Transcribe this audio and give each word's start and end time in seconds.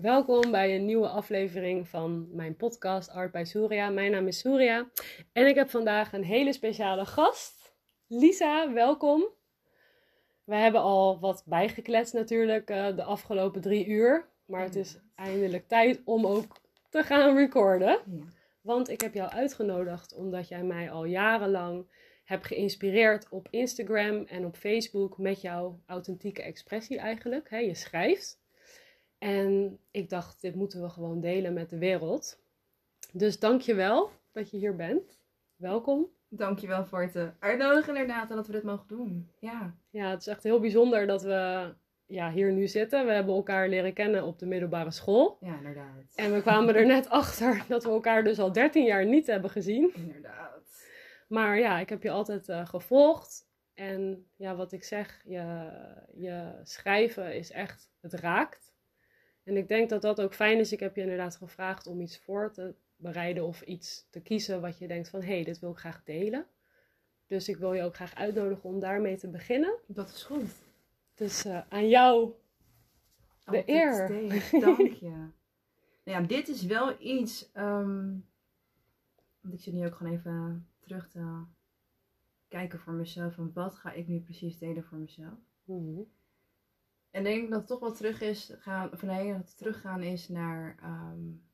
Welkom 0.00 0.50
bij 0.50 0.74
een 0.74 0.84
nieuwe 0.84 1.08
aflevering 1.08 1.88
van 1.88 2.28
mijn 2.32 2.56
podcast 2.56 3.10
Art 3.10 3.32
bij 3.32 3.44
Surya. 3.44 3.90
Mijn 3.90 4.10
naam 4.10 4.26
is 4.26 4.38
Surya 4.38 4.88
en 5.32 5.46
ik 5.46 5.54
heb 5.54 5.70
vandaag 5.70 6.12
een 6.12 6.24
hele 6.24 6.52
speciale 6.52 7.04
gast. 7.04 7.74
Lisa, 8.06 8.72
welkom. 8.72 9.24
We 10.44 10.54
hebben 10.54 10.80
al 10.80 11.20
wat 11.20 11.42
bijgekletst 11.46 12.12
natuurlijk 12.12 12.70
uh, 12.70 12.96
de 12.96 13.02
afgelopen 13.02 13.60
drie 13.60 13.86
uur. 13.86 14.28
Maar 14.44 14.62
het 14.62 14.76
is 14.76 14.98
eindelijk 15.14 15.68
tijd 15.68 16.02
om 16.04 16.26
ook 16.26 16.56
te 16.90 17.02
gaan 17.02 17.36
recorden. 17.36 17.88
Ja. 18.06 18.24
Want 18.60 18.88
ik 18.88 19.00
heb 19.00 19.14
jou 19.14 19.30
uitgenodigd 19.30 20.14
omdat 20.14 20.48
jij 20.48 20.62
mij 20.62 20.90
al 20.90 21.04
jarenlang 21.04 21.86
hebt 22.24 22.46
geïnspireerd 22.46 23.28
op 23.28 23.48
Instagram 23.50 24.24
en 24.24 24.44
op 24.44 24.56
Facebook 24.56 25.18
met 25.18 25.40
jouw 25.40 25.80
authentieke 25.86 26.42
expressie 26.42 26.98
eigenlijk. 26.98 27.50
Je 27.50 27.74
schrijft. 27.74 28.42
En 29.18 29.78
ik 29.90 30.08
dacht, 30.08 30.40
dit 30.40 30.54
moeten 30.54 30.82
we 30.82 30.88
gewoon 30.88 31.20
delen 31.20 31.52
met 31.52 31.70
de 31.70 31.78
wereld. 31.78 32.42
Dus 33.12 33.38
dank 33.38 33.60
je 33.60 33.74
wel 33.74 34.10
dat 34.32 34.50
je 34.50 34.56
hier 34.56 34.76
bent. 34.76 35.18
Welkom. 35.56 36.06
Dankjewel 36.28 36.86
voor 36.86 37.02
het 37.02 37.16
eh, 37.16 37.28
uitnodigen 37.38 37.96
inderdaad 37.96 38.30
en 38.30 38.36
dat 38.36 38.46
we 38.46 38.52
dit 38.52 38.62
mogen 38.62 38.88
doen. 38.88 39.30
Ja. 39.38 39.74
ja, 39.90 40.10
het 40.10 40.20
is 40.20 40.26
echt 40.26 40.42
heel 40.42 40.60
bijzonder 40.60 41.06
dat 41.06 41.22
we 41.22 41.72
ja, 42.06 42.30
hier 42.30 42.52
nu 42.52 42.66
zitten. 42.66 43.06
We 43.06 43.12
hebben 43.12 43.34
elkaar 43.34 43.68
leren 43.68 43.92
kennen 43.92 44.24
op 44.24 44.38
de 44.38 44.46
middelbare 44.46 44.90
school. 44.90 45.38
Ja, 45.40 45.56
inderdaad. 45.56 46.12
En 46.14 46.32
we 46.32 46.40
kwamen 46.40 46.74
er 46.74 46.86
net 46.86 47.08
achter 47.08 47.64
dat 47.68 47.84
we 47.84 47.90
elkaar 47.90 48.24
dus 48.24 48.38
al 48.38 48.52
13 48.52 48.84
jaar 48.84 49.06
niet 49.06 49.26
hebben 49.26 49.50
gezien. 49.50 49.94
Inderdaad. 49.94 50.62
Maar 51.28 51.58
ja, 51.58 51.78
ik 51.78 51.88
heb 51.88 52.02
je 52.02 52.10
altijd 52.10 52.48
uh, 52.48 52.66
gevolgd. 52.66 53.48
En 53.74 54.26
ja, 54.36 54.54
wat 54.54 54.72
ik 54.72 54.84
zeg, 54.84 55.22
je, 55.24 55.70
je 56.14 56.60
schrijven 56.62 57.34
is 57.34 57.50
echt, 57.50 57.90
het 58.00 58.12
raakt. 58.12 58.73
En 59.44 59.56
ik 59.56 59.68
denk 59.68 59.88
dat 59.88 60.02
dat 60.02 60.20
ook 60.20 60.34
fijn 60.34 60.58
is. 60.58 60.72
Ik 60.72 60.80
heb 60.80 60.94
je 60.96 61.02
inderdaad 61.02 61.36
gevraagd 61.36 61.86
om 61.86 62.00
iets 62.00 62.18
voor 62.18 62.52
te 62.52 62.74
bereiden 62.96 63.44
of 63.44 63.62
iets 63.62 64.06
te 64.10 64.20
kiezen 64.20 64.60
wat 64.60 64.78
je 64.78 64.86
denkt 64.86 65.08
van 65.08 65.20
hé, 65.20 65.34
hey, 65.34 65.44
dit 65.44 65.58
wil 65.58 65.70
ik 65.70 65.78
graag 65.78 66.04
delen. 66.04 66.46
Dus 67.26 67.48
ik 67.48 67.56
wil 67.56 67.72
je 67.72 67.82
ook 67.82 67.94
graag 67.94 68.14
uitnodigen 68.14 68.68
om 68.68 68.80
daarmee 68.80 69.16
te 69.16 69.28
beginnen. 69.28 69.74
Dat 69.86 70.08
is 70.08 70.22
goed. 70.22 70.50
Dus 71.14 71.46
uh, 71.46 71.60
aan 71.68 71.88
jou 71.88 72.32
de 73.44 73.56
oh, 73.56 73.68
eer. 73.68 74.08
Dank 74.60 74.92
je. 74.92 75.08
nou 75.08 75.30
ja, 76.04 76.20
dit 76.20 76.48
is 76.48 76.64
wel 76.64 77.00
iets. 77.00 77.50
Um, 77.56 78.26
want 79.40 79.54
ik 79.54 79.60
zit 79.60 79.74
nu 79.74 79.86
ook 79.86 79.94
gewoon 79.94 80.12
even 80.12 80.68
terug 80.80 81.08
te 81.08 81.42
kijken 82.48 82.78
voor 82.78 82.92
mezelf. 82.92 83.34
Van 83.34 83.50
wat 83.54 83.74
ga 83.74 83.92
ik 83.92 84.08
nu 84.08 84.20
precies 84.20 84.58
delen 84.58 84.84
voor 84.84 84.98
mezelf? 84.98 85.38
Mm 85.64 86.06
En 87.14 87.22
denk 87.22 87.50
dat 87.50 87.58
het 87.58 87.68
toch 87.68 87.80
wel 87.80 87.92
terug 87.92 88.20
is 88.20 88.52
gaan, 88.58 88.92
of 88.92 89.02
nee, 89.02 89.32
dat 89.32 89.48
het 89.48 89.56
teruggaan 89.56 90.02
is 90.02 90.28
naar, 90.28 90.78
um, 90.84 91.44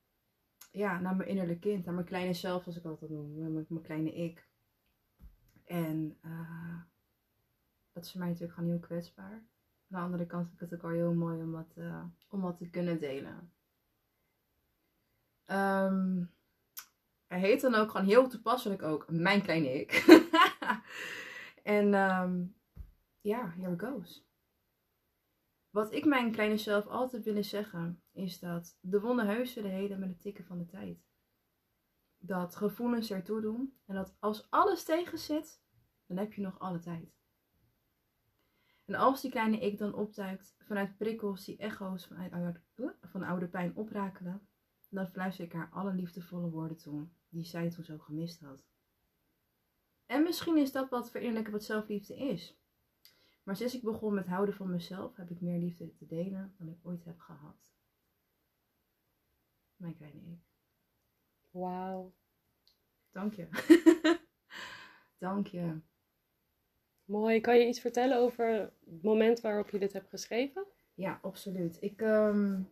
ja, 0.71 0.99
naar 0.99 1.15
mijn 1.15 1.29
innerlijke 1.29 1.69
kind, 1.69 1.85
naar 1.85 1.93
mijn 1.93 2.05
kleine 2.05 2.33
zelf, 2.33 2.65
als 2.65 2.77
ik 2.77 2.85
altijd 2.85 3.11
noem, 3.11 3.37
mijn, 3.37 3.65
mijn 3.69 3.83
kleine 3.83 4.13
ik. 4.13 4.47
En 5.65 6.17
uh, 6.25 6.79
dat 7.91 8.03
is 8.03 8.11
voor 8.11 8.19
mij 8.19 8.29
natuurlijk 8.29 8.57
gewoon 8.57 8.69
heel 8.69 8.79
kwetsbaar. 8.79 9.31
Aan 9.31 9.43
de 9.87 9.97
andere 9.97 10.25
kant 10.25 10.47
vind 10.47 10.61
ik 10.61 10.69
het 10.69 10.79
ook 10.79 10.83
al 10.85 10.97
heel 10.97 11.13
mooi 11.13 11.41
om 11.41 11.51
wat, 11.51 11.73
uh, 11.77 12.03
om 12.29 12.41
wat 12.41 12.57
te 12.57 12.69
kunnen 12.69 12.99
delen. 12.99 13.51
Um, 15.45 16.31
hij 17.27 17.39
heet 17.39 17.61
dan 17.61 17.75
ook 17.75 17.91
gewoon 17.91 18.07
heel 18.07 18.27
toepasselijk 18.27 18.81
ook 18.81 19.11
Mijn 19.11 19.41
Kleine 19.41 19.79
Ik. 19.79 20.05
en 21.63 21.93
um, 21.93 22.55
ja, 23.21 23.53
here 23.57 23.79
goes. 23.79 24.29
Wat 25.71 25.93
ik 25.93 26.05
mijn 26.05 26.31
kleine 26.31 26.57
zelf 26.57 26.87
altijd 26.87 27.23
willen 27.23 27.45
zeggen, 27.45 28.03
is 28.11 28.39
dat 28.39 28.77
de 28.81 28.99
wonden 28.99 29.27
heus 29.27 29.53
zullen 29.53 29.71
heden 29.71 29.99
met 29.99 30.09
het 30.09 30.21
tikken 30.21 30.45
van 30.45 30.57
de 30.57 30.65
tijd. 30.65 31.05
Dat 32.17 32.55
gevoelens 32.55 33.11
ertoe 33.11 33.41
doen 33.41 33.77
en 33.85 33.95
dat 33.95 34.15
als 34.19 34.49
alles 34.49 34.83
tegen 34.83 35.17
zit, 35.17 35.61
dan 36.05 36.17
heb 36.17 36.33
je 36.33 36.41
nog 36.41 36.59
alle 36.59 36.79
tijd. 36.79 37.19
En 38.85 38.95
als 38.95 39.21
die 39.21 39.31
kleine 39.31 39.59
ik 39.59 39.77
dan 39.77 39.93
opduikt 39.93 40.55
vanuit 40.59 40.97
prikkels 40.97 41.45
die 41.45 41.57
echo's 41.57 42.07
vanuit 42.07 42.31
oude, 42.31 42.61
van 43.01 43.23
oude 43.23 43.47
pijn 43.47 43.75
oprakelen, 43.75 44.47
dan 44.89 45.07
fluister 45.07 45.45
ik 45.45 45.53
haar 45.53 45.69
alle 45.71 45.93
liefdevolle 45.93 46.49
woorden 46.49 46.77
toe 46.77 47.07
die 47.29 47.43
zij 47.43 47.69
toen 47.69 47.83
zo 47.83 47.97
gemist 47.97 48.41
had. 48.41 48.65
En 50.05 50.23
misschien 50.23 50.57
is 50.57 50.71
dat 50.71 50.89
wat 50.89 51.11
verinnerlijken 51.11 51.53
wat 51.53 51.63
zelfliefde 51.63 52.17
is. 52.17 52.60
Maar 53.51 53.59
sinds 53.59 53.75
ik 53.75 53.83
begon 53.83 54.13
met 54.13 54.27
houden 54.27 54.55
van 54.55 54.69
mezelf, 54.69 55.15
heb 55.15 55.29
ik 55.29 55.41
meer 55.41 55.59
liefde 55.59 55.93
te 55.93 56.05
delen 56.05 56.53
dan 56.57 56.67
ik 56.67 56.77
ooit 56.81 57.05
heb 57.05 57.19
gehad. 57.19 57.73
Mijn 59.75 59.95
kleine 59.95 60.19
ik. 60.19 60.39
Wauw. 61.49 62.13
Dank 63.11 63.33
je. 63.33 63.47
Dank 65.17 65.47
je. 65.47 65.79
Mooi. 67.05 67.41
Kan 67.41 67.57
je 67.59 67.67
iets 67.67 67.79
vertellen 67.79 68.17
over 68.17 68.71
het 68.85 69.03
moment 69.03 69.41
waarop 69.41 69.69
je 69.69 69.79
dit 69.79 69.93
hebt 69.93 70.09
geschreven? 70.09 70.65
Ja, 70.93 71.19
absoluut. 71.21 71.77
Ik, 71.81 72.01
um, 72.01 72.69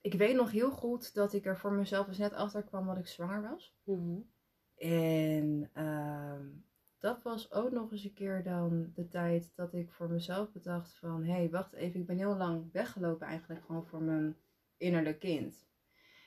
ik 0.00 0.14
weet 0.14 0.36
nog 0.36 0.50
heel 0.50 0.70
goed 0.70 1.14
dat 1.14 1.32
ik 1.32 1.46
er 1.46 1.58
voor 1.58 1.72
mezelf 1.72 2.08
eens 2.08 2.18
net 2.18 2.32
achter 2.32 2.62
kwam 2.62 2.86
dat 2.86 2.98
ik 2.98 3.06
zwanger 3.06 3.42
was. 3.50 3.74
Mm 3.84 3.96
-hmm. 3.96 4.30
En 4.74 5.70
um, 5.84 6.64
dat 7.00 7.22
was 7.22 7.52
ook 7.52 7.70
nog 7.70 7.92
eens 7.92 8.04
een 8.04 8.14
keer 8.14 8.42
dan 8.42 8.92
de 8.94 9.08
tijd 9.08 9.52
dat 9.54 9.74
ik 9.74 9.92
voor 9.92 10.10
mezelf 10.10 10.52
bedacht 10.52 10.94
van... 10.94 11.24
Hé, 11.24 11.32
hey, 11.32 11.50
wacht 11.50 11.72
even, 11.72 12.00
ik 12.00 12.06
ben 12.06 12.18
heel 12.18 12.36
lang 12.36 12.72
weggelopen 12.72 13.26
eigenlijk 13.26 13.64
gewoon 13.64 13.86
voor 13.86 14.02
mijn 14.02 14.36
innerlijk 14.76 15.18
kind. 15.18 15.68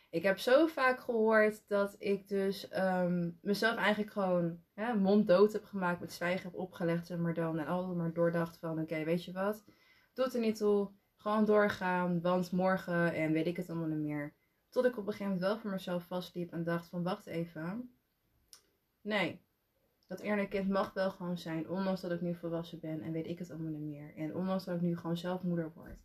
Ik 0.10 0.24
heb 0.24 0.40
zo 0.40 0.68
vaak 0.68 1.00
gehoord 1.00 1.68
dat 1.68 1.96
ik 2.00 2.28
dus 2.28 2.76
um, 2.78 3.40
mezelf 3.42 3.76
eigenlijk 3.76 4.12
gewoon 4.12 4.60
ja, 4.76 4.94
monddood 4.94 5.54
heb 5.54 5.64
gemaakt, 5.64 6.00
met 6.00 6.14
zwijgen 6.14 6.50
heb 6.50 6.60
opgelegd, 6.60 7.08
zeg 7.08 7.18
maar 7.18 7.34
dan. 7.34 7.60
En 7.60 7.66
altijd 7.66 7.98
maar 7.98 8.14
doordacht 8.14 8.58
van, 8.58 8.80
oké, 8.80 9.04
weet 9.04 9.26
je 9.26 9.32
wat, 9.32 9.64
doet 10.14 10.34
er 10.34 10.40
niet 10.40 10.58
toe, 10.58 10.92
gewoon 11.18 11.46
doorgaan, 11.46 12.22
want 12.22 12.52
morgen 12.52 13.14
en 13.14 13.32
weet 13.32 13.48
ik 13.48 13.58
het 13.58 13.70
allemaal 13.70 13.88
niet 13.88 14.08
meer. 14.08 14.34
Tot 14.70 14.86
ik 14.86 14.98
op 14.98 15.08
een 15.08 15.12
gegeven 15.12 15.26
moment 15.26 15.42
wel 15.42 15.58
voor 15.58 15.72
mezelf 15.72 16.04
vastliep 16.04 16.52
en 16.52 16.64
dacht 16.64 16.88
van, 16.88 17.04
wacht 17.04 17.26
even. 17.26 17.96
Nee, 19.02 19.42
dat 20.13 20.25
eerlijk 20.25 20.50
kind 20.50 20.69
mag 20.69 20.94
wel 20.94 21.12
gewoon 21.12 21.38
zijn, 21.38 21.69
ondanks 21.69 22.01
dat 22.01 22.12
ik 22.12 22.22
nu 22.22 22.35
volwassen 22.35 22.79
ben 22.79 23.01
en 23.01 23.12
weet 23.12 23.28
ik 23.28 23.40
het 23.40 23.51
allemaal 23.51 23.72
niet 23.72 23.90
meer. 23.90 24.16
En 24.16 24.35
ondanks 24.35 24.66
dat 24.66 24.75
ik 24.75 24.81
nu 24.81 24.97
gewoon 24.97 25.18
zelf 25.18 25.44
moeder 25.44 25.72
word. 25.75 26.00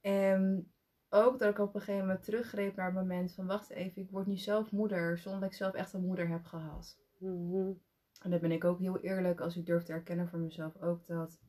En 0.00 0.72
ook 1.08 1.38
dat 1.38 1.50
ik 1.50 1.58
op 1.58 1.74
een 1.74 1.80
gegeven 1.80 2.06
moment 2.06 2.24
teruggreep 2.24 2.76
naar 2.76 2.86
het 2.86 2.94
moment 2.94 3.34
van 3.34 3.46
wacht 3.46 3.70
even, 3.70 4.02
ik 4.02 4.10
word 4.10 4.26
nu 4.26 4.36
zelf 4.36 4.70
moeder 4.70 5.18
zonder 5.18 5.40
dat 5.40 5.50
ik 5.50 5.56
zelf 5.56 5.74
echt 5.74 5.92
een 5.92 6.06
moeder 6.06 6.28
heb 6.28 6.44
gehad. 6.44 6.98
Mm-hmm. 7.18 7.80
En 8.22 8.30
dan 8.30 8.40
ben 8.40 8.52
ik 8.52 8.64
ook 8.64 8.78
heel 8.78 9.00
eerlijk 9.00 9.40
als 9.40 9.56
ik 9.56 9.66
durf 9.66 9.82
te 9.82 9.92
erkennen 9.92 10.28
voor 10.28 10.38
mezelf 10.38 10.76
ook 10.76 11.06
dat 11.06 11.40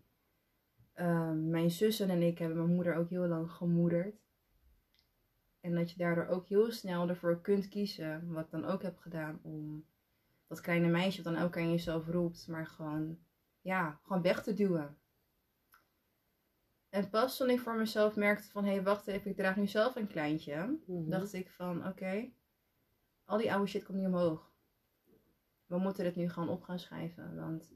um, 0.96 1.50
mijn 1.50 1.72
zussen 1.72 2.10
en 2.10 2.22
ik 2.22 2.38
hebben 2.38 2.58
mijn 2.58 2.76
moeder 2.76 2.96
ook 2.96 3.10
heel 3.10 3.28
lang 3.28 3.52
gemoederd. 3.52 4.16
En 5.60 5.76
dat 5.76 5.92
je 5.92 5.98
daardoor 5.98 6.28
ook 6.28 6.48
heel 6.48 6.72
snel 6.72 7.10
ervoor 7.10 7.42
kunt 7.42 7.68
kiezen, 7.68 8.32
wat 8.32 8.46
ik 8.46 8.52
dan 8.52 8.66
ook 8.66 8.82
heb 8.82 8.98
gedaan, 8.98 9.40
om 9.42 9.86
dat 10.48 10.62
kleine 10.62 10.88
meisje 10.88 11.24
wat 11.24 11.34
dan 11.34 11.44
ook 11.44 11.58
aan 11.58 11.72
jezelf 11.72 12.08
roept, 12.08 12.48
maar 12.48 12.68
gewoon, 12.68 13.20
ja, 13.62 14.00
gewoon 14.04 14.22
weg 14.22 14.44
te 14.44 14.54
duwen. 14.54 14.98
En 16.90 17.10
pas 17.10 17.38
toen 17.38 17.50
ik 17.50 17.60
voor 17.60 17.76
mezelf 17.76 18.16
merkte 18.16 18.50
van, 18.50 18.66
hé, 18.66 18.72
hey, 18.72 18.84
wacht 18.84 19.08
even, 19.08 19.32
ik 19.32 19.38
draag 19.38 19.56
nu 19.56 19.68
zelf 19.68 19.96
een 19.96 20.08
kleintje, 20.08 20.80
mm-hmm. 20.86 21.10
dacht 21.10 21.34
ik 21.34 21.52
van, 21.52 21.88
oké, 21.88 22.32
al 23.26 23.38
die 23.38 23.54
oude 23.54 23.68
shit 23.68 23.84
komt 23.84 23.98
niet 23.98 24.08
omhoog. 24.08 24.52
We 25.66 25.78
moeten 25.78 26.04
dit 26.04 26.16
nu 26.16 26.30
gewoon 26.30 26.50
op 26.50 26.64
gaan 26.64 26.80
schrijven, 26.80 27.36
want 27.36 27.74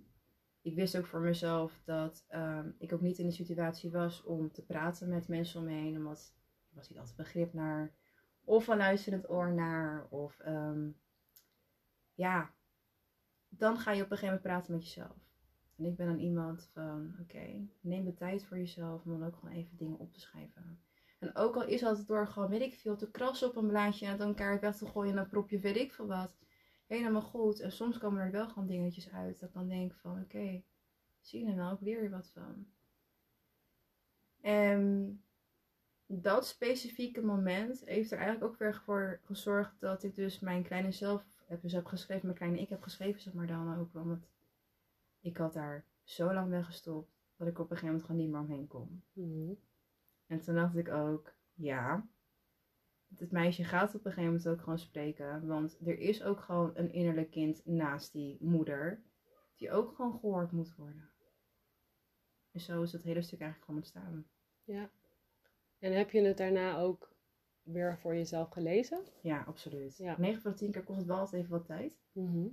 ik 0.62 0.76
wist 0.76 0.98
ook 0.98 1.06
voor 1.06 1.20
mezelf 1.20 1.82
dat 1.86 2.26
um, 2.30 2.76
ik 2.78 2.94
ook 2.94 3.02
niet 3.02 3.18
in 3.18 3.26
de 3.26 3.34
situatie 3.34 3.92
was 3.92 4.24
om 4.24 4.52
te 4.52 4.66
praten 4.66 5.10
met 5.10 5.28
mensen 5.28 5.60
om 5.60 5.66
me 5.66 5.72
heen, 5.72 5.98
omdat 5.98 6.34
ik 6.70 6.76
was 6.76 6.90
niet 6.90 7.00
altijd 7.00 7.18
begrip 7.18 7.54
naar, 7.54 7.96
of 8.44 8.68
een 8.68 8.78
luisterend 8.78 9.30
oor 9.30 9.54
naar, 9.54 10.08
of 10.10 10.40
um, 10.46 11.00
ja, 12.14 12.54
dan 13.50 13.78
ga 13.78 13.92
je 13.92 14.04
op 14.04 14.12
een 14.12 14.18
gegeven 14.18 14.36
moment 14.36 14.42
praten 14.42 14.74
met 14.74 14.84
jezelf. 14.84 15.18
En 15.76 15.86
ik 15.86 15.96
ben 15.96 16.08
dan 16.08 16.20
iemand 16.20 16.70
van, 16.74 17.16
oké, 17.22 17.68
neem 17.82 18.06
de 18.06 18.14
tijd 18.14 18.46
voor 18.46 18.58
jezelf 18.58 19.06
om 19.06 19.20
dan 19.20 19.28
ook 19.28 19.36
gewoon 19.36 19.56
even 19.56 19.78
dingen 19.78 20.00
op 20.00 20.14
te 20.14 20.20
schrijven. 20.20 20.80
En 21.20 21.36
ook 21.36 21.56
al 21.56 21.66
is 21.66 21.82
dat 21.82 22.08
door 22.08 22.28
gewoon, 22.28 22.50
weet 22.50 22.62
ik 22.62 22.74
veel, 22.74 22.96
te 22.96 23.12
krassen 23.12 23.48
op 23.48 23.56
een 23.56 23.68
blaadje 23.68 24.06
en 24.06 24.18
dan 24.18 24.28
elkaar 24.28 24.60
weg 24.60 24.76
te 24.76 24.86
gooien 24.86 25.10
en 25.10 25.16
dan 25.16 25.28
prop 25.28 25.50
je 25.50 25.60
weet 25.60 25.76
ik 25.76 25.94
veel 25.94 26.08
wat. 26.08 26.38
Helemaal 26.86 27.22
goed. 27.22 27.60
En 27.60 27.72
soms 27.72 27.98
komen 27.98 28.22
er 28.22 28.32
wel 28.32 28.48
gewoon 28.48 28.68
dingetjes 28.68 29.12
uit 29.12 29.40
dat 29.40 29.50
ik 29.50 29.56
dan 29.56 29.68
denk 29.68 29.94
van, 29.94 30.22
oké, 30.22 30.64
zie 31.22 31.44
je 31.44 31.50
er 31.50 31.56
nou, 31.56 31.74
ik 31.74 31.82
leer 31.82 32.04
je 32.04 32.10
wat 32.10 32.30
van. 32.34 32.68
En 34.42 35.22
dat 36.06 36.48
specifieke 36.48 37.22
moment 37.22 37.82
heeft 37.86 38.12
er 38.12 38.18
eigenlijk 38.18 38.52
ook 38.52 38.60
weer 38.60 38.76
voor 38.76 39.20
gezorgd 39.24 39.80
dat 39.80 40.04
ik 40.04 40.16
dus 40.16 40.40
mijn 40.40 40.64
kleine 40.64 40.92
zelf 40.92 41.26
heb, 41.48 41.62
dus 41.62 41.72
heb 41.72 41.86
geschreven, 41.86 42.26
mijn 42.26 42.38
kleine 42.38 42.60
ik 42.60 42.70
heb 42.70 42.82
geschreven, 42.82 43.22
zeg 43.22 43.34
maar 43.34 43.48
dan 43.48 43.78
ook. 43.78 43.94
Want 43.94 44.28
ik 45.20 45.38
had 45.38 45.54
daar 45.54 45.86
zo 46.04 46.34
lang 46.34 46.50
weggestopt 46.50 47.12
dat 47.36 47.48
ik 47.48 47.60
op 47.60 47.72
een 47.72 47.78
gegeven 47.78 47.88
moment 47.88 48.04
gewoon 48.06 48.22
niet 48.22 48.32
meer 48.32 48.40
omheen 48.40 48.68
kon. 48.68 49.04
Mm. 49.14 49.60
En 50.28 50.42
toen 50.42 50.56
dacht 50.56 50.76
ik 50.76 50.90
ook, 50.90 51.34
ja, 51.54 52.08
het 53.16 53.32
meisje 53.32 53.64
gaat 53.64 53.96
op 53.96 54.06
een 54.06 54.12
gegeven 54.12 54.26
moment 54.26 54.48
ook 54.48 54.60
gewoon 54.62 54.80
spreken. 54.80 55.48
Want 55.48 55.78
er 55.86 56.00
is 56.00 56.24
ook 56.24 56.40
gewoon 56.40 56.72
een 56.76 56.92
innerlijk 56.92 57.32
kind 57.32 57.66
naast 57.66 58.12
die 58.12 58.38
moeder. 58.40 59.02
Die 59.56 59.72
ook 59.72 59.96
gewoon 59.96 60.20
gehoord 60.20 60.52
moet 60.52 60.76
worden. 60.76 61.10
En 62.52 62.60
zo 62.60 62.82
is 62.82 62.92
het 62.92 63.04
hele 63.04 63.22
stuk 63.22 63.40
eigenlijk 63.40 63.66
gewoon 63.66 63.80
ontstaan. 63.80 64.28
Ja. 64.64 64.90
En 65.80 65.98
heb 65.98 66.12
je 66.12 66.22
het 66.22 66.38
daarna 66.38 66.78
ook 66.78 67.16
weer 67.68 67.98
voor 67.98 68.16
jezelf 68.16 68.50
gelezen? 68.50 69.00
Ja, 69.22 69.44
absoluut. 69.48 69.98
Ja. 69.98 70.16
9 70.18 70.42
van 70.42 70.52
de 70.52 70.58
10 70.58 70.72
keer 70.72 70.84
kost 70.84 70.98
het 70.98 71.08
wel 71.08 71.18
altijd 71.18 71.42
even 71.42 71.52
wat 71.52 71.66
tijd. 71.66 71.98
Mhm. 72.12 72.48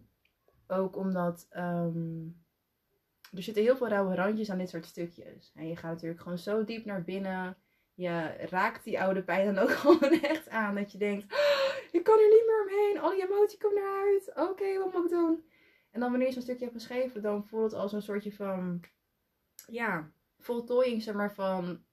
Ook 0.67 0.97
omdat 0.97 1.47
ehm, 1.51 2.27
er 3.33 3.43
zitten 3.43 3.63
heel 3.63 3.77
veel 3.77 3.89
rauwe 3.89 4.15
randjes 4.15 4.51
aan 4.51 4.59
dit 4.59 4.69
soort 4.69 4.87
stukjes. 4.87 5.53
En 5.55 5.69
je 5.69 5.77
gaat 5.77 5.93
natuurlijk 5.93 6.21
gewoon 6.21 6.39
zo 6.39 6.65
diep 6.65 6.85
naar 6.85 7.05
binnen. 7.05 7.57
Je 7.95 8.27
raakt 8.51 8.85
die 8.85 9.01
oude 9.01 9.23
pijn 9.23 9.55
dan 9.55 9.65
ook 9.65 9.71
gewoon 9.85 10.21
echt 10.21 10.49
aan. 10.49 10.75
Dat 10.75 10.93
je 10.93 10.99
denkt, 10.99 11.33
oh, 11.33 11.75
ik 11.93 12.05
kan 12.05 12.19
er 12.19 12.29
niet 12.29 12.45
meer 12.47 12.63
omheen. 12.63 12.99
Al 13.01 13.11
die 13.11 13.23
emotie 13.23 13.59
komt 13.59 13.77
eruit. 13.77 14.51
Oké, 14.51 14.79
wat 14.79 14.93
moet 14.93 15.05
ik 15.05 15.11
doen? 15.11 15.45
En 15.91 16.01
dan 16.01 16.11
wanneer 16.11 16.29
je 16.29 16.33
zo'n 16.35 16.43
stukje 16.43 16.65
hebt 16.65 16.77
geschreven, 16.77 17.23
dan 17.23 17.47
voelt 17.47 17.71
het 17.71 17.81
als 17.81 17.93
een 17.93 18.03
soortje 18.03 18.33
van, 18.33 18.81
ja, 19.67 20.11
voltooiing 20.39 21.03
zeg 21.03 21.15
maar 21.15 21.35
van 21.35 21.85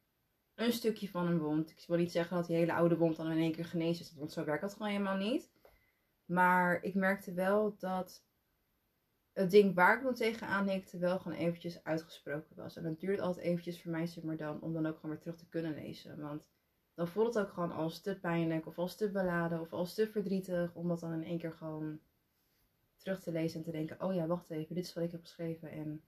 een 0.62 0.74
stukje 0.74 1.10
van 1.10 1.28
een 1.28 1.40
wond. 1.40 1.70
Ik 1.70 1.84
wil 1.88 1.98
niet 1.98 2.12
zeggen 2.12 2.38
dat 2.38 2.48
die 2.48 2.56
hele 2.56 2.74
oude 2.74 2.98
wond 2.98 3.16
dan 3.16 3.32
in 3.32 3.38
één 3.38 3.52
keer 3.52 3.66
genezen 3.66 4.06
is, 4.06 4.14
want 4.14 4.32
zo 4.32 4.46
werkt 4.46 4.62
dat 4.62 4.74
gewoon 4.74 4.92
helemaal 4.92 5.18
niet. 5.18 5.52
Maar 6.26 6.84
ik 6.84 6.96
merkte 6.96 7.34
wel 7.34 7.76
dat 7.78 8.24
het 9.34 9.52
ding 9.52 9.76
waar 9.76 9.98
ik 9.98 10.04
nog 10.04 10.16
tegenaan 10.16 10.70
hikte 10.70 10.98
wel 10.98 11.20
gewoon 11.20 11.38
eventjes 11.38 11.84
uitgesproken 11.84 12.56
was. 12.56 12.76
En 12.76 12.84
dat 12.84 13.00
duurt 13.00 13.20
altijd 13.20 13.46
eventjes 13.46 13.82
voor 13.82 13.92
mij, 13.92 14.06
zeg 14.06 14.24
maar 14.24 14.38
dan, 14.38 14.62
om 14.62 14.74
dan 14.74 14.86
ook 14.86 14.96
gewoon 14.96 15.12
weer 15.12 15.20
terug 15.20 15.38
te 15.38 15.50
kunnen 15.50 15.74
lezen. 15.74 16.22
Want 16.22 16.48
dan 16.94 17.08
voelt 17.08 17.34
het 17.34 17.44
ook 17.44 17.54
gewoon 17.54 17.72
als 17.72 18.02
te 18.02 18.20
pijnlijk, 18.20 18.66
of 18.66 18.78
als 18.78 18.96
te 18.96 19.12
beladen, 19.12 19.62
of 19.62 19.74
als 19.74 19.94
te 19.94 20.08
verdrietig, 20.08 20.76
om 20.76 20.88
dat 20.88 21.00
dan 21.00 21.14
in 21.14 21.24
één 21.24 21.40
keer 21.40 21.54
gewoon 21.54 22.00
terug 22.98 23.22
te 23.22 23.32
lezen 23.32 23.58
en 23.58 23.66
te 23.66 23.72
denken, 23.72 24.02
oh 24.02 24.14
ja, 24.14 24.28
wacht 24.28 24.50
even, 24.50 24.76
dit 24.76 24.86
is 24.86 24.94
wat 24.94 25.04
ik 25.04 25.12
heb 25.12 25.22
geschreven 25.22 25.72
en 25.72 26.04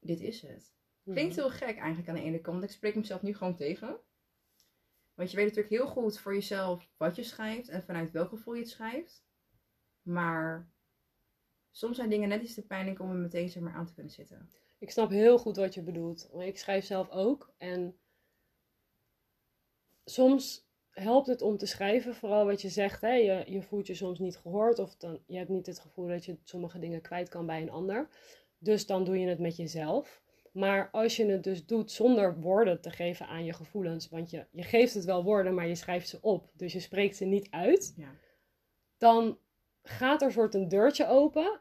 dit 0.00 0.20
is 0.20 0.42
het. 0.42 0.75
Klinkt 1.12 1.36
mhm. 1.36 1.40
heel 1.40 1.50
gek 1.50 1.76
eigenlijk 1.78 2.08
aan 2.08 2.14
de 2.14 2.22
ene 2.22 2.40
kant. 2.40 2.62
Ik 2.62 2.70
spreek 2.70 2.94
mezelf 2.94 3.22
nu 3.22 3.34
gewoon 3.34 3.56
tegen. 3.56 4.00
Want 5.14 5.30
je 5.30 5.36
weet 5.36 5.46
natuurlijk 5.46 5.74
heel 5.74 5.86
goed 5.86 6.18
voor 6.18 6.34
jezelf 6.34 6.88
wat 6.96 7.16
je 7.16 7.22
schrijft 7.22 7.68
en 7.68 7.82
vanuit 7.82 8.10
welk 8.10 8.28
gevoel 8.28 8.54
je 8.54 8.60
het 8.60 8.70
schrijft. 8.70 9.24
Maar 10.02 10.70
soms 11.70 11.96
zijn 11.96 12.10
dingen 12.10 12.28
net 12.28 12.42
iets 12.42 12.54
te 12.54 12.66
pijnlijk 12.66 13.00
om 13.00 13.10
er 13.10 13.16
meteen 13.16 13.48
zeg 13.48 13.62
maar 13.62 13.74
aan 13.74 13.86
te 13.86 13.94
kunnen 13.94 14.12
zitten. 14.12 14.50
Ik 14.78 14.90
snap 14.90 15.10
heel 15.10 15.38
goed 15.38 15.56
wat 15.56 15.74
je 15.74 15.82
bedoelt. 15.82 16.30
Ik 16.38 16.58
schrijf 16.58 16.84
zelf 16.84 17.10
ook. 17.10 17.54
En 17.58 17.98
soms 20.04 20.68
helpt 20.90 21.26
het 21.26 21.42
om 21.42 21.56
te 21.56 21.66
schrijven, 21.66 22.14
vooral 22.14 22.44
wat 22.44 22.62
je 22.62 22.68
zegt. 22.68 23.00
Hè? 23.00 23.12
Je, 23.14 23.44
je 23.52 23.62
voelt 23.62 23.86
je 23.86 23.94
soms 23.94 24.18
niet 24.18 24.36
gehoord 24.36 24.78
of 24.78 24.96
dan, 24.96 25.22
je 25.26 25.36
hebt 25.36 25.50
niet 25.50 25.66
het 25.66 25.78
gevoel 25.78 26.06
dat 26.06 26.24
je 26.24 26.38
sommige 26.44 26.78
dingen 26.78 27.00
kwijt 27.00 27.28
kan 27.28 27.46
bij 27.46 27.62
een 27.62 27.70
ander. 27.70 28.08
Dus 28.58 28.86
dan 28.86 29.04
doe 29.04 29.18
je 29.18 29.26
het 29.26 29.38
met 29.38 29.56
jezelf. 29.56 30.24
Maar 30.56 30.88
als 30.92 31.16
je 31.16 31.26
het 31.26 31.44
dus 31.44 31.66
doet 31.66 31.90
zonder 31.90 32.40
woorden 32.40 32.80
te 32.80 32.90
geven 32.90 33.26
aan 33.26 33.44
je 33.44 33.52
gevoelens, 33.52 34.08
want 34.08 34.30
je, 34.30 34.46
je 34.50 34.62
geeft 34.62 34.94
het 34.94 35.04
wel 35.04 35.24
woorden, 35.24 35.54
maar 35.54 35.66
je 35.66 35.74
schrijft 35.74 36.08
ze 36.08 36.18
op, 36.20 36.50
dus 36.52 36.72
je 36.72 36.80
spreekt 36.80 37.16
ze 37.16 37.24
niet 37.24 37.50
uit, 37.50 37.94
ja. 37.96 38.08
dan 38.98 39.38
gaat 39.82 40.22
er 40.22 40.32
soort 40.32 40.54
een 40.54 40.68
deurtje 40.68 41.08
open 41.08 41.60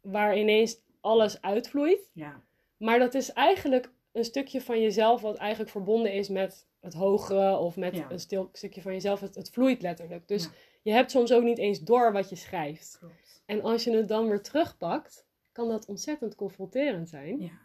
waar 0.00 0.38
ineens 0.38 0.80
alles 1.00 1.42
uitvloeit. 1.42 2.10
Ja. 2.12 2.42
Maar 2.76 2.98
dat 2.98 3.14
is 3.14 3.32
eigenlijk 3.32 3.90
een 4.12 4.24
stukje 4.24 4.60
van 4.60 4.80
jezelf 4.80 5.20
wat 5.20 5.36
eigenlijk 5.36 5.70
verbonden 5.70 6.12
is 6.12 6.28
met 6.28 6.66
het 6.80 6.94
hogere 6.94 7.56
of 7.56 7.76
met 7.76 8.04
een 8.08 8.20
stil 8.20 8.48
stukje 8.52 8.82
van 8.82 8.92
jezelf. 8.92 9.20
Het, 9.20 9.34
het 9.34 9.50
vloeit 9.50 9.82
letterlijk. 9.82 10.28
Dus 10.28 10.48
je 10.82 10.92
hebt 10.92 11.10
soms 11.10 11.32
ook 11.32 11.42
niet 11.42 11.58
eens 11.58 11.80
door 11.80 12.12
wat 12.12 12.28
je 12.28 12.36
schrijft. 12.36 12.96
Klopt. 12.98 13.42
En 13.46 13.62
als 13.62 13.84
je 13.84 13.96
het 13.96 14.08
dan 14.08 14.28
weer 14.28 14.42
terugpakt, 14.42 15.26
kan 15.52 15.68
dat 15.68 15.86
ontzettend 15.86 16.34
confronterend 16.34 17.08
zijn. 17.08 17.40
Ja. 17.40 17.63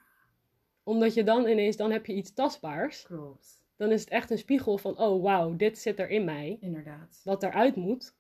Omdat 0.84 1.14
je 1.14 1.24
dan 1.24 1.48
ineens, 1.48 1.76
dan 1.76 1.92
heb 1.92 2.06
je 2.06 2.14
iets 2.14 2.34
tastbaars. 2.34 3.04
Klopt. 3.04 3.64
Dan 3.76 3.92
is 3.92 4.00
het 4.00 4.10
echt 4.10 4.32
een 4.32 4.38
spiegel 4.38 4.78
van, 4.78 4.98
oh 4.98 5.24
wauw, 5.24 5.56
dit 5.56 5.78
zit 5.78 6.00
er 6.00 6.10
in 6.10 6.24
mij. 6.24 6.58
Inderdaad. 6.62 7.22
Wat 7.24 7.44
eruit 7.44 7.76
moet. 7.76 8.14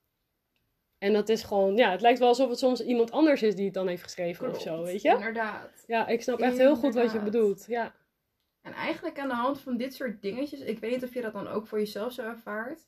En 0.97 1.13
dat 1.13 1.29
is 1.29 1.43
gewoon, 1.43 1.75
ja, 1.75 1.91
het 1.91 2.01
lijkt 2.01 2.19
wel 2.19 2.27
alsof 2.27 2.49
het 2.49 2.59
soms 2.59 2.83
iemand 2.83 3.11
anders 3.11 3.41
is 3.41 3.55
die 3.55 3.65
het 3.65 3.73
dan 3.73 3.87
heeft 3.87 4.03
geschreven 4.03 4.49
of 4.49 4.61
zo, 4.61 4.83
weet 4.83 5.01
je? 5.01 5.09
Inderdaad. 5.09 5.83
Ja, 5.87 6.07
ik 6.07 6.21
snap 6.21 6.39
echt 6.39 6.57
heel 6.57 6.75
goed 6.75 6.93
wat 6.93 7.11
je 7.11 7.19
bedoelt, 7.19 7.65
ja. 7.67 7.95
En 8.61 8.73
eigenlijk 8.73 9.19
aan 9.19 9.27
de 9.27 9.35
hand 9.35 9.59
van 9.59 9.77
dit 9.77 9.93
soort 9.93 10.21
dingetjes, 10.21 10.59
ik 10.59 10.79
weet 10.79 10.91
niet 10.91 11.03
of 11.03 11.13
je 11.13 11.21
dat 11.21 11.33
dan 11.33 11.47
ook 11.47 11.67
voor 11.67 11.79
jezelf 11.79 12.13
zo 12.13 12.21
ervaart, 12.21 12.87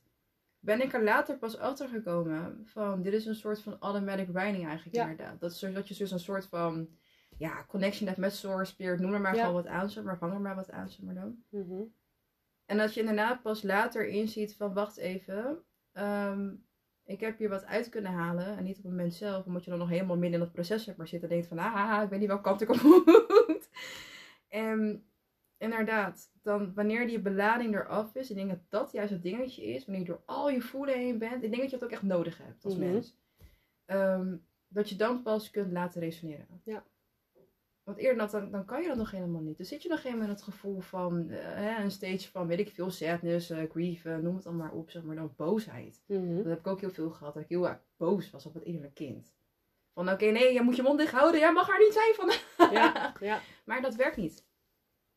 ben 0.59 0.81
ik 0.81 0.93
er 0.93 1.03
later 1.03 1.37
pas 1.37 1.57
achter 1.57 1.87
gekomen 1.87 2.61
van 2.65 3.01
dit 3.01 3.13
is 3.13 3.25
een 3.25 3.35
soort 3.35 3.61
van 3.61 3.77
automatic 3.79 4.27
writing 4.27 4.67
eigenlijk 4.67 4.97
inderdaad. 4.97 5.39
Dat, 5.39 5.51
is, 5.51 5.59
dat 5.59 5.87
je 5.87 5.95
dus 5.95 6.11
een 6.11 6.19
soort 6.19 6.45
van 6.45 6.89
ja, 7.41 7.65
connection 7.67 8.07
hebt 8.07 8.19
met 8.19 8.33
Source 8.33 8.71
Spirit, 8.71 8.99
noem 8.99 9.13
er 9.13 9.21
maar 9.21 9.35
gewoon 9.35 9.53
wat 9.53 9.67
aan, 9.67 9.89
maar 10.03 10.17
vang 10.17 10.33
er 10.33 10.39
maar 10.39 10.55
wat 10.55 10.71
aan, 10.71 10.89
zeg 10.89 11.01
maar 11.01 11.13
dan. 11.13 11.43
Mhm. 11.49 11.81
En 12.65 12.77
dat 12.77 12.93
je 12.93 12.99
inderdaad 12.99 13.41
pas 13.41 13.63
later 13.63 14.07
inziet 14.07 14.55
van 14.55 14.73
wacht 14.73 14.97
even, 14.97 15.63
ehm, 15.91 16.53
ik 17.03 17.19
heb 17.19 17.37
hier 17.37 17.49
wat 17.49 17.65
uit 17.65 17.89
kunnen 17.89 18.11
halen. 18.11 18.57
En 18.57 18.63
niet 18.63 18.77
op 18.77 18.83
het 18.83 18.91
moment 18.91 19.13
zelf, 19.13 19.45
omdat 19.45 19.63
je 19.63 19.69
dan 19.69 19.79
nog 19.79 19.89
helemaal 19.89 20.17
midden 20.17 20.39
in 20.39 20.45
het 20.45 20.53
proces 20.53 20.85
hebt 20.85 20.97
maar 20.97 21.07
zit 21.07 21.23
en 21.23 21.29
denkt 21.29 21.47
van, 21.47 21.59
ah, 21.59 22.03
ik 22.03 22.09
weet 22.09 22.19
niet 22.19 22.27
welke 22.27 22.43
kant 22.43 22.61
ik 22.61 22.69
op 22.69 22.81
moet. 23.47 23.69
en 24.47 25.05
inderdaad, 25.57 26.31
dan 26.41 26.73
wanneer 26.73 27.07
die 27.07 27.19
belading 27.19 27.75
eraf 27.75 28.15
is, 28.15 28.29
ik 28.29 28.35
denk 28.35 28.49
dat 28.49 28.69
dat 28.69 28.91
juist 28.91 29.11
het 29.11 29.23
dingetje 29.23 29.63
is, 29.63 29.85
wanneer 29.85 30.03
je 30.03 30.11
door 30.11 30.23
al 30.25 30.49
je 30.49 30.61
voelen 30.61 30.97
heen 30.97 31.17
bent, 31.17 31.43
ik 31.43 31.49
denk 31.49 31.61
dat 31.61 31.71
je 31.71 31.77
dat 31.77 31.83
ook 31.83 31.93
echt 31.93 32.03
nodig 32.03 32.37
hebt 32.37 32.65
als 32.65 32.77
mhm. 32.77 32.91
mens. 32.91 33.15
Ehm, 33.85 34.35
dat 34.67 34.89
je 34.89 34.95
dan 34.95 35.21
pas 35.21 35.51
kunt 35.51 35.71
laten 35.71 36.01
resoneren. 36.01 36.61
Ja. 36.63 36.83
Want 37.91 38.03
eerder 38.03 38.29
dan, 38.31 38.51
dan 38.51 38.65
kan 38.65 38.81
je 38.81 38.87
dat 38.87 38.97
nog 38.97 39.11
helemaal 39.11 39.41
niet. 39.41 39.57
Dan 39.57 39.65
zit 39.65 39.83
je 39.83 39.89
nog 39.89 40.03
helemaal 40.03 40.23
in 40.23 40.29
het 40.29 40.41
gevoel 40.41 40.79
van 40.79 41.25
uh, 41.29 41.79
een 41.79 41.91
stage 41.91 42.31
van, 42.31 42.47
weet 42.47 42.59
ik 42.59 42.71
veel, 42.71 42.89
sadness, 42.91 43.51
uh, 43.51 43.69
grief, 43.69 44.05
uh, 44.05 44.17
noem 44.17 44.35
het 44.35 44.43
dan 44.43 44.55
maar 44.55 44.71
op, 44.71 44.89
zeg 44.89 45.03
maar 45.03 45.15
dan 45.15 45.33
boosheid. 45.35 46.01
Mhm. 46.05 46.35
Dat 46.35 46.45
heb 46.45 46.59
ik 46.59 46.67
ook 46.67 46.79
heel 46.79 46.91
veel 46.91 47.09
gehad, 47.09 47.33
dat 47.33 47.43
ik 47.43 47.49
heel 47.49 47.67
erg 47.67 47.79
boos 47.97 48.29
was 48.29 48.45
op 48.45 48.53
het 48.53 48.63
innerlijk 48.63 48.93
kind. 48.93 49.33
Van 49.93 50.09
oké, 50.09 50.25
nee, 50.25 50.53
je 50.53 50.61
moet 50.61 50.75
je 50.75 50.81
mond 50.81 50.99
dicht 50.99 51.11
houden, 51.11 51.39
jij 51.39 51.51
mag 51.51 51.69
er 51.69 51.79
niet 51.79 51.93
zijn 51.93 52.13
van. 52.13 52.31
ja, 52.77 53.13
ja. 53.19 53.39
Maar 53.65 53.81
dat 53.81 53.95
werkt 53.95 54.17
niet. 54.17 54.45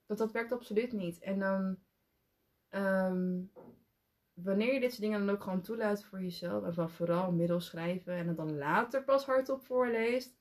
Dat, 0.06 0.18
dat 0.18 0.32
werkt 0.32 0.52
absoluut 0.52 0.92
niet. 0.92 1.18
En 1.18 1.38
dan, 1.38 1.78
ehm, 2.68 3.40
wanneer 4.32 4.72
je 4.72 4.80
dit 4.80 4.90
soort 4.90 5.02
dingen 5.02 5.26
dan 5.26 5.34
ook 5.34 5.42
gewoon 5.42 5.62
toelaat 5.62 6.04
voor 6.04 6.22
jezelf, 6.22 6.64
en 6.64 6.74
van 6.74 6.90
vooral 6.90 7.32
middels 7.32 7.66
schrijven 7.66 8.14
en 8.14 8.28
het 8.28 8.36
dan 8.36 8.56
later 8.56 9.04
pas 9.04 9.24
hardop 9.24 9.64
voorleest, 9.64 10.36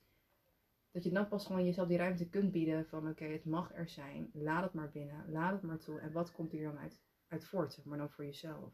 dat 0.94 1.04
je 1.04 1.10
dan 1.10 1.28
pas 1.28 1.46
gewoon 1.46 1.64
jezelf 1.64 1.88
die 1.88 1.96
ruimte 1.96 2.28
kunt 2.28 2.52
bieden 2.52 2.86
van 2.86 3.08
oké, 3.08 3.24
het 3.24 3.44
mag 3.44 3.74
er 3.74 3.88
zijn, 3.88 4.30
laat 4.32 4.62
het 4.62 4.72
maar 4.72 4.90
binnen, 4.90 5.30
laat 5.30 5.52
het 5.52 5.62
maar 5.62 5.78
toe. 5.78 6.00
En 6.00 6.12
wat 6.12 6.32
komt 6.32 6.52
hier 6.52 6.62
dan 6.62 6.78
uit, 6.78 7.00
uit 7.28 7.44
voort, 7.44 7.72
zeg 7.72 7.84
maar 7.84 7.98
dan 7.98 8.10
voor 8.10 8.24
jezelf. 8.24 8.72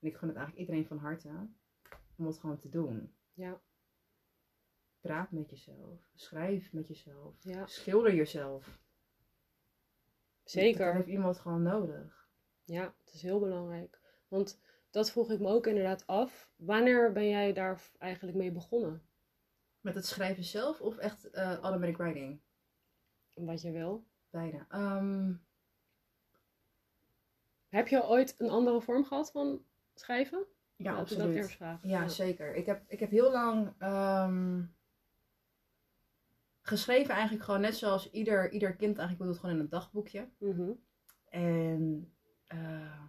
En 0.00 0.08
ik 0.08 0.16
gun 0.16 0.28
het 0.28 0.36
eigenlijk 0.36 0.68
iedereen 0.68 0.88
van 0.88 0.98
harte 0.98 1.48
om 2.16 2.26
het 2.26 2.38
gewoon 2.38 2.58
te 2.58 2.68
doen. 2.68 3.14
Ja. 3.32 3.60
Praat 5.00 5.30
met 5.30 5.50
jezelf, 5.50 6.10
schrijf 6.14 6.72
met 6.72 6.88
jezelf, 6.88 7.34
ja. 7.42 7.66
schilder 7.66 8.14
jezelf. 8.14 8.78
Zeker. 10.42 10.86
Dat 10.86 10.94
heeft 10.94 11.08
iemand 11.08 11.38
gewoon 11.38 11.62
nodig. 11.62 12.28
Ja, 12.64 12.94
het 13.04 13.14
is 13.14 13.22
heel 13.22 13.40
belangrijk. 13.40 14.00
Want 14.28 14.60
dat 14.90 15.10
vroeg 15.10 15.30
ik 15.30 15.40
me 15.40 15.48
ook 15.48 15.66
inderdaad 15.66 16.06
af. 16.06 16.50
Wanneer 16.56 17.12
ben 17.12 17.28
jij 17.28 17.52
daar 17.52 17.90
eigenlijk 17.98 18.36
mee 18.38 18.52
begonnen? 18.52 19.02
Met 19.84 19.94
het 19.94 20.06
schrijven 20.06 20.44
zelf 20.44 20.80
of 20.80 20.96
echt 20.96 21.28
uh, 21.32 21.54
automatic 21.54 21.96
writing? 21.96 22.40
Wat 23.34 23.62
je 23.62 23.70
wil. 23.70 24.04
Bijna. 24.30 24.66
Um... 24.96 25.42
Heb 27.68 27.88
je 27.88 28.08
ooit 28.08 28.34
een 28.38 28.50
andere 28.50 28.80
vorm 28.80 29.04
gehad 29.04 29.30
van 29.30 29.64
schrijven? 29.94 30.46
Ja, 30.76 30.94
absoluut. 30.94 31.24
dat 31.24 31.34
eerst 31.34 31.56
vragen. 31.56 31.88
Ja, 31.88 32.08
zeker. 32.08 32.54
Ik 32.54 32.66
heb, 32.66 32.82
ik 32.86 33.00
heb 33.00 33.10
heel 33.10 33.30
lang 33.30 33.82
um, 33.82 34.74
geschreven 36.60 37.14
eigenlijk 37.14 37.44
gewoon 37.44 37.60
net 37.60 37.76
zoals 37.76 38.10
ieder, 38.10 38.50
ieder 38.50 38.74
kind 38.74 38.98
eigenlijk 38.98 39.18
doet 39.18 39.28
het 39.28 39.38
gewoon 39.38 39.54
in 39.54 39.60
een 39.60 39.68
dagboekje. 39.68 40.28
Mm 40.38 40.80
En 41.24 42.12
uh, 42.54 43.00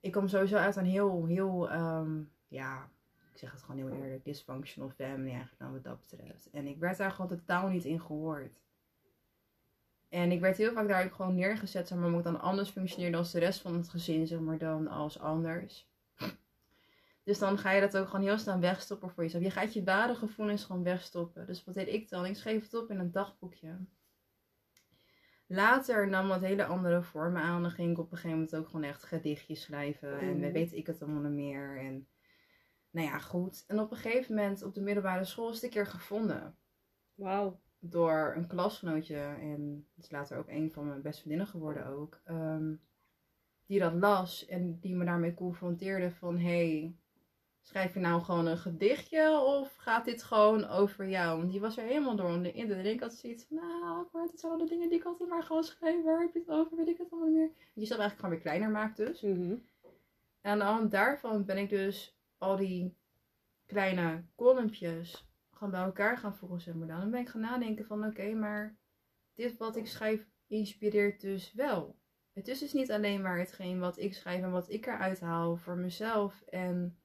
ik 0.00 0.12
kom 0.12 0.28
sowieso 0.28 0.56
uit 0.56 0.76
een 0.76 0.84
heel, 0.84 1.26
heel, 1.26 1.72
um, 1.72 2.32
ja, 2.48 2.90
ik 3.34 3.40
zeg 3.40 3.52
het 3.52 3.62
gewoon 3.62 3.76
heel 3.76 4.02
eerlijk, 4.02 4.24
dysfunctional 4.24 4.90
family 4.90 5.30
eigenlijk 5.30 5.58
dan 5.58 5.72
wat 5.72 5.84
dat 5.84 6.00
betreft. 6.00 6.50
En 6.50 6.66
ik 6.66 6.78
werd 6.78 6.96
daar 6.96 7.10
gewoon 7.10 7.30
totaal 7.36 7.68
niet 7.68 7.84
in 7.84 8.00
gehoord. 8.00 8.62
En 10.08 10.32
ik 10.32 10.40
werd 10.40 10.56
heel 10.56 10.72
vaak 10.72 10.88
daar 10.88 11.10
gewoon 11.10 11.34
neergezet, 11.34 11.88
zeg 11.88 11.98
maar, 11.98 12.06
omdat 12.06 12.26
ik 12.26 12.32
dan 12.32 12.40
anders 12.40 12.70
functioneerde 12.70 13.16
als 13.16 13.30
de 13.32 13.38
rest 13.38 13.60
van 13.60 13.74
het 13.74 13.88
gezin, 13.88 14.26
zeg 14.26 14.38
maar, 14.40 14.58
dan 14.58 14.88
als 14.88 15.18
anders. 15.18 15.88
Dus 17.22 17.38
dan 17.38 17.58
ga 17.58 17.70
je 17.70 17.80
dat 17.80 17.96
ook 17.96 18.08
gewoon 18.08 18.24
heel 18.24 18.38
snel 18.38 18.58
wegstoppen 18.58 19.10
voor 19.10 19.22
jezelf. 19.22 19.42
Je 19.42 19.50
gaat 19.50 19.72
je 19.72 19.84
ware 19.84 20.14
gevoelens 20.14 20.64
gewoon 20.64 20.82
wegstoppen. 20.82 21.46
Dus 21.46 21.64
wat 21.64 21.74
deed 21.74 21.88
ik 21.88 22.08
dan? 22.08 22.26
Ik 22.26 22.36
schreef 22.36 22.62
het 22.62 22.74
op 22.74 22.90
in 22.90 22.98
een 22.98 23.12
dagboekje. 23.12 23.76
Later 25.46 26.08
nam 26.08 26.28
dat 26.28 26.40
hele 26.40 26.64
andere 26.64 27.02
vormen 27.02 27.42
aan. 27.42 27.62
Dan 27.62 27.70
ging 27.70 27.90
ik 27.90 27.98
op 27.98 28.04
een 28.12 28.16
gegeven 28.16 28.36
moment 28.36 28.56
ook 28.56 28.66
gewoon 28.66 28.82
echt 28.82 29.02
gedichtjes 29.04 29.62
schrijven. 29.62 30.18
En 30.20 30.38
Mhm. 30.38 30.52
weet 30.52 30.72
ik 30.72 30.86
het 30.86 31.02
allemaal 31.02 31.22
niet 31.22 31.32
meer. 31.32 31.78
En 31.78 32.06
nou 32.94 33.06
ja, 33.06 33.18
goed. 33.18 33.64
En 33.66 33.80
op 33.80 33.90
een 33.90 33.96
gegeven 33.96 34.34
moment 34.34 34.62
op 34.62 34.74
de 34.74 34.80
middelbare 34.80 35.24
school 35.24 35.48
is 35.48 35.54
het 35.54 35.64
een 35.64 35.70
keer 35.70 35.86
gevonden. 35.86 36.56
Wauw. 37.14 37.60
Door 37.78 38.32
een 38.36 38.46
klasgenootje. 38.46 39.16
En 39.40 39.86
dat 39.94 40.04
is 40.04 40.10
later 40.10 40.38
ook 40.38 40.48
een 40.48 40.72
van 40.72 40.86
mijn 40.86 41.02
beste 41.02 41.20
vriendinnen 41.20 41.48
geworden 41.48 41.86
ook. 41.86 42.20
ehm, 42.24 42.74
die 43.66 43.78
dat 43.78 43.92
las 43.94 44.46
en 44.46 44.78
die 44.80 44.94
me 44.94 45.04
daarmee 45.04 45.34
confronteerde 45.34 46.10
van... 46.10 46.38
Hey, 46.38 46.96
schrijf 47.62 47.94
je 47.94 48.00
nou 48.00 48.22
gewoon 48.22 48.46
een 48.46 48.58
gedichtje 48.58 49.40
of 49.40 49.74
gaat 49.76 50.04
dit 50.04 50.22
gewoon 50.22 50.68
over 50.68 51.08
jou? 51.08 51.38
Want 51.38 51.50
die 51.50 51.60
was 51.60 51.76
er 51.76 51.84
helemaal 51.84 52.16
door 52.16 52.30
onder 52.30 52.54
indruk. 52.54 52.78
En 52.84 52.90
ik 52.90 53.00
had 53.00 53.14
zoiets 53.14 53.44
van, 53.44 53.56
nou, 53.56 53.82
awkward, 53.82 54.30
het 54.30 54.40
zijn 54.40 54.52
al 54.52 54.58
de 54.58 54.68
dingen 54.68 54.88
die 54.88 54.98
ik 54.98 55.04
altijd 55.04 55.28
maar 55.28 55.42
gewoon 55.42 55.64
schrijf. 55.64 56.04
Waar 56.04 56.20
heb 56.20 56.32
je 56.32 56.38
het 56.38 56.48
over? 56.48 56.76
Weet 56.76 56.88
ik 56.88 56.98
het 56.98 57.10
allemaal 57.10 57.30
meer. 57.30 57.48
Die 57.48 57.82
jezelf 57.82 58.00
eigenlijk 58.00 58.14
gewoon 58.14 58.30
weer 58.30 58.40
kleiner 58.40 58.70
maakt 58.70 58.96
dus. 58.96 59.20
Mhm. 59.20 59.56
En 60.40 60.50
aan 60.50 60.58
de 60.58 60.64
hand 60.64 60.90
daarvan 60.90 61.44
ben 61.44 61.58
ik 61.58 61.68
dus 61.68 62.13
al 62.44 62.56
die 62.56 62.96
kleine 63.66 64.24
kolompjes 64.34 65.28
gewoon 65.50 65.70
bij 65.70 65.82
elkaar 65.82 66.18
gaan 66.18 66.36
voegen, 66.36 66.60
zeg 66.60 66.74
maar 66.74 66.86
dan. 66.86 67.00
Dan 67.00 67.10
ben 67.10 67.20
ik 67.20 67.28
gaan 67.28 67.40
nadenken 67.40 67.84
van, 67.84 68.04
oké, 68.04 68.32
maar 68.32 68.76
dit 69.34 69.56
wat 69.56 69.76
ik 69.76 69.86
schrijf 69.86 70.26
inspireert 70.46 71.20
dus 71.20 71.52
wel. 71.52 71.98
Het 72.32 72.48
is 72.48 72.58
dus 72.58 72.72
niet 72.72 72.92
alleen 72.92 73.22
maar 73.22 73.38
hetgeen 73.38 73.78
wat 73.78 73.98
ik 73.98 74.14
schrijf 74.14 74.42
en 74.42 74.50
wat 74.50 74.70
ik 74.70 74.86
eruit 74.86 75.20
haal 75.20 75.56
voor 75.56 75.76
mezelf. 75.76 76.42
En 76.42 76.98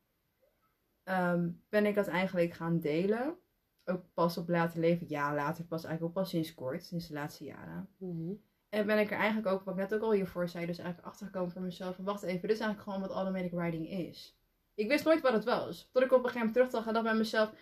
ehm, 1.03 1.51
ben 1.69 1.85
ik 1.85 1.95
dat 1.95 2.07
eigenlijk 2.07 2.53
gaan 2.53 2.79
delen. 2.79 3.37
Ook 3.85 4.03
pas 4.13 4.37
op 4.37 4.49
later 4.49 4.79
leven. 4.79 5.09
Ja, 5.09 5.35
later 5.35 5.65
pas 5.65 5.83
eigenlijk 5.83 6.03
ook 6.03 6.23
pas 6.23 6.29
sinds 6.29 6.53
kort, 6.53 6.83
sinds 6.83 7.07
de 7.07 7.13
laatste 7.13 7.43
jaren. 7.43 7.89
Mhm. 7.97 8.33
En 8.69 8.85
ben 8.85 8.99
ik 8.99 9.11
er 9.11 9.17
eigenlijk 9.17 9.47
ook, 9.47 9.63
wat 9.63 9.73
ik 9.73 9.79
net 9.79 9.93
ook 9.93 10.01
al 10.01 10.13
hiervoor 10.13 10.49
zei, 10.49 10.65
dus 10.65 10.77
eigenlijk 10.77 11.07
achtergekomen 11.07 11.51
voor 11.51 11.61
mezelf. 11.61 11.95
Van 11.95 12.05
wacht 12.05 12.23
even, 12.23 12.41
dit 12.41 12.57
is 12.57 12.59
eigenlijk 12.59 12.81
gewoon 12.81 13.07
wat 13.07 13.17
automatic 13.17 13.51
writing 13.51 13.89
is. 13.89 14.38
Ik 14.79 14.87
wist 14.87 15.05
nooit 15.05 15.21
wat 15.21 15.33
het 15.33 15.43
was. 15.43 15.89
Tot 15.91 16.03
ik 16.03 16.11
op 16.11 16.17
een 16.17 16.29
gegeven 16.29 16.37
moment 16.39 16.53
terugdacht 16.53 16.87
en 16.87 16.93
dacht 16.93 17.05
bij 17.05 17.15
mezelf. 17.15 17.53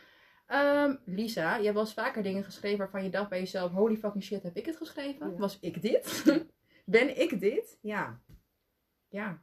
ehm, 0.46 0.96
Lisa, 1.06 1.56
je 1.56 1.64
hebt 1.64 1.74
wel 1.74 1.84
eens 1.84 1.94
vaker 1.94 2.24
dingen 2.24 2.44
geschreven 2.44 2.78
waarvan 2.78 3.04
je 3.04 3.10
dacht 3.10 3.30
bij 3.30 3.40
jezelf: 3.40 3.72
holy 3.72 3.98
fucking 3.98 4.24
shit, 4.24 4.44
heb 4.44 4.56
ik 4.56 4.66
het 4.66 4.78
geschreven? 4.78 5.32
Ja. 5.32 5.38
Was 5.38 5.60
ik 5.60 5.82
dit? 5.82 6.24
ben 6.86 7.22
ik 7.22 7.40
dit? 7.40 7.78
Ja. 7.82 8.22
Ja. 9.10 9.42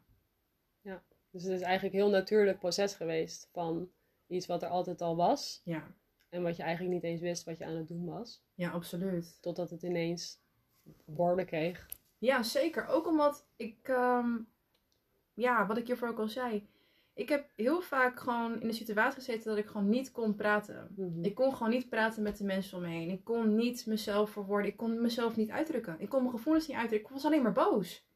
Dus 1.30 1.42
het 1.42 1.52
is 1.52 1.60
eigenlijk 1.60 1.94
een 1.94 2.00
heel 2.00 2.10
natuurlijk 2.10 2.58
proces 2.58 2.94
geweest 2.94 3.48
van 3.52 3.90
iets 4.26 4.46
wat 4.46 4.62
er 4.62 4.68
altijd 4.68 5.00
al 5.00 5.16
was. 5.16 5.60
Ja. 5.64 5.86
En 6.28 6.42
wat 6.42 6.56
je 6.56 6.62
eigenlijk 6.62 6.94
niet 6.94 7.04
eens 7.04 7.20
wist 7.20 7.44
wat 7.44 7.58
je 7.58 7.64
aan 7.64 7.76
het 7.76 7.88
doen 7.88 8.04
was. 8.06 8.42
Ja, 8.54 8.70
absoluut. 8.70 9.38
Totdat 9.40 9.70
het 9.70 9.82
ineens 9.82 10.40
woorden 11.04 11.46
kreeg. 11.46 11.86
Ja, 12.18 12.42
zeker. 12.42 12.86
Ook 12.86 13.06
omdat 13.06 13.46
ik, 13.56 13.88
ehm, 13.88 14.36
ja, 15.34 15.66
wat 15.66 15.76
ik 15.76 15.86
hiervoor 15.86 16.08
ook 16.08 16.18
al 16.18 16.28
zei. 16.28 16.68
Ik 17.14 17.28
heb 17.28 17.50
heel 17.54 17.80
vaak 17.80 18.20
gewoon 18.20 18.60
in 18.60 18.66
de 18.66 18.74
situatie 18.74 19.14
gezeten 19.14 19.44
dat 19.44 19.58
ik 19.58 19.66
gewoon 19.66 19.88
niet 19.88 20.10
kon 20.10 20.34
praten. 20.34 20.94
Mhm. 20.96 21.24
Ik 21.24 21.34
kon 21.34 21.52
gewoon 21.52 21.72
niet 21.72 21.88
praten 21.88 22.22
met 22.22 22.36
de 22.36 22.44
mensen 22.44 22.76
om 22.76 22.82
me 22.82 22.88
heen. 22.88 23.10
Ik 23.10 23.24
kon 23.24 23.54
niet 23.54 23.86
mezelf 23.86 24.30
verwoorden. 24.30 24.70
Ik 24.70 24.76
kon 24.76 25.00
mezelf 25.00 25.36
niet 25.36 25.50
uitdrukken. 25.50 26.00
Ik 26.00 26.08
kon 26.08 26.20
mijn 26.20 26.34
gevoelens 26.34 26.66
niet 26.66 26.76
uitdrukken. 26.76 27.08
Ik 27.08 27.14
was 27.14 27.24
alleen 27.24 27.42
maar 27.42 27.52
boos. 27.52 28.06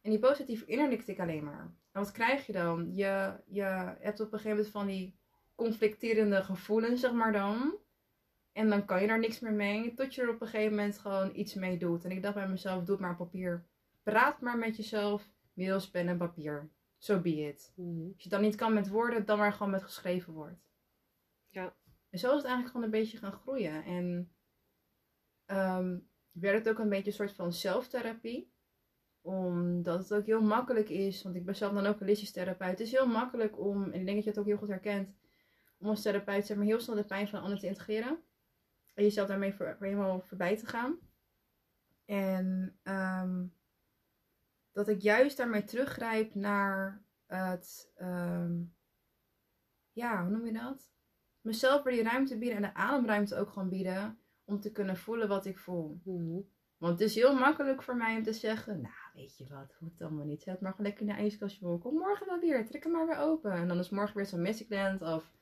En 0.00 0.10
die 0.10 0.18
boosheid 0.18 0.48
die 0.48 0.58
verinnerlijkte 0.58 1.12
ik 1.12 1.20
alleen 1.20 1.44
maar. 1.44 1.74
En 1.92 2.00
wat 2.00 2.12
krijg 2.12 2.46
je 2.46 2.52
dan? 2.52 2.94
Je, 2.94 3.32
je 3.46 3.62
hebt 4.00 4.20
op 4.20 4.32
een 4.32 4.38
gegeven 4.38 4.56
moment 4.56 4.68
van 4.68 4.86
die 4.86 5.18
conflicterende 5.54 6.42
gevoelens, 6.42 7.00
zeg 7.00 7.12
maar 7.12 7.32
dan. 7.32 7.74
En 8.52 8.68
dan 8.68 8.84
kan 8.84 9.00
je 9.00 9.06
daar 9.06 9.18
niks 9.18 9.40
meer 9.40 9.52
mee. 9.52 9.94
Tot 9.94 10.14
je 10.14 10.22
er 10.22 10.28
op 10.28 10.40
een 10.40 10.48
gegeven 10.48 10.76
moment 10.76 10.98
gewoon 10.98 11.30
iets 11.34 11.54
mee 11.54 11.78
doet. 11.78 12.04
En 12.04 12.10
ik 12.10 12.22
dacht 12.22 12.34
bij 12.34 12.48
mezelf, 12.48 12.84
doe 12.84 12.94
het 12.94 13.00
maar 13.00 13.10
op 13.10 13.18
papier. 13.18 13.64
Praat 14.02 14.40
maar 14.40 14.58
met 14.58 14.76
jezelf. 14.76 15.28
Middels 15.52 15.90
pen 15.90 16.08
en 16.08 16.18
papier. 16.18 16.70
So 17.00 17.20
be 17.20 17.36
it. 17.36 17.72
Mhm. 17.76 17.88
Als 17.88 18.16
je 18.16 18.22
het 18.22 18.30
dan 18.30 18.40
niet 18.40 18.54
kan 18.54 18.72
met 18.72 18.88
woorden, 18.88 19.24
dan 19.24 19.38
maar 19.38 19.52
gewoon 19.52 19.70
met 19.70 19.82
geschreven 19.82 20.32
woord. 20.32 20.58
Ja. 21.48 21.74
En 22.10 22.18
zo 22.18 22.28
is 22.28 22.34
het 22.36 22.44
eigenlijk 22.44 22.66
gewoon 22.66 22.84
een 22.84 23.00
beetje 23.00 23.18
gaan 23.18 23.32
groeien. 23.32 23.84
En 23.84 24.32
ehm, 25.44 25.98
werd 26.32 26.58
het 26.58 26.68
ook 26.68 26.78
een 26.78 26.88
beetje 26.88 27.06
een 27.06 27.16
soort 27.16 27.32
van 27.32 27.52
zelftherapie. 27.52 28.52
Omdat 29.20 29.98
het 29.98 30.14
ook 30.14 30.26
heel 30.26 30.42
makkelijk 30.42 30.88
is, 30.88 31.22
want 31.22 31.36
ik 31.36 31.44
ben 31.44 31.56
zelf 31.56 31.72
dan 31.72 31.86
ook 31.86 31.98
holistisch 31.98 32.32
therapeut. 32.32 32.70
Het 32.70 32.80
is 32.80 32.92
heel 32.92 33.06
makkelijk 33.06 33.58
om, 33.58 33.82
en 33.82 34.00
ik 34.00 34.04
denk 34.04 34.16
dat 34.16 34.24
je 34.24 34.30
het 34.30 34.38
ook 34.38 34.46
heel 34.46 34.56
goed 34.56 34.68
herkent, 34.68 35.14
om 35.78 35.88
als 35.88 36.02
therapeut 36.02 36.46
zeg 36.46 36.56
maar, 36.56 36.66
heel 36.66 36.80
snel 36.80 36.96
de 36.96 37.04
pijn 37.04 37.28
van 37.28 37.38
een 37.38 37.44
ander 37.44 37.60
te 37.60 37.66
integreren. 37.66 38.18
En 38.94 39.04
jezelf 39.04 39.28
daarmee 39.28 39.54
voor, 39.54 39.74
voor 39.76 39.86
helemaal 39.86 40.20
voorbij 40.20 40.56
te 40.56 40.66
gaan. 40.66 40.98
En 42.04 42.78
ehm, 42.82 43.46
dat 44.72 44.88
ik 44.88 45.00
juist 45.00 45.36
daarmee 45.36 45.64
teruggrijp 45.64 46.34
naar 46.34 47.02
het, 47.26 47.92
ehm, 47.96 48.52
ja, 49.92 50.22
hoe 50.22 50.30
noem 50.30 50.46
je 50.46 50.52
dat? 50.52 50.90
Mezelf 51.40 51.82
weer 51.82 51.92
die 51.92 52.02
ruimte 52.02 52.38
bieden 52.38 52.56
en 52.56 52.62
de 52.62 52.74
ademruimte 52.74 53.36
ook 53.36 53.50
gewoon 53.50 53.68
bieden 53.68 54.18
om 54.44 54.60
te 54.60 54.72
kunnen 54.72 54.96
voelen 54.96 55.28
wat 55.28 55.46
ik 55.46 55.58
voel. 55.58 56.00
Mhm. 56.04 56.40
Want 56.76 56.98
het 56.98 57.08
is 57.08 57.14
heel 57.14 57.34
makkelijk 57.34 57.82
voor 57.82 57.96
mij 57.96 58.16
om 58.16 58.22
te 58.22 58.32
zeggen, 58.32 58.80
nou 58.80 58.94
weet 59.14 59.38
je 59.38 59.46
wat, 59.48 59.76
hoeft 59.78 60.00
allemaal 60.00 60.24
niet. 60.24 60.42
Zet 60.42 60.60
maar 60.60 60.70
gewoon 60.70 60.86
lekker 60.86 61.06
in 61.06 61.12
de 61.12 61.20
ijskastje 61.20 61.60
voor. 61.60 61.78
Kom 61.78 61.94
morgen 61.94 62.26
wel 62.26 62.38
weer, 62.38 62.66
trek 62.66 62.82
hem 62.82 62.92
maar 62.92 63.06
weer 63.06 63.18
open. 63.18 63.52
En 63.52 63.68
dan 63.68 63.78
is 63.78 63.90
morgen 63.90 64.16
weer 64.16 64.26
zo'n 64.26 64.42
Mysticland 64.42 65.02
of 65.02 65.32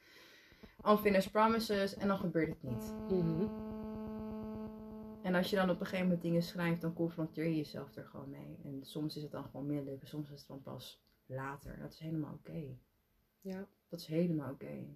Unfinished 0.87 1.32
Promises 1.32 1.97
en 1.97 2.08
dan 2.08 2.18
gebeurt 2.18 2.49
het 2.49 2.62
niet. 2.62 2.94
Mhm. 3.08 3.67
En 5.28 5.35
als 5.35 5.50
je 5.50 5.56
dan 5.56 5.70
op 5.70 5.80
een 5.80 5.87
gegeven 5.87 6.04
moment 6.04 6.23
dingen 6.23 6.42
schrijft, 6.42 6.80
dan 6.80 6.94
confronteer 6.94 7.44
je 7.44 7.56
jezelf 7.56 7.97
er 7.97 8.04
gewoon 8.04 8.30
mee. 8.30 8.58
En 8.64 8.80
soms 8.82 9.16
is 9.16 9.23
het 9.23 9.30
dan 9.30 9.44
gewoon 9.44 9.66
middelijk, 9.66 10.06
soms 10.06 10.30
is 10.30 10.38
het 10.38 10.49
dan 10.49 10.62
pas 10.62 11.02
later. 11.26 11.78
Dat 11.80 11.92
is 11.92 11.99
helemaal 11.99 12.32
oké. 12.32 12.62
Ja. 13.40 13.66
Dat 13.88 14.00
is 14.00 14.06
helemaal 14.06 14.50
oké. 14.50 14.87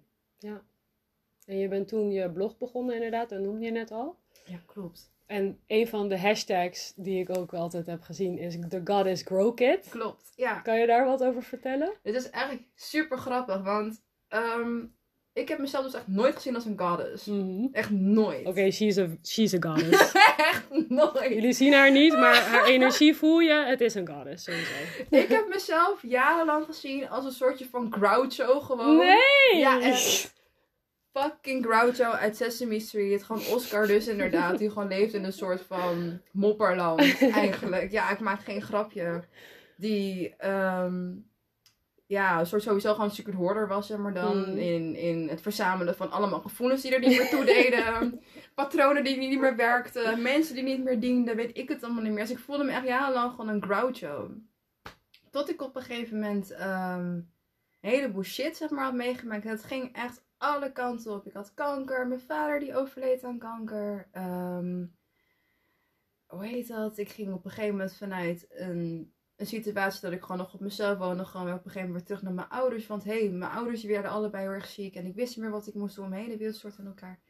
En 1.45 1.57
je 1.57 1.67
bent 1.67 1.87
toen 1.87 2.11
je 2.11 2.31
blog 2.31 2.57
begonnen 2.57 2.95
inderdaad, 2.95 3.29
dat 3.29 3.39
noemde 3.39 3.65
je 3.65 3.71
net 3.71 3.91
al. 3.91 4.19
Ja, 4.45 4.59
klopt. 4.65 5.11
En 5.25 5.59
een 5.67 5.87
van 5.87 6.09
de 6.09 6.19
hashtags 6.19 6.93
die 6.95 7.19
ik 7.19 7.37
ook 7.37 7.53
altijd 7.53 7.85
heb 7.85 8.01
gezien 8.01 8.37
is 8.37 8.57
The 8.69 8.81
Goddess 8.83 9.23
Grow 9.23 9.55
Kit. 9.55 9.89
Klopt, 9.89 10.33
ja. 10.35 10.59
Kan 10.59 10.79
je 10.79 10.87
daar 10.87 11.05
wat 11.05 11.23
over 11.23 11.43
vertellen? 11.43 11.93
Dit 12.01 12.15
is 12.15 12.29
eigenlijk 12.29 12.67
super 12.75 13.17
grappig, 13.17 13.63
want 13.63 14.03
ehm, 14.27 14.85
ik 15.33 15.47
heb 15.49 15.59
mezelf 15.59 15.83
dus 15.83 15.93
echt 15.93 16.07
nooit 16.07 16.35
gezien 16.35 16.55
als 16.55 16.65
een 16.65 16.79
goddess. 16.79 17.25
Mhm. 17.25 17.67
Echt 17.71 17.89
nooit. 17.89 18.45
Oké, 18.45 18.71
she's, 18.71 18.97
a, 18.97 19.07
she's 19.23 19.53
a 19.53 19.57
goddess. 19.59 20.11
echt 20.51 20.65
nooit. 20.87 21.29
Jullie 21.29 21.53
zien 21.53 21.73
haar 21.73 21.91
niet, 21.91 22.13
maar 22.13 22.35
haar 22.35 22.65
energie 22.65 23.15
voel 23.15 23.39
je. 23.39 23.53
Het 23.53 23.81
is 23.81 23.95
een 23.95 24.07
goddess, 24.07 24.43
sowieso. 24.43 24.73
Ik 25.09 25.27
heb 25.27 25.47
mezelf 25.47 26.01
jarenlang 26.01 26.65
gezien 26.65 27.09
als 27.09 27.25
een 27.25 27.31
soortje 27.31 27.65
van 27.65 27.93
Groucho 27.93 28.59
gewoon. 28.59 28.97
Nee! 28.97 29.59
Ja, 29.59 29.81
echt. 29.81 30.33
Fucking 31.11 31.65
Groucho 31.65 32.11
uit 32.11 32.37
Sesame 32.37 32.79
Street. 32.79 33.23
Gewoon 33.23 33.45
Oscar 33.45 33.87
dus 33.87 34.07
inderdaad. 34.07 34.57
Die 34.57 34.69
gewoon 34.69 34.87
leeft 34.87 35.13
in 35.13 35.23
een 35.23 35.33
soort 35.33 35.61
van 35.61 36.21
mopperland 36.31 37.17
eigenlijk. 37.43 37.91
Ja, 37.91 38.09
ik 38.09 38.19
maak 38.19 38.43
geen 38.43 38.61
grapje. 38.61 39.23
Die, 39.77 40.35
ehm, 40.37 41.11
ja, 42.13 42.39
een 42.39 42.45
soort 42.45 42.61
sowieso 42.61 42.93
gewoon 42.93 43.11
secret 43.11 43.35
hoarder 43.35 43.67
was, 43.67 43.87
zeg 43.87 43.97
maar 43.97 44.13
dan. 44.13 44.43
Hmm. 44.43 44.57
In, 44.57 44.95
in 44.95 45.27
het 45.29 45.41
verzamelen 45.41 45.95
van 45.95 46.11
allemaal 46.11 46.41
gevoelens 46.41 46.81
die 46.81 46.93
er 46.93 46.99
niet 46.99 47.17
meer 47.17 47.29
toe 47.29 47.45
deden. 47.45 48.21
Patronen 48.55 49.03
die 49.03 49.17
niet 49.17 49.39
meer 49.39 49.55
werkten. 49.55 50.21
Mensen 50.21 50.55
die 50.55 50.63
niet 50.63 50.83
meer 50.83 50.99
dienden. 50.99 51.35
Weet 51.35 51.57
ik 51.57 51.69
het 51.69 51.83
allemaal 51.83 52.03
niet 52.03 52.11
meer. 52.11 52.21
Dus 52.23 52.31
ik 52.31 52.39
voelde 52.39 52.63
me 52.63 52.71
echt 52.71 52.85
jarenlang 52.85 53.31
gewoon 53.31 53.49
een 53.49 53.63
Groucho. 53.63 54.31
Tot 55.29 55.49
ik 55.49 55.61
op 55.61 55.75
een 55.75 55.81
gegeven 55.81 56.19
moment 56.19 56.51
ehm, 56.51 57.09
een 57.09 57.89
heleboel 57.89 58.23
shit, 58.23 58.57
zeg 58.57 58.69
maar, 58.69 58.83
had 58.83 58.93
meegemaakt. 58.93 59.43
Het 59.43 59.63
ging 59.63 59.95
echt 59.95 60.23
alle 60.37 60.71
kanten 60.71 61.13
op. 61.13 61.27
Ik 61.27 61.33
had 61.33 61.53
kanker. 61.53 62.07
Mijn 62.07 62.19
vader 62.19 62.59
die 62.59 62.75
overleed 62.75 63.23
aan 63.23 63.37
kanker. 63.37 64.07
Ehm, 64.11 64.85
hoe 66.25 66.45
heet 66.45 66.67
dat? 66.67 66.97
Ik 66.97 67.09
ging 67.09 67.33
op 67.33 67.45
een 67.45 67.51
gegeven 67.51 67.75
moment 67.75 67.97
vanuit 67.97 68.45
een, 68.49 69.13
een 69.43 69.63
situatie 69.63 70.01
dat 70.01 70.11
ik 70.11 70.21
gewoon 70.21 70.37
nog 70.37 70.53
op 70.53 70.59
mezelf 70.59 70.97
woonde. 70.97 71.25
Gewoon 71.25 71.47
op 71.47 71.53
een 71.53 71.71
gegeven 71.71 71.87
moment 71.87 71.95
weer 71.97 72.05
terug 72.05 72.21
naar 72.21 72.33
mijn 72.33 72.49
ouders. 72.49 72.87
Want 72.87 73.03
hé, 73.03 73.19
hey, 73.19 73.29
mijn 73.29 73.51
ouders 73.51 73.83
werden 73.83 74.11
allebei 74.11 74.43
heel 74.43 74.53
erg 74.53 74.67
ziek. 74.67 74.95
En 74.95 75.05
ik 75.05 75.15
wist 75.15 75.35
niet 75.35 75.45
meer 75.45 75.53
wat 75.53 75.67
ik 75.67 75.73
moest 75.73 75.95
doen. 75.95 76.09
Mijn 76.09 76.23
hele 76.23 76.37
wereld 76.37 76.55
stortte 76.55 76.81
in 76.81 76.87
elkaar. 76.87 77.21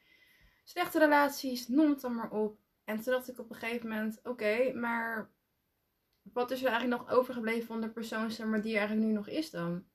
Slechte 0.63 0.99
relaties, 0.99 1.67
noem 1.67 1.89
het 1.89 2.01
dan 2.01 2.15
maar 2.15 2.31
op. 2.31 2.57
En 2.83 3.01
toen 3.01 3.13
dacht 3.13 3.29
ik 3.29 3.39
op 3.39 3.49
een 3.49 3.55
gegeven 3.55 3.89
moment, 3.89 4.19
oké, 4.23 4.73
maar 4.73 5.31
wat 6.21 6.51
is 6.51 6.63
er 6.63 6.69
eigenlijk 6.69 7.01
nog 7.01 7.11
overgebleven 7.11 7.67
van 7.67 7.81
de 7.81 7.89
persoon 7.89 8.31
zeg 8.31 8.47
maar, 8.47 8.61
die 8.61 8.73
er 8.73 8.79
eigenlijk 8.79 9.07
nu 9.07 9.13
nog 9.13 9.27
is 9.27 9.49
dan? 9.49 9.85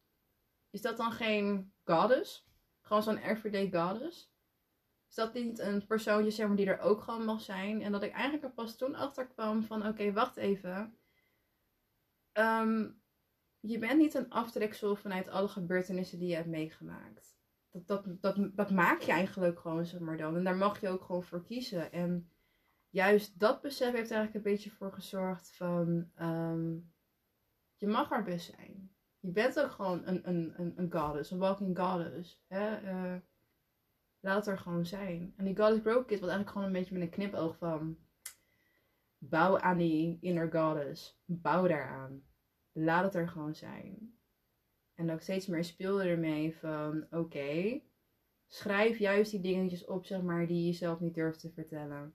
Is 0.70 0.80
dat 0.80 0.96
dan 0.96 1.12
geen 1.12 1.72
goddess? 1.84 2.48
Gewoon 2.80 3.02
zo'n 3.02 3.16
everyday 3.16 3.70
goddess? 3.72 4.32
Is 5.08 5.14
dat 5.14 5.34
niet 5.34 5.58
een 5.58 5.86
persoontje 5.86 6.30
zeg 6.30 6.46
maar, 6.46 6.56
die 6.56 6.66
er 6.66 6.80
ook 6.80 7.02
gewoon 7.02 7.24
mag 7.24 7.40
zijn? 7.40 7.82
En 7.82 7.92
dat 7.92 8.02
ik 8.02 8.12
eigenlijk 8.12 8.44
er 8.44 8.52
pas 8.52 8.76
toen 8.76 8.94
achter 8.94 9.26
kwam 9.26 9.62
van 9.62 9.86
oké, 9.86 10.12
wacht 10.12 10.36
even. 10.36 10.97
Ehm, 12.38 12.88
je 13.60 13.78
bent 13.78 13.98
niet 13.98 14.14
een 14.14 14.30
aftreksel 14.30 14.96
vanuit 14.96 15.28
alle 15.28 15.48
gebeurtenissen 15.48 16.18
die 16.18 16.28
je 16.28 16.34
hebt 16.34 16.48
meegemaakt. 16.48 17.36
Dat, 17.70 18.04
dat, 18.20 18.56
dat, 18.56 18.70
maak 18.70 19.00
je 19.00 19.12
eigenlijk 19.12 19.60
gewoon, 19.60 19.86
zeg 19.86 20.00
maar 20.00 20.16
dan. 20.16 20.36
En 20.36 20.44
daar 20.44 20.56
mag 20.56 20.80
je 20.80 20.88
ook 20.88 21.02
gewoon 21.02 21.22
voor 21.22 21.44
kiezen. 21.44 21.92
En 21.92 22.30
juist 22.88 23.38
dat 23.38 23.60
besef 23.60 23.92
heeft 23.92 24.10
eigenlijk 24.10 24.34
een 24.34 24.52
beetje 24.52 24.70
voor 24.70 24.92
gezorgd 24.92 25.56
van 25.56 26.10
ehm, 26.14 26.76
je 27.76 27.86
mag 27.86 28.10
er 28.10 28.22
best 28.22 28.54
zijn. 28.54 28.90
Je 29.20 29.30
bent 29.30 29.60
ook 29.60 29.70
gewoon 29.70 30.06
een, 30.06 30.28
een, 30.28 30.52
een, 30.56 30.72
een 30.76 30.92
goddess, 30.92 31.30
een 31.30 31.38
walking 31.38 31.78
goddess. 31.78 32.42
Hè? 32.46 32.82
Uh, 32.82 33.20
laat 34.20 34.46
er 34.46 34.58
gewoon 34.58 34.86
zijn. 34.86 35.34
En 35.36 35.44
die 35.44 35.56
goddess 35.56 35.82
broke 35.82 36.04
kid 36.04 36.20
wat 36.20 36.28
eigenlijk 36.28 36.50
gewoon 36.50 36.66
een 36.66 36.80
beetje 36.80 36.94
met 36.94 37.02
een 37.02 37.10
knipoog 37.10 37.56
van 37.56 37.98
bouw 39.18 39.58
aan 39.58 39.78
die 39.78 40.18
inner 40.20 40.52
goddess. 40.52 41.20
Bouw 41.24 41.66
daaraan. 41.66 42.26
Laat 42.80 43.04
het 43.04 43.14
er 43.14 43.28
gewoon 43.28 43.54
zijn. 43.54 44.14
En 44.94 45.10
ook 45.10 45.20
steeds 45.20 45.46
meer 45.46 45.64
speelde 45.64 46.02
ermee 46.02 46.56
van 46.56 47.06
oké, 47.10 47.80
schrijf 48.46 48.98
juist 48.98 49.30
die 49.30 49.40
dingetjes 49.40 49.84
op, 49.84 50.04
zeg 50.04 50.22
maar, 50.22 50.46
die 50.46 50.66
je 50.66 50.72
zelf 50.72 51.00
niet 51.00 51.14
durft 51.14 51.40
te 51.40 51.50
vertellen. 51.50 52.14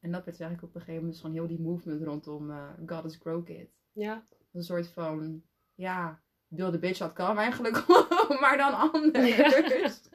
En 0.00 0.12
dat 0.12 0.24
werd 0.24 0.40
eigenlijk 0.40 0.62
op 0.62 0.74
een 0.74 0.80
gegeven 0.80 1.00
moment 1.02 1.20
gewoon 1.20 1.34
heel 1.34 1.46
die 1.46 1.60
movement 1.60 2.02
rondom 2.02 2.50
uh, 2.50 2.70
Goddess 2.86 3.16
Grow 3.16 3.44
Kid. 3.44 3.70
Ja. 3.92 4.26
Een 4.52 4.62
soort 4.62 4.88
van, 4.88 5.42
ja, 5.74 6.22
wilde 6.46 6.78
bitch 6.78 6.98
dat 6.98 7.12
kan 7.12 7.38
eigenlijk 7.38 7.86
maar 8.40 8.56
dan 8.56 8.92
anders. 8.92 9.36
Ja. 9.36 9.50
dus 9.70 10.10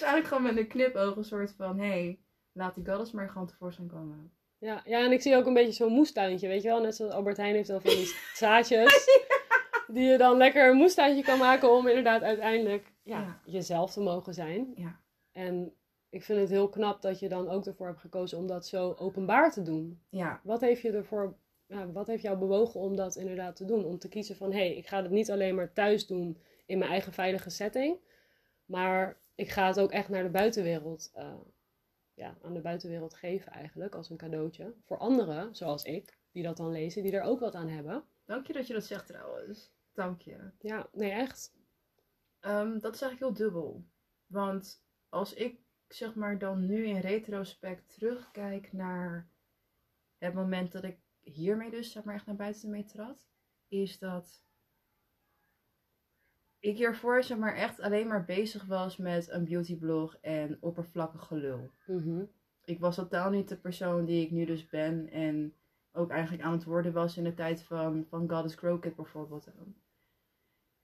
eigenlijk 0.00 0.26
gewoon 0.26 0.42
met 0.42 0.56
een 0.56 0.68
knipoog 0.68 1.16
een 1.16 1.24
soort 1.24 1.52
van, 1.52 1.78
hé, 1.78 1.86
hey, 1.86 2.20
laat 2.52 2.74
die 2.74 2.86
goddess 2.86 3.12
maar 3.12 3.28
gewoon 3.30 3.46
tevoorschijn 3.46 3.88
komen. 3.88 4.32
Ja, 4.58 4.82
ja, 4.84 5.04
en 5.04 5.12
ik 5.12 5.22
zie 5.22 5.36
ook 5.36 5.46
een 5.46 5.54
beetje 5.54 5.72
zo'n 5.72 5.92
moestuintje, 5.92 6.48
weet 6.48 6.62
je 6.62 6.68
wel? 6.68 6.80
Net 6.80 6.96
zoals 6.96 7.12
Albert 7.12 7.36
Heijn 7.36 7.54
heeft 7.54 7.68
dan 7.68 7.80
van 7.80 7.90
die 7.90 8.14
zaadjes. 8.34 9.08
Die 9.86 10.04
je 10.04 10.18
dan 10.18 10.36
lekker 10.36 10.70
een 10.70 10.76
moestuintje 10.76 11.22
kan 11.22 11.38
maken 11.38 11.70
om 11.70 11.86
inderdaad 11.86 12.22
uiteindelijk 12.22 12.92
ja, 13.02 13.40
jezelf 13.44 13.92
te 13.92 14.00
mogen 14.00 14.34
zijn. 14.34 14.72
Ja. 14.74 15.00
En 15.32 15.74
ik 16.10 16.22
vind 16.22 16.40
het 16.40 16.50
heel 16.50 16.68
knap 16.68 17.02
dat 17.02 17.18
je 17.18 17.28
dan 17.28 17.48
ook 17.48 17.66
ervoor 17.66 17.86
hebt 17.86 18.00
gekozen 18.00 18.38
om 18.38 18.46
dat 18.46 18.66
zo 18.66 18.94
openbaar 18.98 19.52
te 19.52 19.62
doen. 19.62 20.00
Ja. 20.08 20.40
Wat 20.42 20.60
heeft 20.60 20.82
je 20.82 20.92
ervoor, 20.92 21.36
ja, 21.66 21.92
wat 21.92 22.06
heeft 22.06 22.22
jou 22.22 22.38
bewogen 22.38 22.80
om 22.80 22.96
dat 22.96 23.16
inderdaad 23.16 23.56
te 23.56 23.64
doen? 23.64 23.84
Om 23.84 23.98
te 23.98 24.08
kiezen 24.08 24.36
van, 24.36 24.52
hé, 24.52 24.58
hey, 24.58 24.76
ik 24.76 24.86
ga 24.86 25.02
het 25.02 25.10
niet 25.10 25.30
alleen 25.30 25.54
maar 25.54 25.72
thuis 25.72 26.06
doen 26.06 26.38
in 26.66 26.78
mijn 26.78 26.90
eigen 26.90 27.12
veilige 27.12 27.50
setting, 27.50 27.98
maar 28.64 29.20
ik 29.34 29.48
ga 29.48 29.66
het 29.66 29.80
ook 29.80 29.90
echt 29.90 30.08
naar 30.08 30.22
de 30.22 30.30
buitenwereld, 30.30 31.12
uh, 31.16 31.34
ja, 32.16 32.36
aan 32.42 32.54
de 32.54 32.60
buitenwereld 32.60 33.14
geven 33.14 33.52
eigenlijk, 33.52 33.94
als 33.94 34.10
een 34.10 34.16
cadeautje. 34.16 34.74
Voor 34.84 34.98
anderen, 34.98 35.54
zoals 35.54 35.82
ik, 35.82 36.18
die 36.32 36.42
dat 36.42 36.56
dan 36.56 36.70
lezen, 36.70 37.02
die 37.02 37.12
er 37.12 37.22
ook 37.22 37.40
wat 37.40 37.54
aan 37.54 37.68
hebben. 37.68 38.04
Dank 38.24 38.46
je 38.46 38.52
dat 38.52 38.66
je 38.66 38.72
dat 38.72 38.84
zegt 38.84 39.06
trouwens. 39.06 39.72
Dank 39.92 40.20
je. 40.20 40.50
Ja, 40.58 40.88
nee, 40.92 41.10
echt. 41.10 41.54
Um, 42.40 42.80
dat 42.80 42.94
is 42.94 43.02
eigenlijk 43.02 43.20
heel 43.20 43.46
dubbel. 43.46 43.84
Want 44.26 44.84
als 45.08 45.34
ik 45.34 45.60
zeg 45.88 46.14
maar 46.14 46.38
dan 46.38 46.66
nu 46.66 46.86
in 46.86 47.00
retrospect 47.00 47.94
terugkijk 47.94 48.72
naar 48.72 49.28
het 50.18 50.34
moment 50.34 50.72
dat 50.72 50.84
ik 50.84 50.98
hiermee 51.20 51.70
dus 51.70 51.92
zeg 51.92 52.04
maar 52.04 52.14
echt 52.14 52.26
naar 52.26 52.36
buiten 52.36 52.70
mee 52.70 52.84
trad, 52.84 53.28
is 53.68 53.98
dat 53.98 54.44
ik 56.66 56.76
hiervoor 56.76 57.22
zeg 57.22 57.38
maar 57.38 57.54
echt 57.54 57.80
alleen 57.80 58.06
maar 58.06 58.24
bezig 58.24 58.64
was 58.64 58.96
met 58.96 59.30
een 59.30 59.44
beautyblog 59.44 60.16
en 60.20 60.56
oppervlakkig 60.60 61.26
gelul. 61.26 61.70
Mhm. 61.86 62.24
Ik 62.64 62.80
was 62.80 62.94
totaal 62.94 63.30
niet 63.30 63.48
de 63.48 63.56
persoon 63.56 64.04
die 64.04 64.24
ik 64.24 64.30
nu 64.30 64.44
dus 64.44 64.68
ben 64.68 65.10
en 65.10 65.54
ook 65.92 66.10
eigenlijk 66.10 66.42
aan 66.42 66.52
het 66.52 66.64
worden 66.64 66.92
was 66.92 67.16
in 67.16 67.24
de 67.24 67.34
tijd 67.34 67.62
van, 67.62 68.06
van 68.08 68.30
Goddess 68.30 68.54
Crooked 68.54 68.96
bijvoorbeeld. 68.96 69.48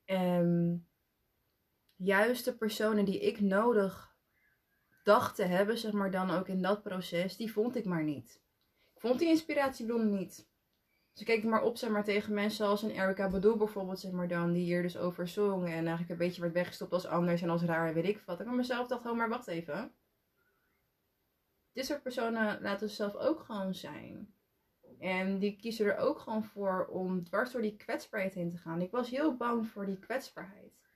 En 0.05 0.87
juist 1.97 2.45
de 2.45 2.53
personen 2.57 3.05
die 3.05 3.21
ik 3.21 3.41
nodig 3.41 4.15
dacht 5.03 5.37
te 5.37 5.45
hebben, 5.45 5.79
zeg 5.79 5.93
maar 5.93 6.11
dan 6.11 6.31
ook 6.31 6.49
in 6.49 6.63
dat 6.63 6.83
proces, 6.83 7.37
die 7.37 7.53
vond 7.53 7.77
ik 7.77 7.85
maar 7.85 8.05
niet. 8.05 8.41
Ik 8.95 9.01
vond 9.01 9.19
die 9.19 9.29
inspiratiebronnen 9.29 10.11
niet. 10.11 10.51
Dus 11.13 11.21
ik 11.21 11.27
keek 11.27 11.45
maar 11.45 11.63
op 11.63 11.77
zeg 11.77 11.91
maar, 11.91 12.05
tegen 12.05 12.35
mensen 12.35 12.67
als 12.67 12.83
een 12.83 12.91
Erica 12.91 13.29
Badu 13.29 13.57
bijvoorbeeld, 13.57 14.01
zeg 14.01 14.11
maar 14.11 14.29
dan, 14.29 14.53
die 14.53 14.63
hier 14.63 14.83
dus 14.83 14.97
over 14.97 15.29
zong. 15.29 15.67
En 15.67 15.73
eigenlijk 15.73 16.11
een 16.11 16.17
beetje 16.17 16.41
werd 16.41 16.53
weggestopt 16.53 16.93
als 16.93 17.07
anders 17.07 17.43
en 17.43 17.51
als 17.51 17.63
raar 17.63 17.89
en 17.89 17.95
weet 17.95 18.09
ik 18.09 18.23
wat. 18.27 18.41
Ik 18.41 18.47
van 18.47 18.57
mezelf 18.57 18.89
dacht, 18.89 19.07
oh 19.07 19.17
maar 19.17 19.29
wacht 19.29 19.47
even. 19.47 19.93
Dit 21.73 21.87
soort 21.87 22.03
personen 22.03 22.61
laten 22.61 22.89
ze 22.89 22.95
zelf 22.95 23.15
ook 23.15 23.41
gewoon 23.41 23.75
zijn. 23.75 24.35
En 24.99 25.39
die 25.39 25.57
kiezen 25.57 25.87
er 25.87 25.97
ook 25.97 26.19
gewoon 26.19 26.45
voor 26.45 26.87
om 26.87 27.25
dwars 27.25 27.53
door 27.53 27.63
die 27.63 27.77
kwetsbaarheid 27.77 28.35
heen 28.35 28.51
te 28.51 28.59
gaan. 28.59 28.81
Ik 28.81 28.91
was 28.91 29.11
heel 29.11 29.37
bang 29.37 29.67
voor 29.67 29.87
die 29.87 29.99
kwetsbaarheid. 29.99 30.91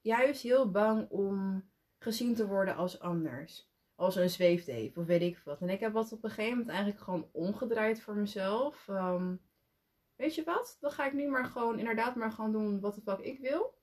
Juist 0.00 0.42
heel 0.42 0.70
bang 0.70 1.10
om 1.10 1.64
gezien 1.98 2.34
te 2.34 2.46
worden 2.46 2.76
als 2.76 3.00
anders. 3.00 3.70
Als 3.94 4.16
een 4.16 4.30
zweefdeef 4.30 4.96
of 4.96 5.06
weet 5.06 5.22
ik 5.22 5.38
wat. 5.44 5.60
En 5.60 5.68
ik 5.68 5.80
heb 5.80 5.92
wat 5.92 6.12
op 6.12 6.24
een 6.24 6.30
gegeven 6.30 6.50
moment 6.50 6.68
eigenlijk 6.68 7.00
gewoon 7.00 7.28
omgedraaid 7.32 8.00
voor 8.00 8.14
mezelf. 8.14 8.88
Um, 8.88 9.40
weet 10.16 10.34
je 10.34 10.44
wat? 10.44 10.76
Dan 10.80 10.90
ga 10.90 11.06
ik 11.06 11.12
nu 11.12 11.28
maar 11.28 11.44
gewoon 11.44 11.78
inderdaad 11.78 12.14
maar 12.14 12.32
gewoon 12.32 12.52
doen 12.52 12.80
wat 12.80 12.94
de 12.94 13.00
fuck 13.00 13.18
ik 13.18 13.38
wil. 13.38 13.74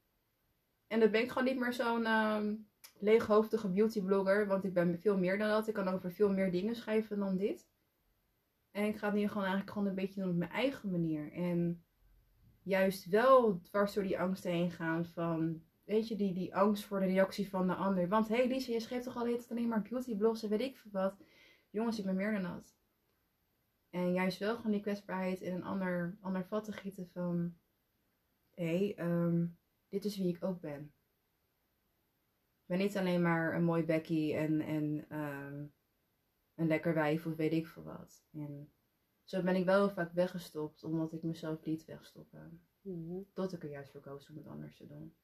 En 0.88 1.00
dan 1.00 1.12
ben 1.12 1.22
ik 1.22 1.30
gewoon 1.30 1.48
niet 1.48 1.60
meer 1.60 1.74
zo'n 1.74 2.08
um, 2.08 2.68
leeghoofdige 3.00 3.70
beautyblogger. 3.70 4.48
Want 4.48 4.64
ik 4.64 4.74
ben 4.74 5.00
veel 5.00 5.18
meer 5.18 5.38
dan 5.38 5.50
dat. 5.50 5.68
Ik 5.68 5.74
kan 5.74 5.88
over 5.88 6.12
veel 6.12 6.30
meer 6.30 6.52
dingen 6.52 6.76
schrijven 6.76 7.20
dan 7.20 7.38
dit. 7.38 7.68
En 8.72 8.86
ik 8.86 8.98
ga 8.98 9.08
het 9.08 9.16
nu 9.16 9.28
gewoon 9.28 9.44
eigenlijk 9.44 9.72
gewoon 9.72 9.88
een 9.88 9.96
beetje 9.96 10.22
doen 10.22 10.30
op 10.30 10.36
mijn 10.36 10.52
eigen 10.52 10.92
manier. 10.92 11.32
En 11.32 11.84
juist 12.64 13.06
wel 13.06 13.62
dwars 13.62 13.94
door 13.94 14.04
die 14.04 14.20
angst 14.20 14.44
heen 14.44 14.72
gaan 14.72 15.06
van, 15.06 15.62
weet 15.84 16.08
je, 16.08 16.16
die, 16.16 16.34
die 16.34 16.56
angst 16.56 16.84
voor 16.84 17.00
de 17.00 17.06
reactie 17.06 17.50
van 17.50 17.68
de 17.68 17.74
ander. 17.74 18.08
Want 18.08 18.28
hé 18.28 18.36
hey 18.36 18.48
Lise, 18.48 18.72
je 18.72 18.80
schrijft 18.80 19.06
toch 19.06 19.18
al 19.18 19.28
het 19.28 19.48
alleen 19.50 19.68
maar 19.68 19.82
beautyblogs 19.82 20.44
en 20.44 20.50
weet 20.50 20.62
ik 20.62 20.78
veel 20.78 20.92
wat. 20.92 21.24
Jongens, 21.70 22.00
ik 22.00 22.06
ben 22.06 22.16
meer 22.16 22.32
dan 22.32 22.42
dat. 22.42 22.76
En 23.94 24.14
juist 24.14 24.40
wel 24.40 24.56
gewoon 24.56 24.72
die 24.72 24.82
kwetsbaarheid 24.82 25.42
in 25.42 25.54
een 25.54 25.64
ander, 25.64 26.18
ander 26.22 26.46
vat 26.46 26.64
te 26.64 26.72
gieten 26.72 27.10
van, 27.10 27.58
hé, 28.54 28.78
hey, 28.78 28.96
ehm, 28.96 29.46
dit 29.90 30.06
is 30.06 30.18
wie 30.18 30.36
ik 30.36 30.44
ook 30.44 30.60
ben. 30.60 30.94
Ik 32.62 32.66
ben 32.66 32.78
niet 32.78 32.98
alleen 32.98 33.22
maar 33.22 33.56
een 33.56 33.64
mooi 33.64 33.84
Becky 33.84 34.34
en, 34.36 34.62
en 34.62 35.18
um, 35.20 35.74
een 36.56 36.68
lekker 36.68 36.94
wijf 36.94 37.26
of 37.26 37.36
weet 37.36 37.52
ik 37.52 37.68
veel 37.68 37.84
wat. 37.84 38.24
En 38.32 38.72
zo 39.24 39.42
ben 39.42 39.56
ik 39.56 39.66
wel 39.66 39.90
vaak 39.90 40.14
weggestopt, 40.14 40.84
omdat 40.84 41.14
ik 41.14 41.24
mezelf 41.24 41.66
liet 41.66 41.86
wegstoppen. 41.86 42.62
Mm 42.82 43.28
Tot 43.34 43.54
ik 43.54 43.64
er 43.64 43.70
juist 43.70 43.92
voor 43.92 44.02
koos 44.02 44.30
om 44.30 44.36
het 44.36 44.48
anders 44.48 44.78
te 44.78 44.88
doen. 44.88 45.16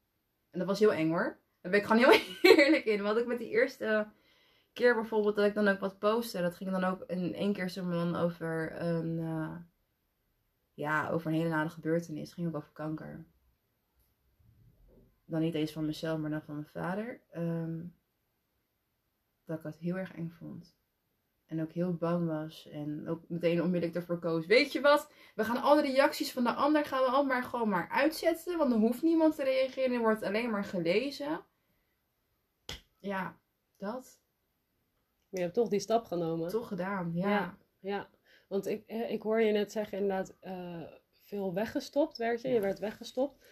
En 0.49 0.59
dat 0.59 0.67
was 0.67 0.79
heel 0.79 0.93
eng 0.93 1.09
hoor. 1.09 1.39
Daar 1.61 1.71
ben 1.71 1.79
ik 1.79 1.85
gewoon 1.85 2.03
heel 2.03 2.21
eerlijk 2.57 2.85
in. 2.85 3.01
Want 3.01 3.17
ik 3.17 3.25
met 3.25 3.39
die 3.39 3.49
eerste 3.49 4.11
keer 4.73 4.95
bijvoorbeeld 4.95 5.35
dat 5.35 5.45
ik 5.45 5.53
dan 5.53 5.67
ook 5.67 5.79
wat 5.79 5.99
postte. 5.99 6.41
Dat 6.41 6.55
ging 6.55 6.71
dan 6.71 6.83
ook 6.83 7.03
in 7.07 7.33
één 7.33 7.53
keer 7.53 7.69
zo 7.69 7.89
dan 7.89 8.15
over 8.15 8.81
een, 8.81 9.17
uh, 9.17 9.55
ja, 10.73 11.09
over 11.09 11.27
een 11.27 11.37
hele 11.37 11.49
nare 11.49 11.69
gebeurtenis. 11.69 12.23
Het 12.23 12.33
ging 12.33 12.47
ook 12.47 12.55
over 12.55 12.71
kanker. 12.71 13.25
Dan 15.25 15.41
niet 15.41 15.55
eens 15.55 15.71
van 15.71 15.85
mezelf, 15.85 16.19
maar 16.19 16.29
dan 16.29 16.41
van 16.41 16.55
mijn 16.55 16.67
vader. 16.67 17.21
Um, 17.35 17.95
dat 19.45 19.57
ik 19.57 19.63
het 19.63 19.77
heel 19.77 19.97
erg 19.97 20.15
eng 20.15 20.29
vond. 20.29 20.77
En 21.45 21.61
ook 21.61 21.71
heel 21.71 21.93
bang 21.93 22.27
was. 22.27 22.67
En 22.67 23.07
ook 23.07 23.29
meteen 23.29 23.61
onmiddellijk 23.61 23.99
ervoor 23.99 24.19
koos. 24.19 24.45
Weet 24.45 24.71
je 24.71 24.81
wat? 24.81 25.11
We 25.35 25.43
gaan 25.43 25.61
alle 25.61 25.81
reacties 25.81 26.31
van 26.31 26.43
de 26.43 26.53
ander 26.53 26.85
gaan 26.85 26.99
we 26.99 27.05
allemaal 27.05 27.25
maar 27.25 27.43
gewoon 27.43 27.69
maar 27.69 27.89
uitzetten. 27.89 28.57
Want 28.57 28.69
dan 28.69 28.79
hoeft 28.79 29.01
niemand 29.01 29.35
te 29.35 29.43
reageren. 29.43 29.93
Er 29.93 29.99
wordt 29.99 30.23
alleen 30.23 30.49
maar 30.49 30.63
gelezen. 30.63 31.45
Ja, 32.99 33.39
dat. 33.77 34.19
Maar 35.29 35.39
je 35.39 35.45
hebt 35.45 35.53
toch 35.53 35.67
die 35.67 35.79
stap 35.79 36.05
genomen. 36.05 36.49
Toch 36.49 36.67
gedaan, 36.67 37.11
ja. 37.13 37.57
Ja, 37.79 38.09
want 38.47 38.67
ik, 38.67 38.83
ik 38.87 39.21
hoor 39.21 39.41
je 39.41 39.51
net 39.51 39.71
zeggen 39.71 39.97
inderdaad 39.97 40.35
uh, 40.41 40.81
veel 41.23 41.53
weggestopt 41.53 42.17
werd 42.17 42.41
je. 42.41 42.47
Je 42.49 42.59
werd 42.59 42.79
weggestopt. 42.79 43.45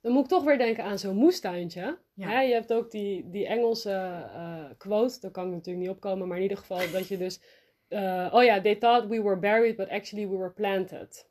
Dan 0.00 0.12
moet 0.12 0.22
ik 0.22 0.28
toch 0.28 0.44
weer 0.44 0.58
denken 0.58 0.84
aan 0.84 0.98
zo'n 0.98 1.16
moestuintje. 1.16 1.98
Ja. 2.14 2.40
je 2.40 2.52
hebt 2.52 2.72
ook 2.72 2.90
die, 2.90 3.30
die 3.30 3.46
Engelse 3.46 3.90
uh, 3.90 4.64
quote, 4.76 5.20
daar 5.20 5.30
kan 5.30 5.46
ik 5.46 5.52
natuurlijk 5.52 5.86
niet 5.86 5.94
opkomen, 5.94 6.28
maar 6.28 6.36
in 6.36 6.42
ieder 6.42 6.58
geval 6.58 6.90
dat 6.92 7.08
je 7.08 7.18
dus... 7.18 7.40
Uh, 7.88 8.30
oh 8.32 8.44
ja, 8.44 8.60
they 8.60 8.76
thought 8.76 9.08
we 9.08 9.22
were 9.22 9.38
buried, 9.38 9.76
but 9.76 9.88
actually 9.88 10.28
we 10.28 10.36
were 10.36 10.50
planted. 10.50 11.28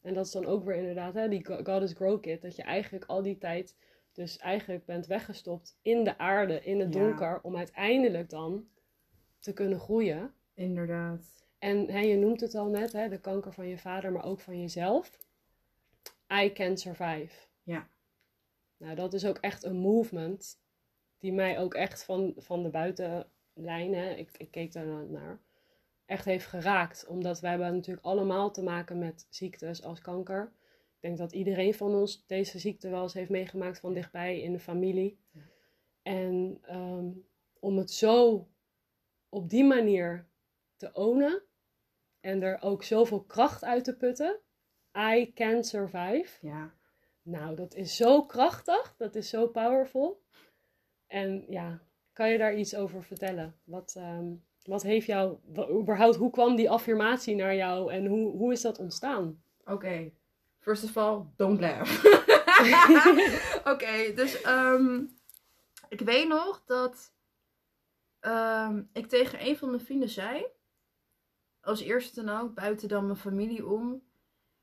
En 0.00 0.14
dat 0.14 0.26
is 0.26 0.32
dan 0.32 0.46
ook 0.46 0.64
weer 0.64 0.76
inderdaad 0.76 1.14
hè, 1.14 1.28
die 1.28 1.44
Goddess 1.44 1.94
Grow 1.94 2.20
Kit, 2.20 2.42
dat 2.42 2.56
je 2.56 2.62
eigenlijk 2.62 3.04
al 3.04 3.22
die 3.22 3.38
tijd 3.38 3.76
dus 4.12 4.38
eigenlijk 4.38 4.84
bent 4.84 5.06
weggestopt 5.06 5.78
in 5.82 6.04
de 6.04 6.18
aarde, 6.18 6.60
in 6.64 6.80
het 6.80 6.92
donker, 6.92 7.40
om 7.42 7.56
uiteindelijk 7.56 8.30
dan 8.30 8.66
te 9.42 9.52
kunnen 9.52 9.80
groeien. 9.80 10.34
Inderdaad. 10.54 11.44
En 11.58 11.88
hè, 11.88 11.98
je 11.98 12.16
noemt 12.16 12.40
het 12.40 12.54
al 12.54 12.68
net, 12.68 12.92
hè, 12.92 13.08
de 13.08 13.20
kanker 13.20 13.52
van 13.52 13.66
je 13.66 13.78
vader, 13.78 14.12
maar 14.12 14.24
ook 14.24 14.40
van 14.40 14.60
jezelf. 14.60 15.18
I 16.42 16.52
can 16.52 16.76
survive. 16.76 17.46
Ja. 17.62 17.88
Nou, 18.76 18.94
dat 18.94 19.14
is 19.14 19.26
ook 19.26 19.38
echt 19.38 19.64
een 19.64 19.76
movement 19.76 20.60
die 21.18 21.32
mij 21.32 21.58
ook 21.58 21.74
echt 21.74 22.04
van, 22.04 22.34
van 22.36 22.62
de 22.62 22.68
buitenlijnen, 22.68 24.18
ik, 24.18 24.30
ik 24.36 24.50
keek 24.50 24.72
daar 24.72 25.06
naar, 25.06 25.40
echt 26.06 26.24
heeft 26.24 26.46
geraakt. 26.46 27.06
Omdat 27.06 27.40
wij 27.40 27.50
hebben 27.50 27.74
natuurlijk 27.74 28.06
allemaal 28.06 28.50
te 28.50 28.62
maken 28.62 28.98
met 28.98 29.26
ziektes 29.28 29.82
als 29.82 30.00
kanker. 30.00 30.52
Ik 30.94 31.00
denk 31.00 31.18
dat 31.18 31.32
iedereen 31.32 31.74
van 31.74 31.94
ons 31.94 32.24
deze 32.26 32.58
ziekte 32.58 32.88
wel 32.88 33.02
eens 33.02 33.14
heeft 33.14 33.30
meegemaakt 33.30 33.80
van 33.80 33.92
dichtbij 33.92 34.40
in 34.40 34.52
de 34.52 34.60
familie. 34.60 35.18
En 36.02 36.60
um, 36.70 37.24
om 37.60 37.78
het 37.78 37.90
zo 37.90 38.46
op 39.32 39.50
die 39.50 39.64
manier 39.64 40.26
te 40.76 40.90
ownen 40.92 41.42
en 42.20 42.42
er 42.42 42.62
ook 42.62 42.84
zoveel 42.84 43.22
kracht 43.22 43.64
uit 43.64 43.84
te 43.84 43.96
putten. 43.96 44.38
I 44.98 45.32
can 45.34 45.64
survive. 45.64 46.46
Ja. 46.46 46.74
Nou, 47.22 47.56
dat 47.56 47.74
is 47.74 47.96
zo 47.96 48.22
krachtig, 48.22 48.94
dat 48.96 49.14
is 49.14 49.28
zo 49.28 49.46
powerful. 49.46 50.22
En 51.06 51.44
ja, 51.48 51.80
kan 52.12 52.30
je 52.30 52.38
daar 52.38 52.54
iets 52.54 52.74
over 52.74 53.04
vertellen? 53.04 53.60
Wat, 53.64 53.94
ehm, 53.96 54.34
wat 54.62 54.82
heeft 54.82 55.06
jou, 55.06 55.38
überhaupt, 55.80 56.16
hoe 56.16 56.30
kwam 56.30 56.56
die 56.56 56.70
affirmatie 56.70 57.34
naar 57.34 57.54
jou 57.54 57.92
en 57.92 58.06
hoe, 58.06 58.36
hoe 58.36 58.52
is 58.52 58.60
dat 58.60 58.78
ontstaan? 58.78 59.42
Oké, 59.64 60.12
first 60.58 60.84
of 60.84 60.96
all, 60.96 61.24
don't 61.36 61.60
laugh. 61.60 62.04
Oké, 63.72 64.14
dus 64.14 64.46
um, 64.46 65.16
ik 65.88 66.00
weet 66.00 66.28
nog 66.28 66.62
dat 66.66 67.12
um, 68.26 68.88
ik 68.92 69.08
tegen 69.08 69.46
een 69.46 69.56
van 69.56 69.70
mijn 69.70 69.84
vrienden 69.84 70.08
zei, 70.08 70.46
als 71.60 71.80
eerste 71.80 72.24
dan 72.24 72.38
ook, 72.38 72.54
buiten 72.54 72.88
dan 72.88 73.04
mijn 73.04 73.18
familie 73.18 73.66
om, 73.66 74.02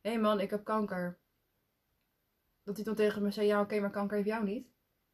hé 0.02 0.10
hey 0.10 0.20
man, 0.20 0.40
ik 0.40 0.50
heb 0.50 0.64
kanker. 0.64 1.20
Dat 2.64 2.76
hij 2.76 2.86
dan 2.86 2.96
tegen 2.96 3.22
me 3.22 3.32
zei, 3.32 3.48
ja 3.48 3.62
oké, 3.62 3.80
maar 3.80 3.92
kanker 3.92 4.16
heeft 4.16 4.30
jou 4.30 4.44
niet. 4.44 4.68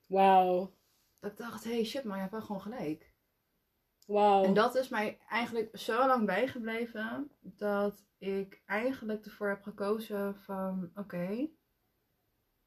Wauw. 0.05 0.75
Dat 1.19 1.31
ik 1.31 1.38
dacht, 1.38 1.63
hey 1.63 1.84
shit 1.84 2.03
man, 2.03 2.15
je 2.15 2.21
hebt 2.21 2.31
wel 2.31 2.41
gewoon 2.41 2.62
gelijk. 2.62 3.13
Wauw. 4.08 4.43
En 4.43 4.53
dat 4.53 4.75
is 4.75 4.89
mij 4.89 5.19
eigenlijk 5.29 5.77
zo 5.77 6.08
lang 6.08 6.25
bijgebleven 6.25 7.31
dat 7.41 8.05
ik 8.17 8.62
eigenlijk 8.65 9.25
ervoor 9.25 9.47
heb 9.47 9.63
gekozen 9.63 10.36
van 10.36 10.91
oké, 10.95 11.47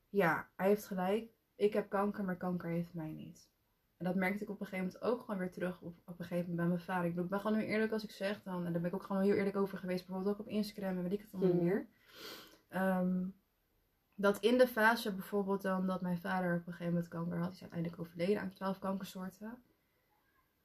ja, 0.08 0.50
hij 0.56 0.68
heeft 0.68 0.86
gelijk. 0.86 1.32
Ik 1.54 1.72
heb 1.72 1.88
kanker, 1.88 2.24
maar 2.24 2.36
kanker 2.36 2.68
heeft 2.68 2.94
mij 2.94 3.10
niet. 3.10 3.50
En 3.98 4.04
dat 4.04 4.14
merkte 4.14 4.42
ik 4.42 4.50
op 4.50 4.60
een 4.60 4.66
gegeven 4.66 4.86
moment 4.86 5.04
ook 5.04 5.20
gewoon 5.20 5.38
weer 5.38 5.52
terug 5.52 5.80
op, 5.80 5.96
op 6.04 6.18
een 6.18 6.24
gegeven 6.24 6.50
moment 6.50 6.56
bij 6.56 6.66
mijn 6.66 6.80
vader. 6.80 7.04
Ik, 7.04 7.10
bedoel, 7.10 7.24
ik 7.24 7.30
ben 7.30 7.40
gewoon 7.40 7.56
nu 7.56 7.64
eerlijk 7.64 7.92
als 7.92 8.04
ik 8.04 8.10
zeg 8.10 8.42
dan, 8.42 8.66
en 8.66 8.72
daar 8.72 8.80
ben 8.80 8.90
ik 8.90 8.96
ook 8.96 9.02
gewoon 9.02 9.22
heel 9.22 9.34
eerlijk 9.34 9.56
over 9.56 9.78
geweest, 9.78 10.06
bijvoorbeeld 10.06 10.34
ook 10.34 10.46
op 10.46 10.52
Instagram 10.52 10.96
en 10.96 11.02
weet 11.02 11.12
ik 11.12 11.20
het 11.20 11.30
dan 11.30 11.40
mm. 11.40 11.64
meer. 11.64 11.86
Ehm, 12.68 13.26
dat 14.14 14.38
in 14.38 14.58
de 14.58 14.66
fase 14.66 15.12
bijvoorbeeld 15.12 15.62
dan 15.62 15.86
dat 15.86 16.00
mijn 16.00 16.18
vader 16.18 16.54
op 16.54 16.66
een 16.66 16.72
gegeven 16.72 16.92
moment 16.92 17.08
kanker 17.08 17.38
had, 17.38 17.44
hij 17.44 17.54
is 17.54 17.60
uiteindelijk 17.60 18.00
overleden 18.00 18.40
aan 18.40 18.50
12 18.50 18.78
kankersoorten 18.78 19.62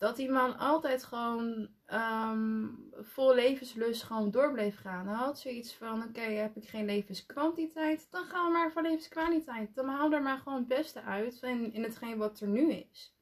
dat 0.04 0.16
die 0.16 0.32
man 0.32 0.58
altijd 0.58 1.04
gewoon 1.04 1.70
um, 1.94 2.90
vol 3.00 3.34
levenslust 3.34 4.04
gewoon 4.04 4.32
door 4.32 4.52
bleef 4.52 4.80
gaan. 4.80 5.08
Hij 5.08 5.16
had 5.16 5.40
zoiets 5.40 5.74
van, 5.74 6.04
oké, 6.04 6.22
heb 6.22 6.56
ik 6.56 6.70
geen 6.70 6.86
levenskwantiteit, 6.86 8.08
dan 8.12 8.24
gaan 8.24 8.46
we 8.46 8.52
maar 8.52 8.72
voor 8.72 8.82
levenskwaliteit. 8.82 9.76
Dan 9.76 9.88
haal 9.88 10.12
er 10.12 10.22
maar 10.22 10.38
gewoon 10.38 10.58
het 10.58 10.68
beste 10.68 11.02
uit 11.02 11.42
in, 11.42 11.74
in 11.74 11.84
hetgeen 11.84 12.18
wat 12.18 12.40
er 12.40 12.48
nu 12.48 12.72
is. 12.72 13.16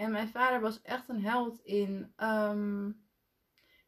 En 0.00 0.10
mijn 0.10 0.28
vader 0.28 0.60
was 0.60 0.82
echt 0.82 1.08
een 1.08 1.22
held 1.22 1.60
in 1.62 2.12
um, 2.16 3.02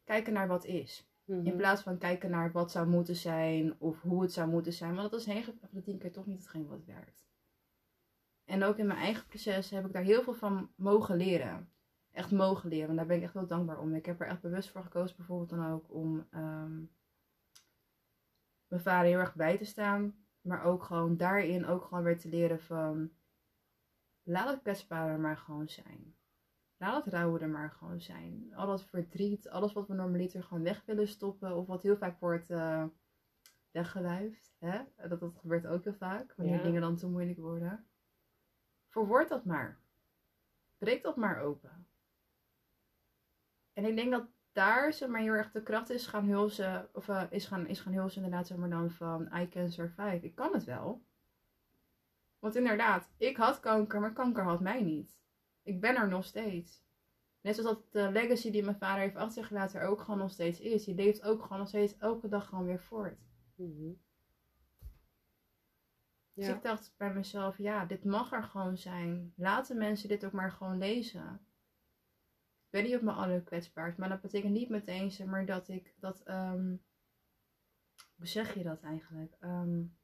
kijken 0.03 0.33
naar 0.33 0.47
wat 0.47 0.65
is. 0.65 1.11
In 1.25 1.41
mhm. 1.41 1.57
plaats 1.57 1.81
van 1.81 1.97
kijken 1.97 2.29
naar 2.29 2.51
wat 2.51 2.71
zou 2.71 2.87
moeten 2.87 3.15
zijn 3.15 3.79
of 3.79 4.01
hoe 4.01 4.21
het 4.21 4.33
zou 4.33 4.49
moeten 4.49 4.73
zijn. 4.73 4.95
Want 4.95 5.11
dat 5.11 5.19
is 5.19 5.25
9 5.25 5.57
van 5.59 5.69
de 5.71 5.81
10 5.81 5.97
keer 5.97 6.11
toch 6.11 6.25
niet 6.25 6.39
hetgeen 6.39 6.67
wat 6.67 6.85
werkt. 6.85 7.25
En 8.45 8.63
ook 8.63 8.77
in 8.77 8.87
mijn 8.87 8.99
eigen 8.99 9.27
proces 9.27 9.69
heb 9.69 9.85
ik 9.85 9.93
daar 9.93 10.03
heel 10.03 10.23
veel 10.23 10.33
van 10.33 10.71
mogen 10.75 11.17
leren 11.17 11.73
echt 12.13 12.31
mogen 12.31 12.69
leren. 12.69 12.89
En 12.89 12.95
daar 12.95 13.05
ben 13.05 13.17
ik 13.17 13.23
echt 13.23 13.33
heel 13.33 13.47
dankbaar 13.47 13.79
om. 13.79 13.95
Ik 13.95 14.05
heb 14.05 14.21
er 14.21 14.27
echt 14.27 14.41
bewust 14.41 14.69
voor 14.69 14.83
gekozen, 14.83 15.15
bijvoorbeeld 15.17 15.49
dan 15.49 15.71
ook 15.71 15.93
om 15.93 16.27
ehm, 16.31 16.77
mijn 18.67 18.81
vader 18.81 19.09
heel 19.09 19.19
erg 19.19 19.35
bij 19.35 19.57
te 19.57 19.65
staan. 19.65 20.15
Maar 20.41 20.63
ook 20.63 20.83
gewoon 20.83 21.17
daarin 21.17 21.65
ook 21.65 21.83
gewoon 21.83 22.03
weer 22.03 22.19
te 22.19 22.29
leren 22.29 22.59
van 22.59 23.11
laat 24.23 24.49
het 24.49 24.61
kwetsbaar 24.61 25.09
er 25.09 25.19
maar 25.19 25.37
gewoon 25.37 25.69
zijn. 25.69 26.15
Laat 26.77 27.05
het 27.05 27.13
rouwen 27.13 27.41
er 27.41 27.49
maar 27.49 27.71
gewoon 27.71 28.01
zijn. 28.01 28.53
Al 28.55 28.67
dat 28.67 28.85
verdriet, 28.85 29.49
alles 29.49 29.73
wat 29.73 29.87
we 29.87 29.93
normaliter 29.93 30.43
gewoon 30.43 30.63
weg 30.63 30.85
willen 30.85 31.07
stoppen. 31.07 31.55
Of 31.55 31.67
wat 31.67 31.83
heel 31.83 31.97
vaak 31.97 32.19
wordt 32.19 32.49
uh, 32.49 32.85
weggewuifd. 33.71 34.55
Hè? 34.59 34.81
Dat, 35.07 35.19
dat 35.19 35.37
gebeurt 35.37 35.67
ook 35.67 35.83
heel 35.83 35.93
vaak. 35.93 36.33
Wanneer 36.37 36.63
dingen 36.63 36.81
dan 36.81 36.95
te 36.95 37.07
moeilijk 37.07 37.39
worden. 37.39 37.85
Verwoord 38.87 39.29
dat 39.29 39.45
maar. 39.45 39.79
Breek 40.77 41.03
dat 41.03 41.15
maar 41.15 41.39
open. 41.39 41.87
En 43.73 43.85
ik 43.85 43.95
denk 43.95 44.11
dat 44.11 44.27
daar 44.51 44.93
zeg 44.93 45.09
maar, 45.09 45.21
heel 45.21 45.33
erg 45.33 45.51
de 45.51 45.63
kracht 45.63 45.89
is 45.89 46.07
gaan 46.07 46.25
hulzen, 46.25 46.89
of 46.93 47.07
uh, 47.07 47.23
is, 47.29 47.45
gaan, 47.45 47.67
is 47.67 47.79
gaan 47.79 47.93
hulzen 47.93 48.23
inderdaad 48.23 48.47
zeg 48.47 48.57
maar 48.57 48.69
dan 48.69 48.91
van 48.91 49.29
I 49.35 49.49
can 49.49 49.71
survive. 49.71 50.19
Ik 50.21 50.35
kan 50.35 50.53
het 50.53 50.63
wel. 50.63 51.03
Want 52.43 52.55
inderdaad, 52.55 53.09
ik 53.17 53.37
had 53.37 53.59
kanker, 53.59 53.99
maar 53.99 54.13
kanker 54.13 54.43
had 54.43 54.61
mij 54.61 54.81
niet. 54.81 55.17
Ik 55.61 55.81
ben 55.81 55.95
er 55.95 56.07
nog 56.07 56.25
steeds. 56.25 56.83
Net 57.41 57.55
zoals 57.55 57.69
dat 57.69 57.91
de 57.91 58.11
legacy 58.11 58.51
die 58.51 58.63
mijn 58.63 58.77
vader 58.77 59.01
heeft 59.01 59.15
achtergelaten 59.15 59.79
er 59.79 59.87
ook 59.87 60.01
gewoon 60.01 60.19
nog 60.19 60.31
steeds 60.31 60.59
is. 60.59 60.83
Die 60.83 60.95
leeft 60.95 61.23
ook 61.23 61.41
gewoon 61.41 61.57
nog 61.57 61.67
steeds 61.67 61.97
elke 61.97 62.27
dag 62.27 62.47
gewoon 62.47 62.65
weer 62.65 62.81
voort. 62.81 63.19
Mm 63.55 64.01
Dus 66.33 66.47
ik 66.47 66.63
dacht 66.63 66.93
bij 66.97 67.13
mezelf, 67.13 67.57
ja, 67.57 67.85
dit 67.85 68.03
mag 68.03 68.31
er 68.31 68.43
gewoon 68.43 68.77
zijn. 68.77 69.33
Laten 69.35 69.77
mensen 69.77 70.09
dit 70.09 70.25
ook 70.25 70.31
maar 70.31 70.51
gewoon 70.51 70.77
lezen 70.77 71.45
ben 72.73 72.83
niet 72.83 72.95
op 72.95 73.01
mijn 73.01 73.17
alle 73.17 73.43
kwetsbaar. 73.43 73.93
Maar 73.97 74.09
dat 74.09 74.21
betekent 74.21 74.53
niet 74.53 74.69
meteen 74.69 75.11
zeg 75.11 75.27
maar, 75.27 75.45
dat 75.45 75.67
ik 75.67 75.93
dat. 75.99 76.21
Um, 76.29 76.83
hoe 78.15 78.27
zeg 78.27 78.53
je 78.53 78.63
dat 78.63 78.81
eigenlijk? 78.81 79.35
Um, 79.41 79.97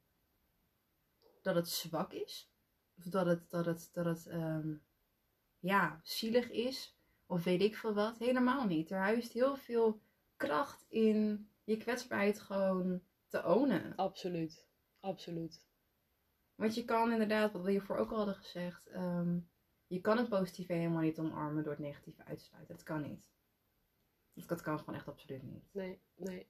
dat 1.42 1.54
het 1.54 1.68
zwak 1.68 2.12
is. 2.12 2.50
Of 2.98 3.04
dat 3.04 3.26
het, 3.26 3.50
dat 3.50 3.66
het, 3.66 3.90
dat 3.92 4.04
het 4.04 4.26
um, 4.26 4.82
ja, 5.58 6.00
zielig 6.02 6.50
is. 6.50 6.98
Of 7.26 7.44
weet 7.44 7.60
ik 7.60 7.76
veel 7.76 7.94
wat. 7.94 8.18
Helemaal 8.18 8.66
niet. 8.66 8.90
Er 8.90 8.98
huist 8.98 9.32
heel 9.32 9.56
veel 9.56 10.00
kracht 10.36 10.84
in 10.88 11.48
je 11.64 11.76
kwetsbaarheid 11.76 12.40
gewoon 12.40 13.02
te 13.28 13.44
ownen. 13.44 13.96
Absoluut. 13.96 14.66
Absoluut. 15.00 15.64
Want 16.54 16.74
je 16.74 16.84
kan 16.84 17.12
inderdaad, 17.12 17.52
wat 17.52 17.62
we 17.62 17.70
hiervoor 17.70 17.96
ook 17.96 18.10
al 18.10 18.16
hadden 18.16 18.34
gezegd, 18.34 18.94
um, 18.94 19.48
je 19.86 20.00
kan 20.00 20.18
het 20.18 20.28
positieve 20.28 20.72
helemaal 20.72 21.00
niet 21.00 21.18
omarmen 21.18 21.62
door 21.62 21.72
het 21.72 21.82
negatieve 21.82 22.24
uitsluiten. 22.24 22.76
Dat 22.76 22.84
kan 22.84 23.02
niet. 23.02 23.28
Dat 24.46 24.60
kan 24.60 24.78
gewoon 24.78 24.94
echt 24.94 25.08
absoluut 25.08 25.42
niet. 25.42 25.64
Nee, 25.72 26.00
nee. 26.14 26.46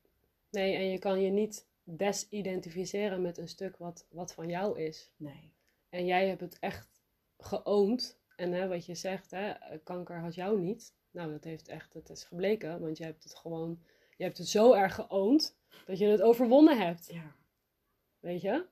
Nee, 0.51 0.75
en 0.75 0.91
je 0.91 0.99
kan 0.99 1.21
je 1.21 1.31
niet 1.31 1.70
desidentificeren 1.85 3.23
met 3.23 3.39
een 3.39 3.49
stuk 3.49 3.77
wat, 3.77 4.07
wat 4.11 4.33
van 4.33 4.49
jou 4.49 4.81
is. 4.81 5.11
Nee. 5.17 5.53
En 5.89 6.07
jij 6.07 6.29
hebt 6.29 6.41
het 6.41 6.59
echt 6.59 7.03
geoond. 7.39 8.19
En 8.37 8.53
hè, 8.53 8.69
wat 8.69 8.87
je 8.87 8.95
zegt, 8.95 9.31
hè, 9.31 9.53
kanker 9.85 10.21
had 10.21 10.35
jou 10.35 10.61
niet. 10.61 10.95
Nou, 11.11 11.31
dat 11.31 11.45
heeft 11.45 11.69
echt, 11.69 11.95
het 11.95 12.11
is 12.11 12.25
gebleken. 12.25 12.81
Want 12.81 12.99
je 12.99 13.05
hebt 13.05 13.23
het 13.23 13.35
gewoon, 13.35 13.83
je 14.17 14.25
hebt 14.25 14.39
het 14.39 14.49
zo 14.49 14.73
erg 14.73 14.95
geoond 14.95 15.57
dat 15.87 15.99
je 15.99 16.07
het 16.07 16.23
overwonnen 16.23 16.79
hebt. 16.79 17.07
Ja. 17.13 17.35
Weet 18.21 18.41
je? 18.41 18.67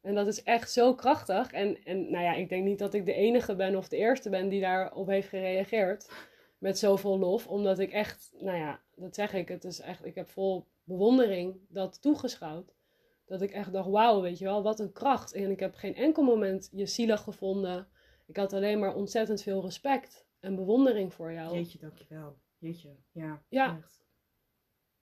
En 0.00 0.14
dat 0.14 0.26
is 0.26 0.42
echt 0.42 0.72
zo 0.72 0.94
krachtig. 0.94 1.52
En, 1.52 1.84
en 1.84 2.10
nou 2.10 2.24
ja, 2.24 2.34
ik 2.34 2.48
denk 2.48 2.64
niet 2.64 2.78
dat 2.78 2.94
ik 2.94 3.04
de 3.06 3.12
enige 3.12 3.56
ben 3.56 3.76
of 3.76 3.88
de 3.88 3.96
eerste 3.96 4.30
ben 4.30 4.48
die 4.48 4.60
daarop 4.60 5.06
heeft 5.06 5.28
gereageerd. 5.28 6.10
Met 6.58 6.78
zoveel 6.78 7.18
lof. 7.18 7.46
Omdat 7.46 7.78
ik 7.78 7.92
echt, 7.92 8.32
nou 8.38 8.58
ja, 8.58 8.80
dat 8.94 9.14
zeg 9.14 9.34
ik. 9.34 9.48
Het 9.48 9.64
is 9.64 9.80
echt, 9.80 10.04
ik 10.04 10.14
heb 10.14 10.28
vol 10.28 10.66
bewondering 10.88 11.60
dat 11.68 12.02
toegeschouwd. 12.02 12.76
Dat 13.24 13.42
ik 13.42 13.50
echt 13.50 13.72
dacht, 13.72 13.88
wauw, 13.88 14.20
weet 14.20 14.38
je 14.38 14.44
wel, 14.44 14.62
wat 14.62 14.80
een 14.80 14.92
kracht. 14.92 15.32
En 15.32 15.50
ik 15.50 15.60
heb 15.60 15.74
geen 15.74 15.94
enkel 15.94 16.22
moment 16.22 16.68
je 16.72 16.86
zielig 16.86 17.20
gevonden. 17.20 17.88
Ik 18.26 18.36
had 18.36 18.52
alleen 18.52 18.78
maar 18.78 18.94
ontzettend 18.94 19.42
veel 19.42 19.62
respect 19.62 20.26
en 20.40 20.54
bewondering 20.54 21.14
voor 21.14 21.32
jou. 21.32 21.54
Jeetje, 21.54 21.78
dankjewel. 21.78 22.38
Jeetje, 22.58 22.96
ja. 23.12 23.42
Ja. 23.48 23.76
Echt. 23.76 24.06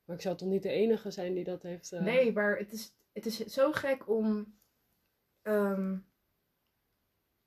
Maar 0.05 0.17
ik 0.17 0.23
zou 0.23 0.37
toch 0.37 0.49
niet 0.49 0.63
de 0.63 0.71
enige 0.71 1.11
zijn 1.11 1.35
die 1.35 1.45
dat 1.45 1.63
heeft... 1.63 1.93
Uh... 1.93 2.01
Nee, 2.01 2.33
maar 2.33 2.59
het 2.59 2.73
is, 2.73 2.97
het 3.13 3.27
is 3.27 3.37
zo 3.39 3.73
gek 3.73 4.09
om 4.09 4.55
Um, 5.47 6.07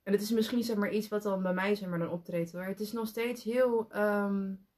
en 0.02 0.12
het 0.12 0.20
is 0.20 0.30
misschien 0.30 0.62
zeg 0.62 0.76
maar 0.76 0.92
iets 0.92 1.08
wat 1.08 1.22
dan 1.22 1.42
bij 1.42 1.54
mij 1.54 1.74
zeg 1.74 1.88
maar 1.88 1.98
dan 1.98 2.10
optreedt 2.10 2.52
hoor. 2.52 2.64
Het 2.64 2.80
is 2.80 2.92
nog 2.92 3.06
steeds 3.06 3.44
heel 3.44 3.96
um, 3.96 4.68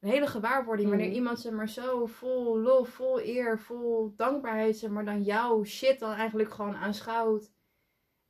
een 0.00 0.08
hele 0.08 0.26
gewaarwording 0.26 0.88
wanneer 0.88 1.08
mm. 1.08 1.14
iemand 1.14 1.40
zeg 1.40 1.52
maar 1.52 1.68
zo 1.68 2.06
vol 2.06 2.58
lof, 2.58 2.88
vol 2.88 3.20
eer, 3.20 3.58
vol 3.58 4.14
dankbaarheid 4.16 4.76
zeg 4.76 4.90
maar 4.90 5.04
dan 5.04 5.22
jouw 5.22 5.64
shit 5.64 5.98
dan 5.98 6.12
eigenlijk 6.12 6.52
gewoon 6.52 6.76
aanschouwt. 6.76 7.52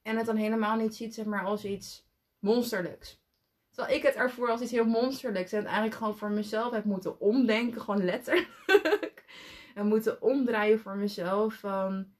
En 0.02 0.16
het 0.16 0.26
dan 0.26 0.36
helemaal 0.36 0.76
niet 0.76 0.94
ziet 0.94 1.14
zeg 1.14 1.24
maar 1.24 1.44
als 1.44 1.64
iets 1.64 2.08
monsterlijks. 2.38 3.22
Terwijl 3.70 3.96
ik 3.96 4.02
het 4.02 4.14
ervoor 4.14 4.50
als 4.50 4.60
iets 4.60 4.70
heel 4.70 4.84
monsterlijks 4.84 5.52
en 5.52 5.58
het 5.58 5.66
eigenlijk 5.66 5.96
gewoon 5.96 6.16
voor 6.16 6.30
mezelf 6.30 6.72
heb 6.72 6.84
moeten 6.84 7.20
omdenken, 7.20 7.80
gewoon 7.80 8.04
letterlijk. 8.04 9.24
en 9.74 9.86
moeten 9.86 10.22
omdraaien 10.22 10.80
voor 10.80 10.96
mezelf 10.96 11.54
van 11.54 12.12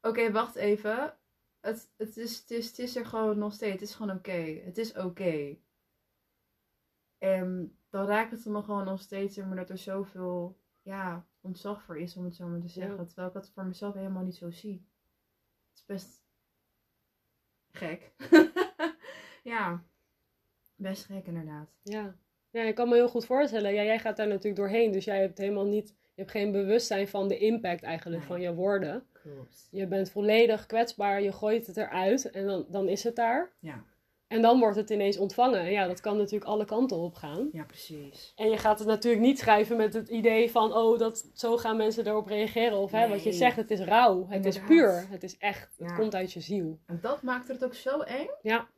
oké, 0.00 0.32
wacht 0.32 0.54
even. 0.54 1.16
Het, 1.60 1.90
het, 1.96 2.16
is, 2.16 2.38
het, 2.38 2.50
is, 2.50 2.66
het 2.66 2.78
is 2.78 2.96
er 2.96 3.06
gewoon 3.06 3.38
nog 3.38 3.52
steeds. 3.52 3.72
Het 3.72 3.82
is 3.82 3.94
gewoon 3.94 4.16
oké. 4.16 4.60
Het 4.64 4.78
is 4.78 4.92
oké. 4.92 5.56
En 7.18 7.76
dan 7.94 8.06
raakt 8.06 8.30
het 8.30 8.44
me 8.44 8.62
gewoon 8.62 8.84
nog 8.84 9.00
steeds, 9.00 9.36
maar 9.36 9.56
dat 9.56 9.70
er 9.70 9.78
zoveel 9.78 10.56
ja, 10.82 11.26
ontzag 11.40 11.82
voor 11.82 11.98
is, 11.98 12.16
om 12.16 12.24
het 12.24 12.34
zo 12.34 12.46
maar 12.46 12.60
te 12.60 12.68
zeggen. 12.68 13.06
Terwijl 13.06 13.28
ik 13.28 13.34
dat 13.34 13.50
voor 13.54 13.64
mezelf 13.64 13.94
helemaal 13.94 14.22
niet 14.22 14.36
zo 14.36 14.50
zie. 14.50 14.86
Het 15.68 15.78
is 15.78 15.84
best 15.84 16.22
gek. 17.70 18.12
ja, 19.52 19.84
best 20.76 21.04
gek 21.04 21.26
inderdaad. 21.26 21.68
Ja. 21.82 22.16
Ja, 22.50 22.62
ik 22.62 22.74
kan 22.74 22.88
me 22.88 22.94
heel 22.94 23.08
goed 23.08 23.26
voorstellen. 23.26 23.74
Ja, 23.74 23.82
jij 23.82 23.98
gaat 23.98 24.16
daar 24.16 24.28
natuurlijk 24.28 24.56
doorheen, 24.56 24.92
dus 24.92 25.04
jij 25.04 25.20
hebt 25.20 25.38
helemaal 25.38 25.66
niet, 25.66 25.88
je 25.88 26.20
hebt 26.20 26.30
geen 26.30 26.52
bewustzijn 26.52 27.08
van 27.08 27.28
de 27.28 27.38
impact 27.38 27.82
eigenlijk 27.82 28.22
van 28.22 28.40
je 28.40 28.54
woorden. 28.54 29.06
Klopt. 29.12 29.68
Je 29.70 29.86
bent 29.86 30.10
volledig 30.10 30.66
kwetsbaar, 30.66 31.22
je 31.22 31.32
gooit 31.32 31.66
het 31.66 31.76
eruit 31.76 32.30
en 32.30 32.46
dan, 32.46 32.66
dan 32.68 32.88
is 32.88 33.04
het 33.04 33.16
daar. 33.16 33.52
Ja. 33.58 33.84
En 34.28 34.42
dan 34.42 34.58
wordt 34.58 34.76
het 34.76 34.90
ineens 34.90 35.18
ontvangen. 35.18 35.60
En 35.60 35.70
ja, 35.70 35.86
dat 35.86 36.00
kan 36.00 36.16
natuurlijk 36.16 36.50
alle 36.50 36.64
kanten 36.64 36.96
op 36.96 37.14
gaan. 37.14 37.48
Ja, 37.52 37.64
precies. 37.64 38.32
En 38.36 38.50
je 38.50 38.56
gaat 38.56 38.78
het 38.78 38.88
natuurlijk 38.88 39.22
niet 39.22 39.38
schrijven 39.38 39.76
met 39.76 39.94
het 39.94 40.08
idee 40.08 40.50
van, 40.50 40.72
oh, 40.72 40.98
dat, 40.98 41.30
zo 41.34 41.56
gaan 41.56 41.76
mensen 41.76 42.06
erop 42.06 42.26
reageren. 42.26 42.78
Of 42.78 42.90
hè, 42.90 43.08
wat 43.08 43.22
je 43.22 43.32
zegt, 43.32 43.56
het 43.56 43.70
is 43.70 43.80
rauw, 43.80 44.26
het 44.28 44.44
is 44.44 44.60
puur, 44.60 45.06
het 45.10 45.22
is 45.22 45.36
echt, 45.38 45.74
het 45.78 45.94
komt 45.94 46.14
uit 46.14 46.32
je 46.32 46.40
ziel. 46.40 46.78
En 46.86 46.98
dat 47.02 47.22
maakt 47.22 47.48
het 47.48 47.64
ook 47.64 47.74
zo 47.74 48.00
eng. 48.00 48.28
Ja, 48.42 48.68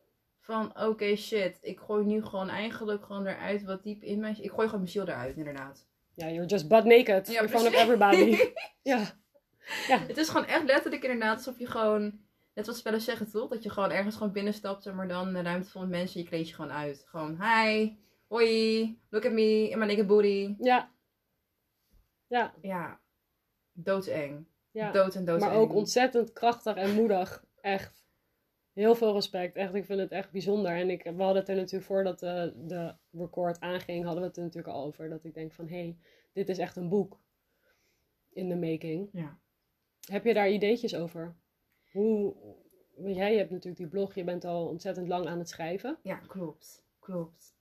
Van, 0.40 0.80
oké, 0.80 1.16
shit. 1.16 1.58
Ik 1.62 1.78
gooi 1.78 2.04
nu 2.04 2.24
gewoon 2.24 2.48
eigenlijk 2.48 3.04
gewoon 3.04 3.26
eruit 3.26 3.64
wat 3.64 3.82
diep 3.82 4.02
in 4.02 4.20
mij. 4.20 4.36
Ik 4.40 4.50
gooi 4.50 4.66
gewoon 4.66 4.80
mijn 4.80 4.92
ziel 4.92 5.08
eruit, 5.08 5.36
inderdaad. 5.36 5.86
ja 6.14 6.28
you're 6.28 6.46
just 6.46 6.68
butt 6.68 6.84
naked 6.84 7.28
Ja, 7.28 7.42
in 7.42 7.48
front 7.48 7.66
of 7.66 7.74
everybody. 7.74 8.38
ja. 8.82 9.00
ja, 9.88 9.98
Het 9.98 10.16
is 10.16 10.28
gewoon 10.28 10.46
echt 10.46 10.64
letterlijk 10.64 11.02
inderdaad 11.02 11.36
alsof 11.36 11.58
je 11.58 11.66
gewoon... 11.66 12.24
Net 12.56 12.66
wat 12.66 12.76
spellen 12.76 13.00
zeggen, 13.00 13.30
toch? 13.30 13.48
Dat 13.50 13.62
je 13.62 13.70
gewoon 13.70 13.90
ergens 13.90 14.16
gewoon 14.16 14.32
binnenstapt, 14.32 14.92
maar 14.92 15.08
dan 15.08 15.34
een 15.34 15.42
ruimte 15.44 15.70
vol 15.70 15.80
met 15.80 15.90
mensen. 15.90 16.20
Je 16.20 16.26
kleed 16.26 16.48
je 16.48 16.54
gewoon 16.54 16.70
uit. 16.70 17.04
Gewoon, 17.08 17.42
hi, 17.42 17.96
hoi, 18.26 18.98
look 19.10 19.24
at 19.24 19.32
me, 19.32 19.68
in 19.68 19.78
my 19.78 19.86
naked 19.86 20.06
booty. 20.06 20.54
ja. 20.58 20.94
Ja, 22.28 22.54
Ja, 22.62 23.00
doodseng. 23.72 24.46
ja. 24.70 24.90
Dood 24.92 25.14
en 25.14 25.24
doodseng. 25.24 25.52
Maar 25.52 25.60
ook 25.60 25.74
ontzettend 25.74 26.32
krachtig 26.32 26.74
en 26.76 26.94
moedig. 26.94 27.44
Echt. 27.60 28.04
Heel 28.72 28.94
veel 28.94 29.12
respect. 29.12 29.56
Echt, 29.56 29.74
ik 29.74 29.84
vind 29.84 30.00
het 30.00 30.10
echt 30.10 30.30
bijzonder. 30.30 30.72
En 30.76 30.90
ik, 30.90 31.02
we 31.02 31.22
hadden 31.22 31.36
het 31.36 31.48
er 31.48 31.56
natuurlijk 31.56 31.84
voordat 31.84 32.18
de, 32.18 32.52
de 32.56 32.94
record 33.12 33.60
aanging, 33.60 34.04
hadden 34.04 34.22
we 34.22 34.28
het 34.28 34.36
er 34.36 34.42
natuurlijk 34.42 34.74
al 34.74 34.84
over. 34.84 35.08
Dat 35.08 35.24
ik 35.24 35.34
denk 35.34 35.52
van, 35.52 35.68
hé, 35.68 35.76
hey, 35.78 35.96
dit 36.32 36.48
is 36.48 36.58
echt 36.58 36.76
een 36.76 36.88
boek 36.88 37.20
in 38.32 38.48
de 38.48 38.56
making. 38.56 39.08
Ja. 39.12 39.38
Heb 40.10 40.24
je 40.24 40.34
daar 40.34 40.50
ideetjes 40.50 40.94
over? 40.94 41.34
Hoe, 41.96 42.34
want 42.96 43.16
jij 43.16 43.36
hebt 43.36 43.50
natuurlijk 43.50 43.76
die 43.76 43.88
blog, 43.88 44.14
je 44.14 44.24
bent 44.24 44.44
al 44.44 44.66
ontzettend 44.68 45.08
lang 45.08 45.26
aan 45.26 45.38
het 45.38 45.48
schrijven. 45.48 45.98
Ja, 46.02 46.16
klopt. 46.16 46.84
Klopt. 46.98 47.54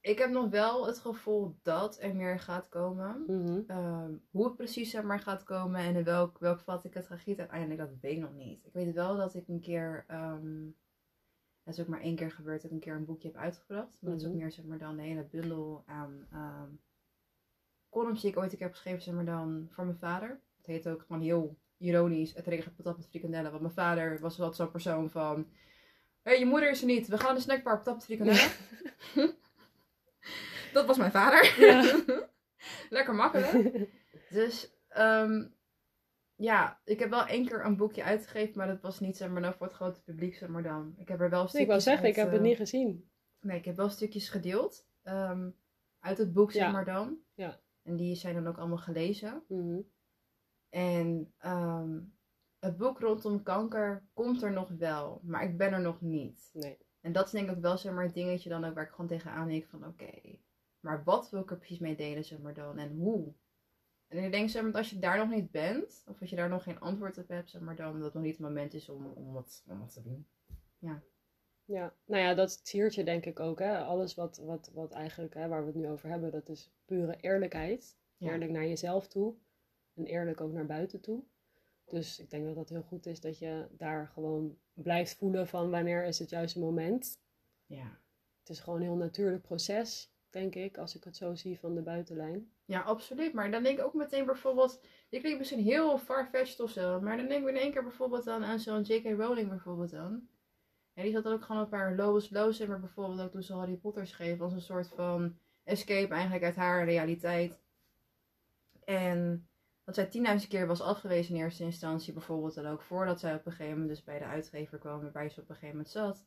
Ik 0.00 0.18
heb 0.18 0.30
nog 0.30 0.50
wel 0.50 0.86
het 0.86 0.98
gevoel 0.98 1.56
dat 1.62 1.98
er 2.00 2.16
meer 2.16 2.40
gaat 2.40 2.68
komen. 2.68 3.24
Mhm. 3.26 3.60
Ehm, 3.66 4.14
hoe 4.30 4.44
het 4.44 4.56
precies 4.56 4.90
zeg 4.90 5.02
maar 5.02 5.20
gaat 5.20 5.44
komen 5.44 5.80
en 5.80 5.96
in 5.96 6.04
welk, 6.04 6.38
welk 6.38 6.60
vat 6.60 6.84
ik 6.84 6.94
het 6.94 7.06
ga 7.06 7.16
gieten 7.16 7.40
uiteindelijk, 7.50 7.80
dat 7.80 8.00
weet 8.00 8.12
ik 8.16 8.22
nog 8.22 8.34
niet. 8.34 8.64
Ik 8.64 8.72
weet 8.72 8.94
wel 8.94 9.16
dat 9.16 9.34
ik 9.34 9.48
een 9.48 9.60
keer, 9.60 10.04
ehm 10.06 10.64
dat 11.62 11.74
is 11.74 11.80
ook 11.80 11.86
maar 11.88 12.00
één 12.00 12.16
keer 12.16 12.30
gebeurd, 12.30 12.62
dat 12.62 12.70
ik 12.70 12.76
een 12.76 12.82
keer 12.82 12.94
een 12.94 13.04
boekje 13.04 13.28
heb 13.28 13.36
uitgebracht. 13.36 13.96
Maar 14.00 14.10
dat 14.10 14.20
is 14.20 14.26
ook 14.26 14.32
Mhm. 14.32 14.42
meer 14.42 14.52
zeg 14.52 14.64
maar 14.64 14.78
dan 14.78 14.96
de 14.96 15.02
hele 15.02 15.24
bundel 15.24 15.82
aan 15.86 16.26
ehm 16.32 16.70
columns 17.88 18.20
die 18.20 18.30
ik 18.30 18.36
ooit 18.36 18.52
een 18.52 18.56
keer 18.58 18.66
heb 18.66 18.74
geschreven, 18.76 19.02
zeg 19.02 19.14
maar 19.14 19.24
dan 19.24 19.68
voor 19.70 19.84
mijn 19.84 19.98
vader. 19.98 20.40
Het 20.56 20.66
heet 20.66 20.88
ook 20.88 21.00
gewoon 21.06 21.22
heel 21.22 21.56
ironisch, 21.78 22.34
het 22.34 22.46
regent 22.46 22.76
patat 22.76 22.96
met 22.96 23.08
frikandellen. 23.08 23.50
Want 23.50 23.62
mijn 23.62 23.74
vader 23.74 24.20
was 24.20 24.36
wel 24.36 24.52
zo'n 24.52 24.70
persoon 24.70 25.10
van, 25.10 25.46
hé, 26.22 26.32
je 26.32 26.46
moeder 26.46 26.70
is 26.70 26.80
er 26.80 26.86
niet, 26.86 27.06
we 27.08 27.18
gaan 27.18 27.34
de 27.34 27.40
snackbar 27.40 27.76
patat 27.76 27.94
met 27.94 28.04
frikandellen. 28.04 28.50
dat 30.72 30.86
was 30.86 30.96
mijn 30.96 31.10
vader. 31.10 31.54
Ja. 31.60 32.00
Lekker 32.90 33.14
makkelijk. 33.14 33.88
Dus 34.30 34.70
ehm, 34.88 35.46
ja, 36.34 36.80
ik 36.84 36.98
heb 36.98 37.10
wel 37.10 37.26
één 37.26 37.46
keer 37.46 37.64
een 37.64 37.76
boekje 37.76 38.02
uitgegeven, 38.02 38.56
maar 38.58 38.66
dat 38.66 38.80
was 38.80 39.00
niet 39.00 39.16
zeg 39.16 39.28
maar 39.28 39.40
nou 39.40 39.54
voor 39.54 39.66
het 39.66 39.74
grote 39.76 40.02
publiek, 40.02 40.34
zeg 40.34 40.48
maar 40.48 40.62
dan. 40.62 40.94
Ik 40.98 41.08
heb 41.08 41.20
er 41.20 41.30
wel 41.30 41.40
Nee, 41.40 41.48
stukjes 41.48 41.62
ik 41.62 41.68
wou 41.68 41.80
zeggen, 41.80 42.08
ik 42.08 42.16
heb 42.16 42.26
het 42.30 42.36
eh, 42.36 42.42
niet 42.42 42.56
gezien. 42.56 43.10
Nee, 43.40 43.58
ik 43.58 43.64
heb 43.64 43.76
wel 43.76 43.88
stukjes 43.88 44.28
gedeeld 44.28 44.86
ehm, 45.02 45.50
uit 46.00 46.18
het 46.18 46.32
boek, 46.32 46.52
zeg 46.52 46.62
Ja. 46.62 46.70
maar 46.70 46.84
dan. 46.84 47.16
Ja. 47.34 47.60
En 47.82 47.96
die 47.96 48.14
zijn 48.14 48.34
dan 48.34 48.46
ook 48.46 48.58
allemaal 48.58 48.78
gelezen. 48.78 49.42
Mhm. 49.48 49.80
En 50.76 51.32
ehm, 51.38 52.00
het 52.58 52.76
boek 52.76 53.00
rondom 53.00 53.42
kanker 53.42 54.08
komt 54.12 54.42
er 54.42 54.52
nog 54.52 54.68
wel, 54.68 55.20
maar 55.22 55.42
ik 55.42 55.56
ben 55.56 55.72
er 55.72 55.80
nog 55.80 56.00
niet. 56.00 56.50
Nee. 56.52 56.78
En 57.00 57.12
dat 57.12 57.26
is 57.26 57.30
denk 57.30 57.48
ik 57.48 57.56
ook 57.56 57.62
wel 57.62 57.78
zeg 57.78 57.92
maar 57.92 58.04
het 58.04 58.14
dingetje 58.14 58.48
dan 58.48 58.64
ook 58.64 58.74
waar 58.74 58.84
ik 58.84 58.90
gewoon 58.90 59.06
tegenaan 59.06 59.48
denk 59.48 59.66
van 59.66 59.86
oké, 59.86 60.38
maar 60.80 61.04
wat 61.04 61.30
wil 61.30 61.40
ik 61.40 61.50
er 61.50 61.56
precies 61.56 61.78
mee 61.78 61.96
delen 61.96 62.24
zeg 62.24 62.38
maar 62.38 62.54
dan 62.54 62.78
en 62.78 62.96
hoe? 62.96 63.32
En 64.08 64.24
ik 64.24 64.32
denk 64.32 64.50
zeg 64.50 64.62
maar 64.62 64.70
dat 64.70 64.80
als 64.80 64.90
je 64.90 64.98
daar 64.98 65.18
nog 65.18 65.28
niet 65.28 65.50
bent, 65.50 66.04
of 66.06 66.20
als 66.20 66.30
je 66.30 66.36
daar 66.36 66.48
nog 66.48 66.62
geen 66.62 66.80
antwoord 66.80 67.18
op 67.18 67.28
hebt 67.28 67.50
zeg 67.50 67.60
maar 67.60 67.76
dan, 67.76 67.92
dat 67.92 68.04
het 68.04 68.14
nog 68.14 68.22
niet 68.22 68.36
het 68.36 68.46
moment 68.46 68.74
is 68.74 68.88
om, 68.88 69.06
om, 69.06 69.32
wat, 69.32 69.64
om 69.66 69.78
wat 69.78 69.92
te 69.92 70.02
doen. 70.02 70.26
Ja, 71.64 71.94
nou 72.04 72.22
ja, 72.22 72.34
dat 72.34 72.60
siert 72.62 72.94
je 72.94 73.04
denk 73.04 73.24
ik 73.24 73.40
ook. 73.40 73.58
Hè? 73.58 73.78
Alles 73.78 74.14
wat, 74.14 74.36
wat, 74.36 74.70
wat 74.74 74.92
eigenlijk, 74.92 75.34
hè, 75.34 75.48
waar 75.48 75.60
we 75.60 75.66
het 75.66 75.76
nu 75.76 75.88
over 75.88 76.08
hebben, 76.08 76.30
dat 76.30 76.48
is 76.48 76.70
pure 76.84 77.16
eerlijkheid. 77.20 77.96
Ja. 78.16 78.32
Eerlijk 78.32 78.50
naar 78.50 78.66
jezelf 78.66 79.08
toe. 79.08 79.34
En 79.96 80.04
eerlijk 80.04 80.40
ook 80.40 80.52
naar 80.52 80.66
buiten 80.66 81.00
toe. 81.00 81.22
Dus 81.84 82.18
ik 82.18 82.30
denk 82.30 82.44
dat 82.44 82.54
dat 82.54 82.68
heel 82.68 82.82
goed 82.82 83.06
is 83.06 83.20
dat 83.20 83.38
je 83.38 83.66
daar 83.70 84.08
gewoon 84.08 84.56
blijft 84.72 85.16
voelen 85.16 85.48
van 85.48 85.70
wanneer 85.70 86.04
is 86.04 86.18
het 86.18 86.30
juiste 86.30 86.58
moment. 86.58 87.18
Ja. 87.66 87.98
Het 88.40 88.48
is 88.48 88.60
gewoon 88.60 88.78
een 88.78 88.86
heel 88.86 88.96
natuurlijk 88.96 89.42
proces, 89.42 90.12
denk 90.30 90.54
ik, 90.54 90.78
als 90.78 90.96
ik 90.96 91.04
het 91.04 91.16
zo 91.16 91.34
zie 91.34 91.58
van 91.58 91.74
de 91.74 91.82
buitenlijn. 91.82 92.50
Ja, 92.64 92.80
absoluut. 92.80 93.32
Maar 93.32 93.50
dan 93.50 93.62
denk 93.62 93.78
ik 93.78 93.84
ook 93.84 93.94
meteen 93.94 94.24
bijvoorbeeld, 94.24 94.80
dit 95.08 95.20
klinkt 95.20 95.38
misschien 95.38 95.62
heel 95.62 95.98
farfetched 95.98 96.60
of 96.60 96.70
zo, 96.70 97.00
maar 97.00 97.16
dan 97.16 97.28
denk 97.28 97.42
ik 97.42 97.48
in 97.48 97.60
één 97.60 97.72
keer 97.72 97.82
bijvoorbeeld 97.82 98.24
dan 98.24 98.44
aan 98.44 98.58
zo'n 98.58 98.82
J.K. 98.82 99.04
Rowling 99.04 99.48
bijvoorbeeld 99.48 99.90
dan. 99.90 100.28
En 100.94 101.04
die 101.04 101.14
had 101.14 101.26
ook 101.26 101.42
gewoon 101.42 101.62
een 101.62 101.68
paar 101.68 101.96
lowest 101.96 102.30
lows 102.30 102.60
in, 102.60 102.68
maar 102.68 102.80
bijvoorbeeld 102.80 103.20
ook 103.20 103.30
toen 103.30 103.42
ze 103.42 103.52
Harry 103.52 103.76
Potter 103.76 104.06
schreef, 104.06 104.40
als 104.40 104.52
een 104.52 104.60
soort 104.60 104.88
van 104.88 105.38
escape 105.64 106.14
eigenlijk 106.14 106.44
uit 106.44 106.56
haar 106.56 106.84
realiteit. 106.84 107.58
En 108.84 109.48
dat 109.86 109.94
zij 109.94 110.06
tienduizend 110.06 110.50
keer 110.50 110.66
was 110.66 110.80
afgewezen 110.80 111.34
in 111.34 111.40
eerste 111.40 111.62
instantie, 111.62 112.12
bijvoorbeeld 112.12 112.54
dan 112.54 112.66
ook 112.66 112.82
voordat 112.82 113.20
zij 113.20 113.34
op 113.34 113.46
een 113.46 113.52
gegeven 113.52 113.72
moment 113.72 113.88
dus 113.88 114.04
bij 114.04 114.18
de 114.18 114.24
uitgever 114.24 114.78
kwam, 114.78 115.00
waarbij 115.00 115.28
ze 115.28 115.40
op 115.40 115.48
een 115.48 115.54
gegeven 115.54 115.76
moment 115.76 115.88
zat. 115.88 116.24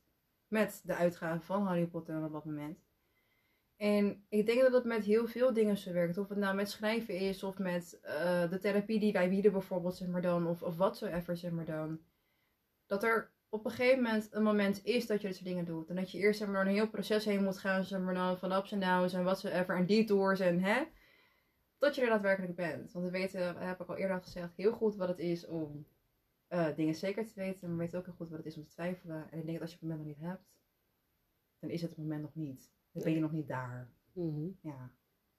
Met 0.48 0.82
de 0.84 0.96
uitgave 0.96 1.46
van 1.46 1.66
Harry 1.66 1.86
Potter 1.86 2.24
op 2.24 2.32
dat 2.32 2.46
moment. 2.46 2.80
En 3.76 4.26
ik 4.30 4.46
denk 4.46 4.62
dat 4.62 4.74
het 4.74 4.84
met 4.84 5.04
heel 5.04 5.28
veel 5.28 5.54
dingen 5.54 5.78
zo 5.78 5.94
werkt. 5.94 6.18
Of 6.18 6.30
het 6.30 6.38
nou 6.38 6.56
met 6.56 6.70
schrijven 6.70 7.16
is, 7.16 7.44
of 7.44 7.58
met 7.58 8.00
eh, 8.02 8.50
de 8.50 8.60
therapie 8.60 9.00
die 9.00 9.12
wij 9.12 9.30
bieden 9.30 9.52
bijvoorbeeld, 9.52 9.96
zeg 9.96 10.08
maar 10.08 10.22
dan. 10.22 10.48
Of, 10.48 10.64
of 10.64 10.76
whatsoever, 10.76 11.38
zeg 11.38 11.52
maar 11.52 11.66
dan. 11.66 12.00
Dat 12.86 13.04
er 13.04 13.32
op 13.50 13.66
een 13.66 13.72
gegeven 13.72 14.04
moment 14.04 14.28
een 14.32 14.44
moment 14.44 14.84
is 14.84 15.08
dat 15.08 15.22
je 15.22 15.28
dit 15.28 15.36
soort 15.36 15.48
dingen 15.48 15.66
doet. 15.66 15.90
En 15.90 15.96
dat 15.96 16.12
je 16.12 16.18
eerst 16.18 16.40
zeg 16.40 16.48
maar, 16.48 16.66
een 16.66 16.74
heel 16.74 16.90
proces 16.90 17.26
heen 17.26 17.44
moet 17.44 17.58
gaan, 17.58 17.84
zeg 17.84 18.00
maar 18.00 18.14
dan, 18.14 18.38
van 18.38 18.52
ups 18.52 18.72
en 18.72 18.80
downs 18.80 19.14
en 19.14 19.24
whatsoever. 19.24 19.76
En 19.76 19.86
detours 19.86 20.40
en 20.40 20.64
hè. 20.64 20.84
Dat 21.80 21.96
je 21.96 22.02
er 22.02 22.10
daadwerkelijk 22.10 22.56
bent. 22.56 22.92
Want 22.92 23.06
we 23.06 23.12
weten, 23.12 23.54
dat 23.54 23.64
heb 23.64 23.82
ik 23.82 23.88
al 23.88 23.98
eerder 23.98 24.16
al 24.16 24.22
gezegd, 24.22 24.56
heel 24.56 24.74
goed 24.74 24.96
wat 24.96 25.08
het 25.08 25.20
is 25.20 25.46
om 25.46 25.86
eh, 26.48 26.76
dingen 26.76 26.96
zeker 26.96 27.26
te 27.28 27.34
weten. 27.36 27.68
Maar 27.68 27.78
we 27.78 27.84
weten 27.84 28.00
ook 28.00 28.06
heel 28.06 28.14
goed 28.14 28.30
wat 28.30 28.38
het 28.38 28.48
is 28.48 28.58
om 28.58 28.64
te 28.64 28.70
twijfelen. 28.70 29.32
En 29.32 29.40
ik 29.40 29.46
denk 29.46 29.52
dat 29.52 29.62
als 29.62 29.70
je 29.70 29.78
het 29.80 29.88
moment 29.88 30.08
nog 30.08 30.16
niet 30.18 30.28
hebt, 30.28 30.44
dan 31.60 31.70
is 31.70 31.82
het 31.82 31.90
het 31.90 32.00
moment 32.00 32.22
nog 32.22 32.36
niet. 32.36 32.70
Dan 32.92 33.04
ben 33.04 33.14
je 33.14 33.20
nog 33.20 33.32
niet 33.32 33.48
daar. 33.48 33.90
Mhm. 34.14 34.48
Ja. 34.62 34.92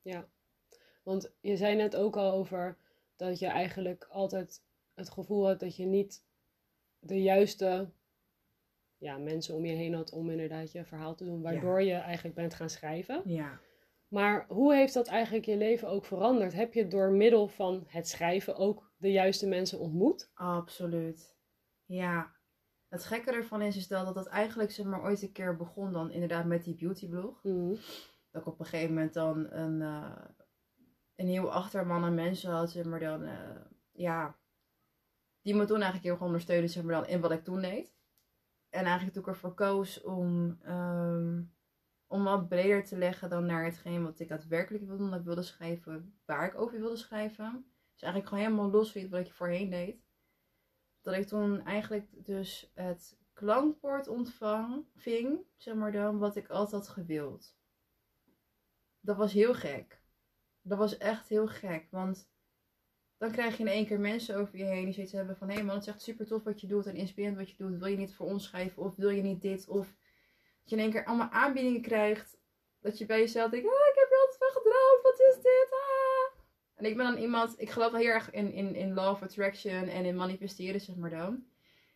Ja, 0.03 0.29
want 1.03 1.33
je 1.41 1.57
zei 1.57 1.77
net 1.77 1.97
ook 1.97 2.17
al 2.17 2.33
over 2.33 2.77
dat 3.17 3.39
je 3.39 3.47
eigenlijk 3.47 4.05
altijd 4.11 4.63
het 4.95 5.11
gevoel 5.11 5.47
had 5.47 5.61
dat 5.61 5.77
je 5.77 5.85
niet 5.87 6.25
de 6.99 7.23
juiste 7.23 7.89
ja, 8.99 9.19
mensen 9.19 9.55
om 9.55 9.65
je 9.65 9.73
heen 9.73 9.95
had 9.95 10.13
om 10.13 10.31
inderdaad 10.31 10.73
je 10.73 10.85
verhaal 10.85 11.15
te 11.15 11.25
doen, 11.25 11.43
waardoor 11.43 11.83
je 11.83 11.95
eigenlijk 11.95 12.35
bent 12.35 12.55
gaan 12.55 12.71
schrijven. 12.71 13.23
Ja. 13.25 13.61
Maar 14.11 14.47
hoe 14.49 14.75
heeft 14.75 14.95
dat 14.95 15.07
eigenlijk 15.07 15.45
je 15.45 15.57
leven 15.57 15.89
ook 15.89 16.05
veranderd? 16.05 16.53
Heb 16.53 16.75
je 16.75 16.89
door 16.89 17.11
middel 17.11 17.49
van 17.49 17.85
het 17.87 18.09
schrijven 18.09 18.57
ook 18.57 18.93
de 18.97 19.13
juiste 19.13 19.49
mensen 19.49 19.79
ontmoet? 19.79 20.31
Absoluut. 20.35 21.37
Ja. 21.85 22.39
Het 22.89 23.05
gekke 23.05 23.31
ervan 23.33 23.63
is, 23.63 23.77
is 23.77 23.89
dat 23.89 24.07
dat 24.07 24.15
het 24.15 24.27
eigenlijk 24.27 24.71
zeg 24.71 24.87
maar 24.87 25.03
ooit 25.03 25.23
een 25.23 25.33
keer 25.33 25.57
begon 25.57 25.93
dan 25.93 26.11
inderdaad 26.11 26.45
met 26.47 26.65
die 26.65 26.75
beautyblog. 26.75 27.43
Mhm. 27.43 27.75
Dat 28.31 28.43
ik 28.43 28.47
op 28.47 28.61
een 28.61 28.67
gegeven 28.67 28.95
moment 28.95 29.15
dan 29.15 29.53
een, 29.53 29.83
eh, 29.83 30.25
een 31.15 31.27
heel 31.27 31.53
achterman 31.53 32.05
aan 32.05 32.15
mensen 32.15 32.51
had, 32.51 32.71
zeg 32.71 32.85
maar 32.85 33.01
dan, 33.01 33.23
eh, 33.23 33.61
ja, 33.93 34.39
die 35.43 35.55
me 35.55 35.65
toen 35.65 35.77
eigenlijk 35.77 36.05
heel 36.05 36.13
erg 36.13 36.23
ondersteunde, 36.23 36.69
zeg 36.69 36.83
maar 36.83 36.95
dan, 36.95 37.07
in 37.07 37.21
wat 37.21 37.31
ik 37.31 37.45
toen 37.45 37.61
deed. 37.61 37.95
En 38.69 38.85
eigenlijk 38.85 39.13
toen 39.13 39.23
ik 39.23 39.29
ervoor 39.29 39.55
koos 39.55 40.03
om, 40.03 40.59
ehm, 40.63 41.43
om 42.11 42.25
wat 42.25 42.49
breder 42.49 42.85
te 42.85 42.99
leggen 42.99 43.31
dan 43.31 43.47
naar 43.47 43.65
hetgeen 43.65 44.03
wat 44.03 44.21
ik 44.21 44.29
daadwerkelijk 44.29 44.85
wilde, 44.87 45.03
omdat 45.03 45.19
ik 45.19 45.25
wilde 45.25 45.43
schrijven, 45.43 46.15
waar 46.25 46.47
ik 46.47 46.61
over 46.61 46.81
wilde 46.81 46.97
schrijven. 46.97 47.65
Dus 47.93 48.03
eigenlijk 48.03 48.33
gewoon 48.33 48.45
helemaal 48.45 48.71
los 48.71 48.93
van 48.93 49.09
wat 49.09 49.21
ik 49.21 49.33
voorheen 49.33 49.71
deed. 49.71 50.03
Dat 51.01 51.15
ik 51.15 51.27
toen 51.27 51.65
eigenlijk 51.65 52.07
dus 52.25 52.71
het 52.75 53.19
ontvang, 54.09 54.85
ving, 54.97 55.41
zeg 55.57 55.75
maar 55.75 55.93
dan, 55.93 56.19
wat 56.19 56.37
ik 56.37 56.49
altijd 56.49 56.83
had 56.83 56.89
gewild. 56.89 57.57
Dat 59.01 59.17
was 59.17 59.33
heel 59.33 59.55
gek. 59.55 60.03
Dat 60.63 60.79
was 60.79 60.97
echt 60.97 61.29
heel 61.29 61.49
gek, 61.49 61.87
want 61.91 62.31
dan 63.17 63.31
krijg 63.31 63.57
je 63.57 63.63
in 63.63 63.69
één 63.69 63.87
keer 63.87 64.01
mensen 64.01 64.37
over 64.37 64.59
je 64.59 64.65
heen 64.65 64.85
die 64.85 64.95
zoiets 64.95 65.13
hebben 65.13 65.37
van... 65.37 65.49
Hé 65.49 65.55
hey 65.55 65.65
man, 65.65 65.75
het 65.75 65.87
is 65.87 65.93
echt 65.93 66.03
super 66.03 66.27
tof 66.27 66.43
wat 66.43 66.61
je 66.61 66.67
doet 66.67 66.87
en 66.87 66.95
inspirerend 66.95 67.39
wat 67.39 67.51
je 67.51 67.57
doet. 67.57 67.79
Wil 67.79 67.89
je 67.89 67.97
niet 67.97 68.15
voor 68.15 68.27
ons 68.27 68.45
schrijven 68.45 68.83
of 68.83 68.97
wil 68.97 69.11
je 69.11 69.23
niet 69.23 69.43
dit? 69.43 69.69
Of 69.69 69.97
dat 70.61 70.71
je 70.71 70.77
in 70.77 70.83
één 70.83 70.91
keer 70.91 71.05
allemaal 71.05 71.31
aanbiedingen 71.31 71.83
krijgt 71.83 72.39
Dat 72.81 72.99
je 72.99 73.07
bij 73.07 73.19
jezelf 73.19 73.51
denkt, 73.51 73.67
ah, 73.67 73.73
ik 73.73 73.95
heb 73.95 74.11
er 74.11 74.19
altijd 74.19 74.39
van 74.39 74.63
gedroomd, 74.63 75.03
wat 75.03 75.21
is 75.21 75.43
dit? 75.43 75.69
Ah. 75.71 76.41
En 76.75 76.85
ik 76.85 76.97
ben 76.97 77.13
dan 77.13 77.23
iemand, 77.23 77.61
ik 77.61 77.71
geloof 77.71 77.93
heel 77.93 78.07
erg 78.07 78.31
in, 78.31 78.53
in, 78.53 78.75
in 78.75 78.95
law 78.95 79.11
of 79.11 79.23
attraction 79.23 79.89
en 79.89 80.05
in 80.05 80.17
manifesteren, 80.17 80.81
zeg 80.81 80.97
maar 80.97 81.11
dan. 81.11 81.45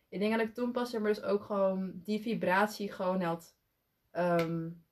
Ik 0.09 0.19
denk 0.19 0.37
dat 0.37 0.47
ik 0.47 0.53
toen 0.53 0.71
pas, 0.71 0.93
maar, 0.93 1.01
dus 1.01 1.23
ook 1.23 1.43
gewoon 1.43 1.91
die 2.03 2.21
vibratie 2.21 2.91
gewoon 2.91 3.21
had, 3.21 3.55
um, 4.11 4.85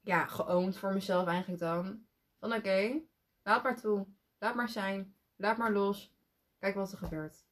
ja, 0.00 0.26
geoond 0.26 0.78
voor 0.78 0.92
mezelf 0.92 1.26
eigenlijk 1.26 1.60
dan. 1.60 2.06
Van 2.38 2.54
oké, 2.54 3.00
laat 3.42 3.62
maar 3.62 3.80
toe, 3.80 4.06
laat 4.38 4.54
maar 4.54 4.68
zijn, 4.68 5.14
laat 5.36 5.56
maar 5.56 5.72
los, 5.72 6.14
kijk 6.58 6.74
wat 6.74 6.92
er 6.92 6.98
gebeurt. 6.98 7.46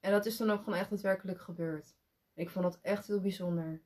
En 0.00 0.12
dat 0.12 0.26
is 0.26 0.36
dan 0.36 0.50
ook 0.50 0.62
gewoon 0.62 0.78
echt 0.78 0.90
daadwerkelijk 0.90 1.40
gebeurd. 1.40 1.94
Ik 2.34 2.50
vond 2.50 2.64
dat 2.64 2.78
echt 2.82 3.06
heel 3.06 3.20
bijzonder. 3.20 3.82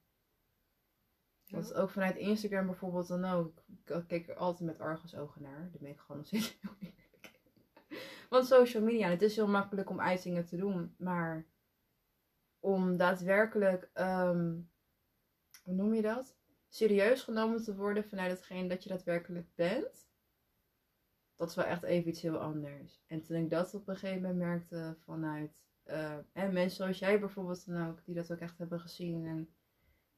Want 1.51 1.75
ook 1.75 1.91
vanuit 1.91 2.17
Instagram 2.17 2.67
bijvoorbeeld 2.67 3.09
dan 3.09 3.25
ook. 3.25 3.63
Ik 3.85 4.05
keek 4.07 4.29
er 4.29 4.37
altijd 4.37 4.69
met 4.69 4.81
argusogen 4.81 5.43
naar. 5.43 5.59
Daar 5.59 5.81
ben 5.81 5.91
ik 5.91 5.99
gewoon 5.99 6.17
nog 6.17 6.27
steeds 6.27 6.59
heel. 6.61 6.93
Want 8.31 8.47
social 8.47 8.83
media, 8.83 9.09
het 9.09 9.23
is 9.23 9.37
heel 9.37 9.49
makkelijk 9.49 9.91
om 9.91 10.01
uitingen 10.01 10.47
te 10.47 10.57
doen. 10.57 10.95
Maar 10.99 11.47
om 12.59 12.97
daadwerkelijk, 12.97 13.91
um, 13.95 14.71
hoe 15.63 15.75
noem 15.75 15.95
je 15.95 16.03
dat? 16.03 16.37
Serieus 16.69 17.23
genomen 17.23 17.63
te 17.63 17.75
worden 17.75 18.05
vanuit 18.05 18.31
hetgeen 18.31 18.69
dat 18.69 18.83
je 18.83 18.89
daadwerkelijk 18.89 19.47
bent. 19.55 20.09
Dat 21.37 21.49
is 21.49 21.55
wel 21.55 21.65
echt 21.65 21.83
even 21.83 22.09
iets 22.09 22.23
heel 22.23 22.39
anders. 22.39 23.03
En 23.07 23.23
toen 23.23 23.37
ik 23.37 23.51
dat 23.51 23.75
op 23.75 23.89
een 23.89 23.97
gegeven 23.97 24.23
moment 24.23 24.39
merkte 24.39 24.97
vanuit 25.05 25.65
en 26.33 26.53
mensen 26.53 26.77
zoals 26.77 26.99
jij 26.99 27.21
bijvoorbeeld 27.21 27.67
dan 27.67 27.89
ook, 27.89 28.05
die 28.05 28.15
dat 28.15 28.33
ook 28.33 28.39
echt 28.39 28.59
hebben 28.59 28.81
gezien 28.81 29.27
en 29.27 29.49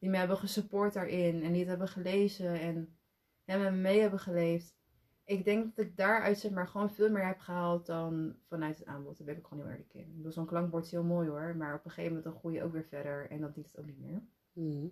die 0.06 0.14
me 0.14 0.20
hebben 0.20 0.38
gesupport 0.38 0.92
daarin 0.92 1.42
en 1.42 1.50
die 1.50 1.60
het 1.60 1.68
hebben 1.68 1.88
gelezen 1.88 2.60
en, 2.60 2.98
en 3.44 3.60
met 3.60 3.72
me 3.72 3.76
mee 3.76 4.00
hebben 4.00 4.18
geleefd. 4.18 4.76
Ik 5.24 5.44
denk 5.44 5.76
dat 5.76 5.84
ik 5.84 5.96
daaruit 5.96 6.38
zeg 6.38 6.50
maar 6.50 6.68
gewoon 6.68 6.90
veel 6.90 7.10
meer 7.10 7.26
heb 7.26 7.38
gehaald 7.38 7.86
dan 7.86 8.36
vanuit 8.48 8.78
het 8.78 8.86
aanbod. 8.86 9.16
Daar 9.18 9.26
ben 9.26 9.36
ik 9.36 9.46
gewoon 9.46 9.64
heel 9.64 9.72
eerlijk 9.72 9.94
in. 9.94 10.00
Ik 10.00 10.16
bedoel, 10.16 10.32
zo'n 10.32 10.46
klankbord 10.46 10.84
is 10.84 10.90
heel 10.90 11.04
mooi 11.04 11.28
hoor, 11.28 11.56
maar 11.56 11.74
op 11.74 11.84
een 11.84 11.90
gegeven 11.90 12.14
moment 12.14 12.24
dan 12.24 12.38
groei 12.38 12.54
je 12.54 12.62
ook 12.62 12.72
weer 12.72 12.84
verder 12.84 13.30
en 13.30 13.40
dan 13.40 13.52
dient 13.52 13.66
het 13.66 13.78
ook 13.78 13.86
niet 13.86 13.98
meer. 13.98 14.22
Mhm. 14.52 14.88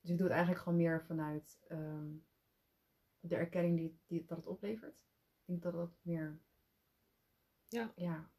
Dus 0.00 0.10
ik 0.10 0.16
doe 0.16 0.26
het 0.26 0.34
eigenlijk 0.34 0.62
gewoon 0.62 0.78
meer 0.78 1.04
vanuit 1.04 1.58
ehm, 1.68 2.08
de 3.20 3.36
erkenning 3.36 3.76
die, 3.76 4.00
die 4.06 4.24
dat 4.24 4.36
het 4.36 4.46
oplevert. 4.46 4.94
Ik 4.94 5.46
denk 5.46 5.62
dat 5.62 5.72
dat 5.72 5.90
meer 6.02 6.40
ja. 7.68 7.92
ja, 7.96 8.30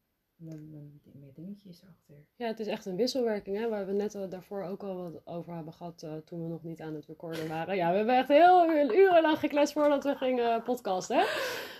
meer 0.42 1.32
dingetjes 1.34 1.82
erachter. 1.82 2.26
Ja, 2.36 2.46
het 2.46 2.60
is 2.60 2.66
echt 2.66 2.86
een 2.86 2.96
wisselwerking, 2.96 3.56
hè, 3.56 3.68
waar 3.68 3.86
we 3.86 3.92
net 3.92 4.18
daarvoor 4.28 4.62
ook 4.62 4.82
al 4.82 4.96
wat 4.96 5.26
over 5.26 5.54
hebben 5.54 5.72
gehad 5.72 6.02
uh, 6.02 6.16
toen 6.24 6.42
we 6.42 6.48
nog 6.48 6.62
niet 6.62 6.80
aan 6.80 6.94
het 6.94 7.06
recorden 7.06 7.48
waren. 7.48 7.76
Ja, 7.76 7.90
we 7.90 7.96
hebben 7.96 8.16
echt 8.16 8.28
heel 8.28 8.70
urenlang 8.70 9.38
gekletst 9.38 9.72
voordat 9.72 10.04
we 10.04 10.14
gingen 10.14 10.62
podcasten. 10.62 11.24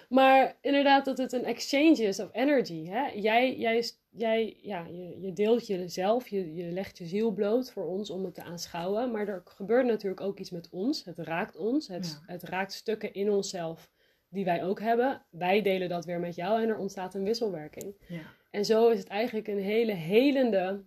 Maar 0.09 0.57
inderdaad, 0.61 1.05
dat 1.05 1.19
het 1.19 1.33
een 1.33 1.45
exchange 1.45 2.03
is 2.03 2.21
of 2.21 2.29
energy. 2.33 2.87
Hè? 2.87 3.07
Jij, 3.07 3.57
jij, 3.57 3.85
jij 4.11 4.57
ja, 4.63 4.87
je, 4.87 5.21
je 5.21 5.33
deelt 5.33 5.67
jezelf, 5.67 6.29
je, 6.29 6.55
je 6.55 6.71
legt 6.71 6.99
je 6.99 7.07
ziel 7.07 7.31
bloot 7.31 7.73
voor 7.73 7.87
ons 7.87 8.11
om 8.11 8.25
het 8.25 8.35
te 8.35 8.43
aanschouwen. 8.43 9.11
Maar 9.11 9.29
er 9.29 9.43
gebeurt 9.45 9.87
natuurlijk 9.87 10.21
ook 10.21 10.39
iets 10.39 10.51
met 10.51 10.69
ons. 10.71 11.05
Het 11.05 11.19
raakt 11.19 11.57
ons. 11.57 11.89
Het, 11.89 12.21
het 12.27 12.43
raakt 12.43 12.73
stukken 12.73 13.13
in 13.13 13.31
onszelf 13.31 13.91
die 14.29 14.45
wij 14.45 14.65
ook 14.65 14.81
hebben. 14.81 15.23
Wij 15.31 15.63
delen 15.63 15.89
dat 15.89 16.05
weer 16.05 16.21
met 16.21 16.35
jou 16.35 16.63
en 16.63 16.69
er 16.69 16.79
ontstaat 16.79 17.15
een 17.15 17.25
wisselwerking. 17.25 17.95
Ja. 18.09 18.41
En 18.53 18.65
zo 18.65 18.89
is 18.89 18.99
het 18.99 19.09
eigenlijk 19.09 19.49
een 19.49 19.59
hele 19.59 19.93
helende 19.93 20.85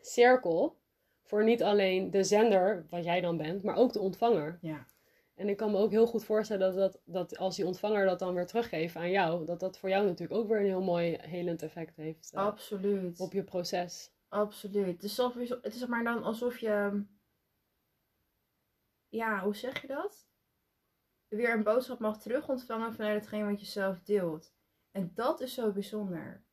cirkel 0.00 0.76
voor 1.22 1.44
niet 1.44 1.62
alleen 1.62 2.10
de 2.10 2.24
zender, 2.24 2.86
wat 2.90 3.04
jij 3.04 3.20
dan 3.20 3.36
bent, 3.36 3.62
maar 3.62 3.76
ook 3.76 3.92
de 3.92 4.00
ontvanger. 4.00 4.58
Ja. 4.60 4.86
En 5.34 5.48
ik 5.48 5.56
kan 5.56 5.70
me 5.70 5.78
ook 5.78 5.90
heel 5.90 6.06
goed 6.06 6.24
voorstellen 6.24 6.74
dat, 6.74 6.92
dat, 6.92 7.02
dat 7.04 7.38
als 7.38 7.56
die 7.56 7.66
ontvanger 7.66 8.06
dat 8.06 8.18
dan 8.18 8.34
weer 8.34 8.46
teruggeeft 8.46 8.96
aan 8.96 9.10
jou, 9.10 9.44
dat 9.44 9.60
dat 9.60 9.78
voor 9.78 9.88
jou 9.88 10.06
natuurlijk 10.06 10.40
ook 10.40 10.48
weer 10.48 10.58
een 10.58 10.64
heel 10.64 10.82
mooi 10.82 11.18
helend 11.20 11.62
effect 11.62 11.96
heeft. 11.96 12.30
Uh, 12.34 12.40
Absoluut. 12.40 13.20
Op 13.20 13.32
je 13.32 13.44
proces. 13.44 14.12
Absoluut. 14.28 15.02
Het 15.02 15.02
is, 15.02 15.48
het 15.48 15.74
is 15.74 15.86
maar 15.86 16.04
dan 16.04 16.22
alsof 16.22 16.58
je. 16.58 17.04
Ja, 19.08 19.42
hoe 19.42 19.56
zeg 19.56 19.80
je 19.80 19.86
dat? 19.86 20.26
Weer 21.28 21.52
een 21.52 21.62
boodschap 21.62 21.98
mag 21.98 22.20
terug 22.22 22.48
ontvangen 22.48 22.94
vanuit 22.94 23.20
hetgeen 23.20 23.50
wat 23.50 23.60
je 23.60 23.66
zelf 23.66 24.02
deelt. 24.02 24.54
En 24.90 25.12
dat 25.14 25.40
is 25.40 25.54
zo 25.54 25.72
bijzonder. 25.72 26.45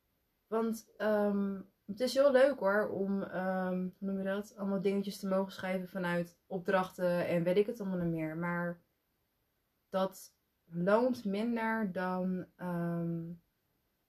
Want 0.54 0.86
ehm, 0.96 1.60
het 1.84 2.00
is 2.00 2.14
heel 2.14 2.32
leuk 2.32 2.58
hoor 2.58 2.88
om, 2.88 3.22
um, 3.22 3.94
hoe 3.98 4.08
noem 4.08 4.18
je 4.18 4.24
dat? 4.24 4.56
Allemaal 4.56 4.80
dingetjes 4.80 5.18
te 5.18 5.28
mogen 5.28 5.52
schrijven 5.52 5.88
vanuit 5.88 6.38
opdrachten 6.46 7.26
en 7.26 7.42
weet 7.42 7.56
ik 7.56 7.66
het 7.66 7.80
allemaal 7.80 8.06
meer. 8.06 8.36
Maar 8.36 8.80
dat 9.88 10.34
loont 10.64 11.24
minder 11.24 11.92
dan 11.92 12.46
ehm, 12.56 13.32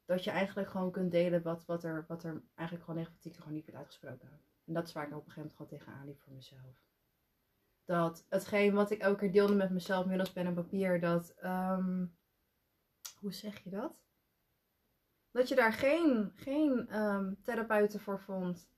dat 0.06 0.24
je 0.24 0.30
eigenlijk 0.32 0.70
gewoon 0.70 0.92
kunt 0.92 1.12
delen 1.12 1.42
wat, 1.42 1.66
wat, 1.66 1.84
er, 1.84 2.06
wat 2.08 2.24
er 2.24 2.42
eigenlijk 2.56 2.90
gewoon 2.90 3.04
negatief 3.04 3.38
gewoon 3.38 3.54
niet 3.54 3.64
wordt 3.64 3.80
uitgesproken. 3.80 4.30
En 4.66 4.74
dat 4.74 4.88
is 4.88 4.94
waar 4.94 5.08
ik 5.08 5.16
op 5.16 5.26
een 5.26 5.32
gegeven 5.32 5.42
moment 5.42 5.58
gewoon 5.58 5.80
tegenaan 5.80 6.06
liep 6.06 6.22
voor 6.22 6.34
mezelf. 6.34 6.84
Dat 7.86 8.26
hetgeen 8.30 8.74
wat 8.74 8.92
ik 8.92 9.00
elke 9.00 9.20
keer 9.20 9.32
deelde 9.32 9.56
met 9.56 9.70
mezelf 9.70 10.06
middels 10.06 10.32
pen 10.32 10.46
en 10.46 10.54
papier, 10.54 11.00
dat, 11.00 11.36
hoe 13.20 13.34
zeg 13.34 13.64
je 13.64 13.70
dat? 13.70 14.05
Dat 15.36 15.50
je 15.50 15.56
daar 15.56 15.74
geen, 15.74 16.32
geen 16.36 17.00
um, 17.00 17.38
therapeuten 17.44 18.00
voor 18.00 18.20
vond. 18.20 18.70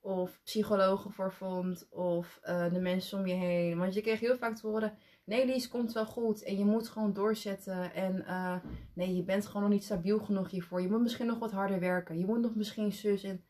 Of 0.00 0.40
psychologen 0.44 1.12
voor 1.12 1.32
vond. 1.32 1.88
Of 1.90 2.40
uh, 2.42 2.72
de 2.72 2.80
mensen 2.80 3.18
om 3.18 3.26
je 3.26 3.34
heen. 3.34 3.78
Want 3.78 3.94
je 3.94 4.00
kreeg 4.00 4.20
heel 4.20 4.36
vaak 4.36 4.56
te 4.56 4.66
horen. 4.66 4.98
Nee, 5.24 5.46
Lies, 5.46 5.68
komt 5.68 5.92
wel 5.92 6.06
goed. 6.06 6.42
En 6.42 6.58
je 6.58 6.64
moet 6.64 6.88
gewoon 6.88 7.12
doorzetten. 7.12 7.94
En 7.94 8.16
uh, 8.16 8.56
nee, 8.94 9.14
je 9.14 9.22
bent 9.22 9.46
gewoon 9.46 9.62
nog 9.62 9.70
niet 9.70 9.84
stabiel 9.84 10.18
genoeg 10.18 10.50
hiervoor. 10.50 10.82
Je 10.82 10.88
moet 10.88 11.02
misschien 11.02 11.26
nog 11.26 11.38
wat 11.38 11.52
harder 11.52 11.80
werken. 11.80 12.18
Je 12.18 12.26
moet 12.26 12.40
nog 12.40 12.54
misschien 12.54 12.92
zus. 12.92 13.22
En 13.22 13.44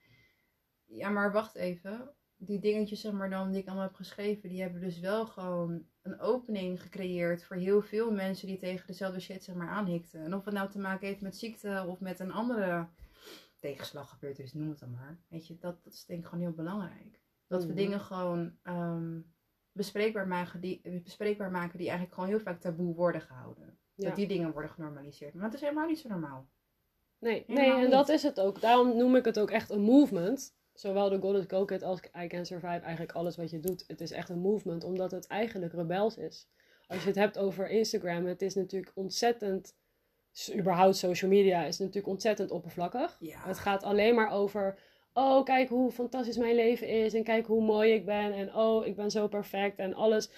ja, 0.84 1.08
maar 1.08 1.32
wacht 1.32 1.54
even 1.54 2.15
die 2.36 2.58
dingetjes, 2.58 3.00
zeg 3.00 3.12
maar 3.12 3.30
dan, 3.30 3.50
die 3.50 3.60
ik 3.60 3.66
allemaal 3.66 3.86
heb 3.86 3.94
geschreven, 3.94 4.48
die 4.48 4.60
hebben 4.60 4.80
dus 4.80 4.98
wel 4.98 5.26
gewoon 5.26 5.86
een 6.02 6.20
opening 6.20 6.82
gecreëerd 6.82 7.44
voor 7.44 7.56
heel 7.56 7.82
veel 7.82 8.12
mensen 8.12 8.46
die 8.46 8.58
tegen 8.58 8.86
dezelfde 8.86 9.20
shit, 9.20 9.44
zeg 9.44 9.54
maar, 9.54 9.68
aanhikten. 9.68 10.24
En 10.24 10.34
of 10.34 10.44
het 10.44 10.54
nou 10.54 10.70
te 10.70 10.78
maken 10.78 11.06
heeft 11.06 11.20
met 11.20 11.36
ziekte 11.36 11.84
of 11.88 12.00
met 12.00 12.20
een 12.20 12.32
andere 12.32 12.88
tegenslag 13.60 14.10
gebeurt, 14.10 14.36
dus 14.36 14.52
noem 14.52 14.68
het 14.68 14.78
dan 14.78 14.90
maar. 14.90 15.18
Weet 15.28 15.46
je, 15.46 15.58
dat, 15.58 15.84
dat 15.84 15.92
is 15.92 16.04
denk 16.04 16.20
ik 16.20 16.26
gewoon 16.26 16.44
heel 16.44 16.54
belangrijk. 16.54 17.20
Dat 17.46 17.62
we 17.62 17.68
mhm. 17.68 17.76
dingen 17.76 18.00
gewoon 18.00 18.52
um, 18.62 19.34
bespreekbaar, 19.72 20.28
maken 20.28 20.60
die, 20.60 21.00
bespreekbaar 21.04 21.50
maken 21.50 21.78
die 21.78 21.86
eigenlijk 21.86 22.14
gewoon 22.14 22.28
heel 22.28 22.40
vaak 22.40 22.60
taboe 22.60 22.94
worden 22.94 23.20
gehouden. 23.20 23.78
Dat 23.94 24.16
die 24.16 24.26
dingen 24.26 24.52
worden 24.52 24.70
genormaliseerd. 24.70 25.34
Maar 25.34 25.44
het 25.44 25.54
is 25.54 25.60
helemaal 25.60 25.86
niet 25.86 25.98
zo 25.98 26.08
normaal. 26.08 26.48
Nee, 27.18 27.44
nee 27.46 27.72
en 27.72 27.90
dat 27.90 28.08
is 28.08 28.22
het 28.22 28.40
ook. 28.40 28.60
Daarom 28.60 28.96
noem 28.96 29.16
ik 29.16 29.24
het 29.24 29.38
ook 29.38 29.50
echt 29.50 29.70
een 29.70 29.80
movement 29.80 30.54
zowel 30.80 31.08
de 31.08 31.18
Golden 31.18 31.48
Go 31.48 31.64
Kit 31.64 31.82
als 31.82 32.00
I 32.22 32.26
Can 32.26 32.46
Survive, 32.46 32.66
eigenlijk 32.66 33.12
alles 33.12 33.36
wat 33.36 33.50
je 33.50 33.60
doet, 33.60 33.84
het 33.86 34.00
is 34.00 34.10
echt 34.10 34.28
een 34.28 34.38
movement, 34.38 34.84
omdat 34.84 35.10
het 35.10 35.26
eigenlijk 35.26 35.72
rebels 35.72 36.16
is. 36.16 36.48
Als 36.86 37.00
je 37.00 37.06
het 37.06 37.16
hebt 37.16 37.38
over 37.38 37.68
Instagram, 37.68 38.26
het 38.26 38.42
is 38.42 38.54
natuurlijk 38.54 38.92
ontzettend, 38.94 39.74
überhaupt 40.54 40.96
social 40.96 41.30
media 41.30 41.64
is 41.64 41.78
natuurlijk 41.78 42.06
ontzettend 42.06 42.50
oppervlakkig. 42.50 43.18
Het 43.20 43.58
gaat 43.58 43.82
alleen 43.82 44.14
maar 44.14 44.30
over, 44.30 44.78
oh 45.12 45.44
kijk 45.44 45.68
hoe 45.68 45.90
fantastisch 45.90 46.36
mijn 46.36 46.54
leven 46.54 46.88
is 46.88 47.14
en 47.14 47.24
kijk 47.24 47.46
hoe 47.46 47.62
mooi 47.62 47.92
ik 47.92 48.04
ben 48.04 48.32
en 48.32 48.54
oh 48.54 48.86
ik 48.86 48.96
ben 48.96 49.10
zo 49.10 49.28
perfect 49.28 49.78
en 49.78 49.94
alles. 49.94 50.30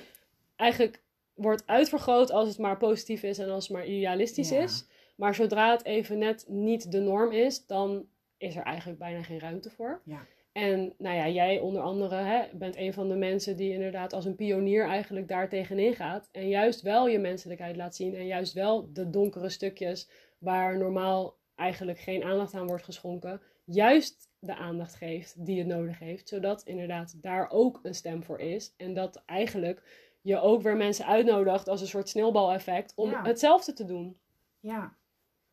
Eigenlijk 0.57 1.03
wordt 1.35 1.67
uitvergroot 1.67 2.31
als 2.31 2.49
het 2.49 2.59
maar 2.59 2.77
positief 2.77 3.23
is 3.23 3.39
en 3.39 3.51
als 3.51 3.69
het 3.69 3.77
maar 3.77 3.87
idealistisch 3.87 4.53
is. 4.53 4.87
Maar 5.17 5.35
zodra 5.35 5.71
het 5.71 5.85
even 5.85 6.19
net 6.19 6.45
niet 6.49 6.93
de 6.93 7.01
norm 7.01 7.33
is, 7.33 7.67
dan 7.67 8.07
is 8.39 8.57
er 8.57 8.63
eigenlijk 8.63 8.99
bijna 8.99 9.23
geen 9.23 9.39
ruimte 9.39 9.71
voor. 9.71 10.01
Ja. 10.05 10.27
En 10.53 10.95
nou 10.99 11.17
ja, 11.17 11.29
jij 11.29 11.59
onder 11.59 11.83
andere 11.83 12.15
hè, 12.15 12.45
bent 12.53 12.77
een 12.77 12.93
van 12.93 13.09
de 13.09 13.17
mensen 13.17 13.57
die 13.57 13.73
inderdaad 13.73 14.13
als 14.13 14.25
een 14.25 14.35
pionier 14.35 14.87
eigenlijk 14.87 15.29
daar 15.29 15.49
tegenin 15.49 15.95
gaat. 15.95 16.29
En 16.33 16.49
juist 16.49 16.83
wel 16.83 17.09
je 17.09 17.19
menselijkheid 17.19 17.77
laat 17.77 17.95
zien. 17.95 18.15
En 18.15 18.27
juist 18.27 18.53
wel 18.53 18.93
de 18.93 19.11
donkere 19.11 19.49
stukjes 19.49 20.11
waar 20.39 20.79
normaal 20.79 21.37
eigenlijk 21.55 21.99
geen 21.99 22.25
aandacht 22.25 22.55
aan 22.55 22.67
wordt 22.67 22.85
geschonken. 22.85 23.41
Juist 23.65 24.31
de 24.39 24.55
aandacht 24.55 24.95
geeft 24.95 25.47
die 25.47 25.59
het 25.59 25.67
nodig 25.67 25.99
heeft. 25.99 26.29
Zodat 26.29 26.63
inderdaad 26.63 27.23
daar 27.23 27.51
ook 27.51 27.81
een 27.83 27.95
stem 27.95 28.25
voor 28.25 28.39
is. 28.39 28.75
En 28.77 28.95
dat 28.95 29.23
eigenlijk 29.27 29.83
je 30.21 30.39
ook 30.41 30.63
weer 30.63 30.77
mensen 30.77 31.07
uitnodigt 31.07 31.69
als 31.69 31.81
een 31.81 31.87
soort 31.87 32.09
sneeuwbaleffect 32.09 32.93
om 32.97 33.15
hetzelfde 33.15 33.73
te 33.73 33.85
doen. 33.85 34.19
Ja, 34.61 34.97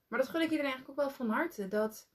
maar 0.08 0.20
dat 0.20 0.28
gun 0.28 0.42
ik 0.42 0.50
iedereen 0.50 0.72
eigenlijk 0.72 1.00
ook 1.00 1.06
wel 1.06 1.16
van 1.16 1.30
harte. 1.30 1.68
Dat 1.68 2.08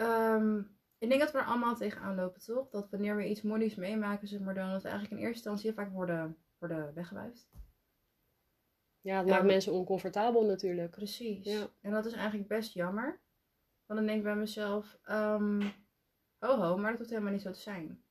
Um, 0.00 0.76
ik 0.98 1.08
denk 1.08 1.20
dat 1.20 1.32
we 1.32 1.38
er 1.38 1.44
allemaal 1.44 1.76
tegenaan 1.76 2.14
lopen, 2.14 2.40
toch? 2.40 2.68
Dat 2.70 2.90
wanneer 2.90 3.16
we 3.16 3.28
iets 3.28 3.42
moeilijks 3.42 3.74
meemaken, 3.74 4.28
zeg 4.28 4.40
maar, 4.40 4.54
dan 4.54 4.70
dat 4.70 4.82
we 4.82 4.88
eigenlijk 4.88 5.20
in 5.20 5.26
eerste 5.26 5.48
instantie 5.50 5.72
vaak 5.72 5.92
worden, 5.92 6.36
worden 6.58 6.94
weggewuifd. 6.94 7.48
Ja, 9.00 9.18
het 9.18 9.28
maakt 9.28 9.44
mensen 9.44 9.72
oncomfortabel 9.72 10.46
natuurlijk. 10.46 10.90
Precies. 10.90 11.44
Ja. 11.44 11.68
En 11.80 11.90
dat 11.90 12.06
is 12.06 12.12
eigenlijk 12.12 12.48
best 12.48 12.72
jammer. 12.72 13.20
Want 13.86 14.00
dan 14.00 14.06
denk 14.06 14.18
ik 14.18 14.24
bij 14.24 14.36
mezelf, 14.36 14.98
um, 15.10 15.60
ho 16.38 16.56
ho, 16.56 16.76
maar 16.76 16.90
dat 16.90 16.98
hoeft 16.98 17.10
helemaal 17.10 17.32
niet 17.32 17.42
zo 17.42 17.50
te 17.50 17.60
zijn. 17.60 18.02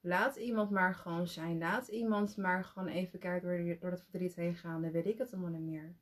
Laat 0.00 0.36
iemand 0.36 0.70
maar 0.70 0.94
gewoon 0.94 1.26
zijn. 1.26 1.58
Laat 1.58 1.88
iemand 1.88 2.36
maar 2.36 2.64
gewoon 2.64 2.88
even 2.88 3.18
kijken 3.18 3.48
door, 3.48 3.78
door 3.78 3.90
het 3.90 4.02
verdriet 4.02 4.34
heen 4.34 4.54
gaan. 4.54 4.82
Dan 4.82 4.90
weet 4.90 5.06
ik 5.06 5.18
het 5.18 5.32
allemaal 5.32 5.50
niet 5.50 5.70
meer. 5.70 5.96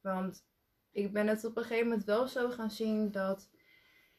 Want 0.00 0.46
ik 0.98 1.12
ben 1.12 1.26
het 1.26 1.44
op 1.44 1.56
een 1.56 1.62
gegeven 1.62 1.88
moment 1.88 2.04
wel 2.04 2.28
zo 2.28 2.50
gaan 2.50 2.70
zien 2.70 3.10
dat 3.10 3.50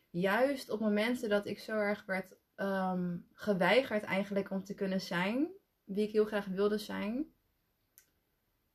juist 0.09 0.69
op 0.69 0.79
momenten 0.79 1.29
dat 1.29 1.45
ik 1.45 1.59
zo 1.59 1.71
erg 1.71 2.05
werd 2.05 2.37
ehm, 2.55 3.17
geweigerd 3.33 4.03
eigenlijk 4.03 4.49
om 4.51 4.63
te 4.63 4.73
kunnen 4.73 5.01
zijn 5.01 5.57
wie 5.93 6.07
ik 6.07 6.11
heel 6.11 6.25
graag 6.25 6.45
wilde 6.45 6.77
zijn, 6.77 7.33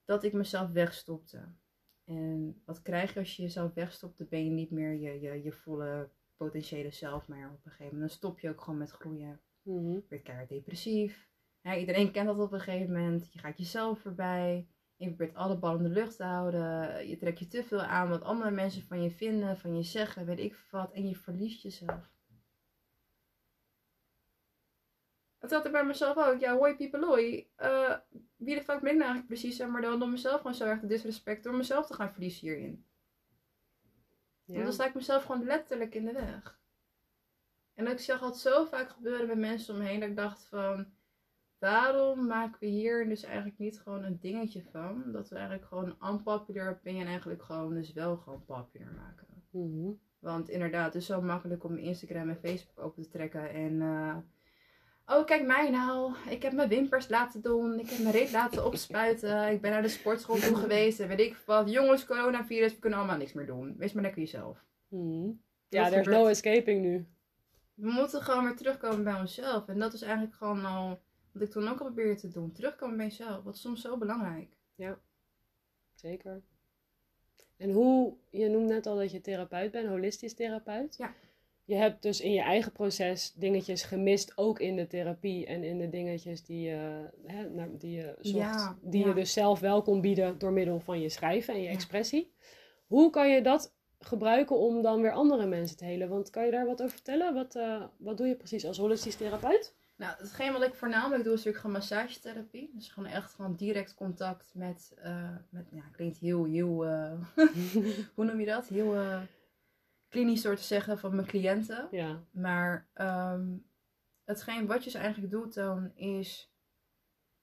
dat 0.05 0.25
ik 0.25 0.33
mezelf 0.33 0.71
wegstopte. 0.71 1.53
En 2.05 2.63
wat 2.65 2.83
krijg 2.83 3.13
je 3.15 3.19
als 3.19 3.37
je 3.37 3.43
jezelf 3.43 3.75
wegstopt? 3.75 4.19
Dan 4.19 4.27
ben 4.31 4.45
je 4.45 4.51
niet 4.51 4.71
meer 4.71 4.93
je, 4.93 5.21
je, 5.21 5.43
je 5.43 5.53
volle 5.53 6.11
potentiële 6.37 6.91
zelf 6.91 7.29
maar 7.29 7.51
op 7.51 7.65
een 7.65 7.71
gegeven 7.71 7.93
moment. 7.93 8.01
Dan 8.01 8.19
stop 8.19 8.41
je 8.41 8.49
ook 8.49 8.61
gewoon 8.61 8.79
met 8.79 8.91
groeien. 8.91 9.41
Mm 9.63 9.79
-hmm. 10.09 10.23
Keihard 10.23 10.49
depressief. 10.49 11.29
iedereen 11.63 12.11
kent 12.13 12.27
dat 12.27 12.39
op 12.39 12.53
een 12.53 12.61
gegeven 12.61 12.93
moment. 12.93 13.33
Je 13.33 13.39
gaat 13.39 13.59
jezelf 13.59 14.01
voorbij. 14.01 14.69
Je 14.97 15.07
probeert 15.07 15.35
alle 15.35 15.59
ballen 15.59 15.85
in 15.85 15.89
de 15.89 16.01
lucht 16.01 16.17
te 16.17 16.25
houden. 16.25 17.09
Je 17.09 17.17
trekt 17.17 17.39
je 17.39 17.47
te 17.47 17.65
veel 17.65 17.83
aan 17.83 18.09
wat 18.09 18.23
andere 18.23 18.51
mensen 18.51 18.83
van 18.83 19.03
je 19.03 19.11
vinden, 19.11 19.59
van 19.59 19.77
je 19.77 19.83
zeggen, 19.83 20.27
weet 20.27 20.39
ik 20.39 20.57
wat. 20.71 20.93
En 20.93 21.09
je 21.09 21.17
verliest 21.17 21.63
jezelf. 21.63 22.13
Dat 25.39 25.53
had 25.53 25.65
ik 25.67 25.73
bij 25.73 25.85
mezelf 25.85 26.17
ook. 26.17 26.41
Ja, 26.41 26.57
hoi 26.57 26.75
piepeloi. 26.75 27.51
Uh, 27.59 27.97
wie 28.37 28.55
de 28.55 28.63
fuck 28.63 28.81
ben 28.81 28.93
ik 28.93 28.99
nou 28.99 29.11
eigenlijk 29.11 29.27
precies? 29.27 29.59
Maar 29.59 29.83
dan 29.83 29.99
door 29.99 30.09
mezelf 30.09 30.37
gewoon 30.37 30.55
zo 30.55 30.65
erg 30.65 30.81
te 30.81 30.87
disrespect. 30.87 31.45
Door 31.45 31.55
mezelf 31.55 31.87
te 31.87 31.95
gaan 31.95 32.13
verliezen 32.13 32.41
hierin. 32.41 32.87
Ja. 34.45 34.63
dan 34.63 34.73
sta 34.73 34.87
ik 34.87 34.95
mezelf 34.95 35.25
gewoon 35.25 35.45
letterlijk 35.45 35.95
in 35.95 36.05
de 36.05 36.13
weg. 36.13 36.59
En 37.75 37.87
ik 37.87 37.99
zag 37.99 38.21
het 38.21 38.37
zo 38.37 38.65
vaak 38.65 38.91
gebeuren 38.91 39.27
bij 39.27 39.37
mensen 39.37 39.75
omheen. 39.75 40.01
Dat 40.01 40.09
ik 40.09 40.17
dacht 40.17 40.45
van 40.45 40.94
waarom 41.71 42.27
maken 42.27 42.61
we 42.61 42.67
hier 42.67 43.09
dus 43.09 43.23
eigenlijk 43.23 43.59
niet 43.59 43.81
gewoon 43.81 44.03
een 44.03 44.19
dingetje 44.21 44.63
van? 44.73 45.05
Dat 45.13 45.29
we 45.29 45.35
eigenlijk 45.35 45.67
gewoon 45.67 45.97
unpopular 46.11 46.71
opinion 46.71 47.07
eigenlijk 47.07 47.43
gewoon 47.43 47.75
dus 47.75 47.93
wel 47.93 48.17
gewoon 48.17 48.45
popular 48.45 48.93
maken. 48.93 49.27
Mhm. 49.51 49.93
Want 50.19 50.49
inderdaad, 50.49 50.85
het 50.85 51.03
is 51.03 51.07
zo 51.07 51.23
makkelijk 51.23 51.65
om 51.65 51.77
Instagram 51.77 52.29
en 52.29 52.39
Facebook 52.43 52.85
open 52.85 53.03
te 53.03 53.09
trekken 53.09 53.51
en... 53.51 53.73
Uh, 53.73 54.17
oh, 55.07 55.25
kijk 55.25 55.47
mij 55.47 55.71
nou. 55.71 56.15
Ik 56.29 56.43
heb 56.43 56.53
mijn 56.53 56.69
wimpers 56.69 57.09
laten 57.09 57.43
doen. 57.43 57.79
Ik 57.79 57.91
heb 57.91 57.99
mijn 57.99 58.15
reet 58.15 58.33
laten 58.33 58.67
opspuiten. 58.67 59.53
Ik 59.53 59.61
ben 59.61 59.71
naar 59.71 59.83
de 59.83 59.89
sportschool 59.89 60.37
toe 60.37 60.57
geweest. 60.57 61.01
En 61.01 61.09
weet 61.09 61.21
ik 61.21 61.37
wat. 61.47 61.71
Jongens, 61.71 62.07
coronavirus, 62.07 62.75
we 62.75 62.79
kunnen 62.79 62.99
allemaal 62.99 63.19
niks 63.19 63.33
meer 63.33 63.47
doen. 63.47 63.75
Wees 63.77 63.93
maar 63.93 64.03
lekker 64.03 64.21
jezelf. 64.21 64.65
Mhm. 64.89 65.31
Ja, 65.69 65.93
er 65.93 66.01
is 66.01 66.07
no 66.07 66.27
escaping 66.27 66.81
nu. 66.83 67.07
We 67.75 67.91
moeten 67.91 68.23
gewoon 68.23 68.45
weer 68.45 68.57
terugkomen 68.57 69.05
bij 69.05 69.21
onszelf. 69.21 69.69
En 69.69 69.79
dat 69.79 69.93
is 69.93 70.03
eigenlijk 70.03 70.35
gewoon 70.35 70.65
al 70.65 71.03
wat 71.35 71.43
ik 71.43 71.51
toen 71.51 71.69
ook 71.69 71.79
al 71.79 71.85
probeerde 71.85 72.21
te 72.21 72.29
doen. 72.29 72.53
Terugkomen 72.53 72.97
bij 72.97 73.07
jezelf. 73.07 73.45
Wat 73.45 73.55
is 73.55 73.61
soms 73.61 73.81
zo 73.81 73.99
belangrijk. 73.99 74.57
Ja, 74.75 74.99
zeker. 75.95 76.43
En 77.57 77.71
hoe, 77.71 78.15
je 78.31 78.49
noemt 78.49 78.69
net 78.69 78.87
al 78.87 78.97
dat 78.97 79.11
je 79.11 79.21
therapeut 79.21 79.71
bent, 79.71 79.89
holistisch 79.89 80.35
therapeut. 80.35 80.97
Ja. 80.97 81.15
Je 81.65 81.75
hebt 81.75 82.03
dus 82.03 82.21
in 82.21 82.33
je 82.33 82.41
eigen 82.41 82.73
proces 82.73 83.33
dingetjes 83.33 83.83
gemist, 83.83 84.33
ook 84.39 84.61
in 84.61 84.77
de 84.77 84.87
therapie 84.87 85.47
en 85.47 85.65
in 85.65 85.79
de 85.79 85.89
dingetjes 85.89 86.45
die 86.45 86.61
je, 86.61 87.09
hè, 87.27 87.77
die 87.79 87.91
je 87.91 88.17
zocht. 88.21 88.77
die 88.81 89.07
je 89.07 89.15
dus 89.15 89.33
zelf 89.33 89.61
wel 89.61 89.83
kon 89.83 90.01
bieden 90.01 90.39
door 90.39 90.53
middel 90.53 90.81
van 90.81 91.01
je 91.01 91.09
schrijven 91.09 91.55
en 91.55 91.63
je 91.63 91.69
expressie. 91.69 92.33
Hoe 92.87 93.11
kan 93.11 93.31
je 93.31 93.43
dat 93.43 93.75
gebruiken 93.99 94.57
om 94.59 94.83
dan 94.83 95.03
weer 95.03 95.13
andere 95.13 95.47
mensen 95.47 95.77
te 95.77 95.85
helen? 95.85 96.09
Want 96.09 96.31
kan 96.31 96.45
je 96.45 96.51
daar 96.51 96.67
wat 96.67 96.83
over 96.83 96.95
vertellen? 96.95 97.35
Wat, 97.35 97.55
uh, 97.55 97.85
wat 97.97 98.17
doe 98.17 98.27
je 98.27 98.37
precies 98.37 98.67
als 98.67 98.79
holistisch 98.79 99.17
therapeut? 99.17 99.75
Nou, 99.97 100.15
hetgeen 100.19 100.53
wat 100.53 100.63
ik 100.63 100.75
voornamelijk 100.75 101.25
doe 101.25 101.33
is 101.33 101.45
natuurlijk 101.45 101.65
gewoon 101.65 101.77
massagetherapie. 101.77 102.71
Dus 102.75 102.89
gewoon 102.89 103.09
echt 103.09 103.35
gewoon 103.35 103.57
direct 103.57 103.95
contact 103.95 104.55
met, 104.55 104.95
uh, 105.05 105.37
met 105.51 105.69
ja, 105.71 105.83
klinkt 105.93 106.19
heel, 106.19 106.45
heel, 106.45 106.87
uh, 106.87 107.13
hoe 108.15 108.25
noem 108.25 108.41
je 108.41 108.47
dat? 108.47 108.69
Heel 108.69 108.95
uh, 108.95 109.21
klinisch 110.09 110.43
door 110.43 110.57
te 110.57 110.63
zeggen 110.63 110.99
van 110.99 111.15
mijn 111.15 111.27
cliënten. 111.27 111.89
Ja. 111.91 112.23
Maar 112.31 112.89
um, 112.95 113.67
hetgeen 114.25 114.67
wat 114.67 114.79
je 114.85 114.91
dus 114.91 115.01
eigenlijk 115.01 115.33
doet 115.33 115.55
dan 115.55 115.93
is 115.95 116.55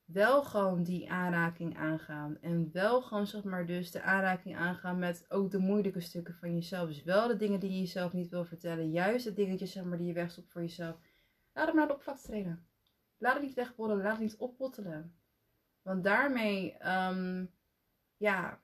wel 0.05 0.43
gewoon 0.43 0.83
die 0.83 1.11
aanraking 1.11 1.77
aangaan. 1.77 2.37
En 2.41 2.69
wel 2.73 3.01
gewoon 3.01 3.27
zeg 3.27 3.43
maar 3.43 3.65
dus 3.65 3.91
de 3.91 4.01
aanraking 4.01 4.55
aangaan 4.57 4.99
met 4.99 5.25
ook 5.29 5.51
de 5.51 5.59
moeilijke 5.59 6.01
stukken 6.01 6.35
van 6.35 6.53
jezelf. 6.53 6.87
Dus 6.87 7.03
wel 7.03 7.27
de 7.27 7.35
dingen 7.35 7.59
die 7.59 7.71
je 7.71 7.79
jezelf 7.79 8.13
niet 8.13 8.29
wil 8.29 8.45
vertellen. 8.45 8.91
Juist 8.91 9.25
de 9.25 9.33
dingetjes 9.33 9.71
zeg 9.71 9.83
maar 9.83 9.97
die 9.97 10.07
je 10.07 10.13
wegstopt 10.13 10.51
voor 10.51 10.61
jezelf 10.61 10.95
Laat 11.53 11.67
hem 11.67 11.75
naar 11.75 11.87
de 11.87 11.93
oppervlakte. 11.93 12.57
Laat 13.17 13.33
het 13.33 13.43
niet 13.43 13.53
wegbollen, 13.53 14.01
laat 14.01 14.11
het 14.11 14.21
niet 14.21 14.37
oppottelen. 14.37 15.15
Want 15.81 16.03
daarmee, 16.03 16.87
um, 16.87 17.51
ja, 18.17 18.61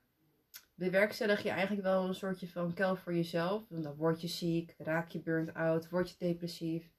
bewerkstellig 0.73 1.43
je 1.43 1.49
eigenlijk 1.49 1.81
wel 1.81 2.07
een 2.07 2.15
soortje 2.15 2.47
van 2.47 2.73
kel 2.73 2.95
voor 2.95 3.13
jezelf. 3.15 3.67
Dan 3.69 3.95
word 3.95 4.21
je 4.21 4.27
ziek, 4.27 4.75
raak 4.77 5.09
je 5.09 5.19
burnt 5.19 5.53
out, 5.53 5.89
word 5.89 6.09
je 6.09 6.15
depressief. 6.17 6.91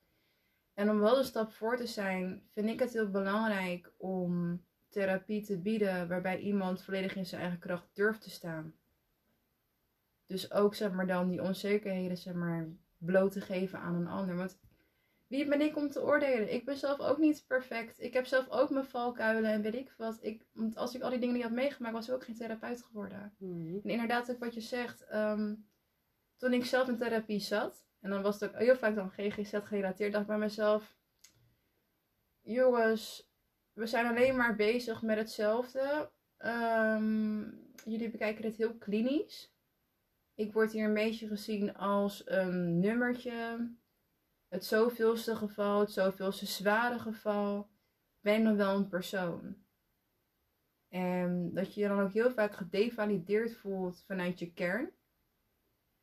En 0.75 0.91
om 0.91 0.99
wel 0.99 1.19
een 1.19 1.25
stap 1.25 1.53
voor 1.53 1.77
te 1.77 1.87
zijn, 1.87 2.43
vind 2.53 2.69
ik 2.69 2.81
het 2.81 2.93
heel 2.93 3.11
belangrijk 3.11 3.93
om 3.97 4.63
therapie 4.89 5.45
te 5.45 5.59
bieden 5.59 6.09
waarbij 6.09 6.39
iemand 6.39 6.83
volledig 6.83 7.17
in 7.17 7.27
zijn 7.27 7.41
eigen 7.41 7.59
kracht 7.59 7.89
durft 7.93 8.23
te 8.23 8.31
staan. 8.31 8.75
Dus 10.27 10.53
ook 10.53 10.75
zeg 10.75 10.93
maar 10.93 11.07
dan 11.07 11.29
die 11.29 11.43
onzekerheden 11.43 12.17
zeg 12.17 12.35
maar 12.35 12.69
bloot 12.99 13.33
te 13.33 13.41
geven 13.41 13.79
aan 13.79 13.95
een 13.95 14.07
ander. 14.07 14.37
Want 14.37 14.59
wie 15.29 15.49
ben 15.49 15.61
ik 15.61 15.77
om 15.77 15.91
te 15.91 16.03
oordelen? 16.03 16.53
Ik 16.53 16.65
ben 16.65 16.77
zelf 16.77 17.01
ook 17.01 17.19
niet 17.19 17.45
perfect. 17.47 18.01
Ik 18.01 18.13
heb 18.13 18.27
zelf 18.27 18.49
ook 18.49 18.71
mijn 18.71 18.85
valkuilen 18.85 19.51
en 19.51 19.63
weet 19.63 19.75
ik 19.75 19.95
wat. 19.97 20.19
Ik, 20.21 20.47
want 20.53 20.77
als 20.77 20.95
ik 20.95 21.03
al 21.03 21.11
die 21.11 21.19
dingen 21.19 21.35
niet 21.35 21.43
had 21.43 21.53
meegemaakt, 21.53 21.95
was 21.95 22.09
ik 22.09 22.15
ook 22.15 22.25
geen 22.25 22.37
therapeut 22.37 22.83
geworden. 22.83 23.35
Mhm. 23.39 23.75
En 23.75 23.91
inderdaad, 23.91 24.31
ook 24.31 24.39
wat 24.39 24.55
je 24.55 24.61
zegt. 24.61 25.07
Ehm, 25.07 25.55
toen 26.37 26.53
ik 26.53 26.65
zelf 26.65 26.89
in 26.89 26.97
therapie 26.97 27.41
zat, 27.41 27.87
en 28.01 28.11
dan 28.11 28.23
was 28.23 28.41
het 28.41 28.51
ook 28.51 28.59
heel 28.59 28.77
vaak 28.77 28.95
dan 28.95 29.11
GGZ 29.11 29.55
gerelateerd, 29.65 30.13
dacht 30.13 30.25
ik 30.25 30.31
bij 30.31 30.39
mezelf: 30.39 30.97
Jongens, 32.41 33.33
we 33.73 33.87
zijn 33.87 34.07
alleen 34.07 34.37
maar 34.37 34.57
bezig 34.57 35.03
met 35.03 35.19
hetzelfde. 35.19 36.11
Ehm, 36.37 37.41
jullie 37.85 38.11
bekijken 38.11 38.43
dit 38.43 38.57
heel 38.57 38.75
klinisch. 38.75 39.53
Ik 40.35 40.53
word 40.53 40.73
hier 40.73 40.85
een 40.85 40.95
beetje 40.95 41.27
gezien 41.27 41.75
als 41.75 42.23
een 42.27 42.79
nummertje 42.79 43.69
het 44.49 44.65
zoveelste 44.65 45.37
geval, 45.37 45.81
het 45.81 45.93
zoveelste 45.93 46.47
zware 46.47 46.99
geval, 46.99 47.71
ben 48.21 48.39
je 48.39 48.45
dan 48.45 48.57
wel 48.57 48.77
een 48.77 48.89
persoon. 48.89 49.57
En 50.89 51.55
dat 51.55 51.75
je 51.75 51.81
je 51.81 51.89
dan 51.89 52.01
ook 52.01 52.13
heel 52.13 52.31
vaak 52.31 52.55
gedevalideerd 52.55 53.57
voelt 53.57 54.05
vanuit 54.07 54.39
je 54.39 54.53
kern. 54.53 54.91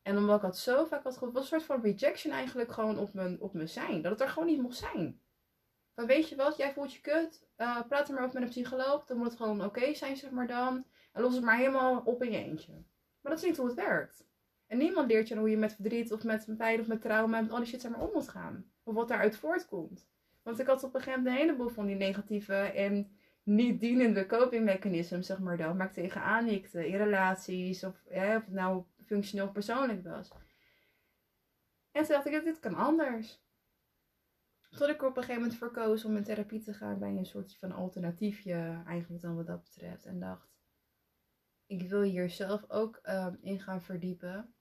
En 0.02 0.18
omdat 0.18 0.36
ik 0.36 0.42
dat 0.42 0.58
zo 0.58 0.86
vaak 0.86 1.04
had 1.04 1.14
gehoord, 1.14 1.34
was 1.34 1.42
een 1.42 1.48
soort 1.48 1.64
van 1.64 1.82
rejection 1.82 2.34
eigenlijk 2.34 2.72
gewoon 2.72 2.98
op 2.98 3.14
mijn, 3.14 3.42
op 3.42 3.54
mijn 3.54 3.70
zijn. 3.70 4.02
Dat 4.02 4.12
het 4.12 4.22
er 4.22 4.30
gewoon 4.30 4.48
niet 4.48 4.62
mocht 4.62 4.78
zijn. 4.78 5.22
Van 5.96 6.06
weet 6.06 6.30
je 6.30 6.36
wat, 6.36 6.58
jij 6.58 6.74
voelt 6.74 6.94
je 6.94 7.02
kut, 7.02 7.48
uh, 7.58 7.82
praat 7.88 8.08
er 8.08 8.14
maar 8.14 8.24
over 8.24 8.34
met 8.34 8.44
een 8.44 8.50
psycholoog, 8.50 9.06
dan 9.06 9.18
moet 9.18 9.28
het 9.28 9.36
gewoon 9.36 9.64
oké 9.64 9.94
zijn, 9.94 10.18
zeg 10.18 10.32
maar 10.32 10.48
dan. 10.48 10.86
En 11.12 11.22
los 11.22 11.36
het 11.36 11.44
maar 11.44 11.58
helemaal 11.58 12.02
op 12.06 12.24
in 12.24 12.32
je 12.32 12.38
eentje. 12.38 12.74
Maar 13.22 13.32
dat 13.32 13.42
is 13.42 13.48
niet 13.48 13.58
hoe 13.58 13.66
het 13.68 13.76
werkt. 13.76 14.28
En 14.68 14.78
niemand 14.78 15.12
leert 15.12 15.28
je 15.28 15.38
hoe 15.38 15.50
je 15.50 15.58
met 15.58 15.74
verdriet 15.74 16.12
of 16.12 16.24
met 16.24 16.48
pijn 16.58 16.80
of 16.80 16.88
met 16.88 17.02
trauma 17.02 17.38
en 17.38 17.44
met 17.44 17.54
al 17.54 17.66
shit 17.66 17.86
om 17.86 18.10
moet 18.14 18.30
gaan. 18.30 18.72
Of 18.84 18.94
wat 18.94 19.08
daaruit 19.08 19.38
voortkomt. 19.38 20.08
Want 20.44 20.60
ik 20.60 20.68
had 20.68 20.84
op 20.84 20.96
een 20.96 21.02
gegeven 21.02 21.24
moment 21.24 21.40
een 21.40 21.46
heleboel 21.46 21.70
van 21.70 21.86
die 21.86 21.96
negatieve 21.96 22.54
en 22.56 23.18
niet 23.44 23.80
dienende 23.80 24.26
copingmechanismen, 24.26 25.24
zeg 25.24 25.40
maar 25.40 25.58
dan, 25.58 25.78
waar 25.78 25.88
ik 25.88 25.94
tegenaan 25.94 26.46
hikte 26.46 26.88
in 26.88 26.98
relaties 26.98 27.84
of, 27.84 28.04
of 28.06 28.14
het 28.14 28.52
nou 28.52 28.84
functioneel 29.06 29.52
persoonlijk 29.52 30.04
was. 30.04 30.32
En 31.92 32.04
toen 32.04 32.16
dacht 32.16 32.26
ik, 32.26 32.44
dit 32.44 32.60
kan 32.60 32.76
anders. 32.76 33.44
Tot 34.70 34.88
ik 34.88 35.04
op 35.04 35.18
een 35.18 35.24
gegeven 35.24 35.42
moment 35.42 35.58
voor 35.58 36.04
om 36.06 36.18
in 36.18 36.24
therapie 36.24 36.62
te 36.62 36.74
gaan 36.74 37.00
bij 37.00 37.10
een 37.10 37.26
soort 37.26 37.58
van 37.58 37.72
alternatiefje, 37.72 38.84
eigenlijk 38.88 39.22
dan 39.22 39.36
wat 39.36 39.48
dat 39.48 39.64
betreft. 39.64 40.06
En 40.06 40.20
dacht, 40.20 40.56
ik 41.66 41.90
wil 41.90 42.02
hier 42.02 42.30
zelf 42.30 42.70
ook 42.70 43.00
um, 43.04 43.38
in 43.42 43.60
gaan 43.60 43.82
verdiepen. 43.82 44.55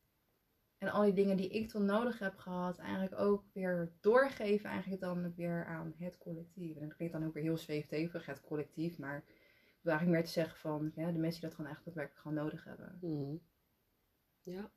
En 0.84 0.90
al 0.90 1.02
die 1.02 1.12
dingen 1.12 1.36
die 1.36 1.48
ik 1.48 1.68
toen 1.68 1.84
nodig 1.84 2.18
heb 2.18 2.36
gehad, 2.36 2.78
eigenlijk 2.78 3.20
ook 3.20 3.44
weer 3.52 3.92
doorgeven, 4.00 4.70
eigenlijk 4.70 5.00
dan 5.00 5.34
weer 5.34 5.64
aan 5.64 5.94
het 5.98 6.18
collectief. 6.18 6.76
En 6.76 6.88
dat 6.88 6.96
klinkt 6.96 7.14
dan 7.14 7.26
ook 7.26 7.34
weer 7.34 7.42
heel 7.42 7.56
zweeftevig, 7.56 8.26
het 8.26 8.40
collectief. 8.40 8.98
Maar 8.98 9.16
ik 9.16 9.80
wil 9.80 9.92
eigenlijk 9.92 10.20
meer 10.20 10.26
te 10.26 10.40
zeggen 10.40 10.58
van 10.58 10.92
ja, 10.94 11.12
de 11.12 11.18
mensen 11.18 11.40
die 11.40 11.50
dat 11.50 11.54
gewoon 11.54 11.66
eigenlijk 11.66 11.84
daadwerkelijk 11.84 12.20
gewoon 12.20 12.44
nodig 12.44 12.64
hebben. 12.64 12.98
Mhm. 13.00 13.36
Ja. 14.42 14.70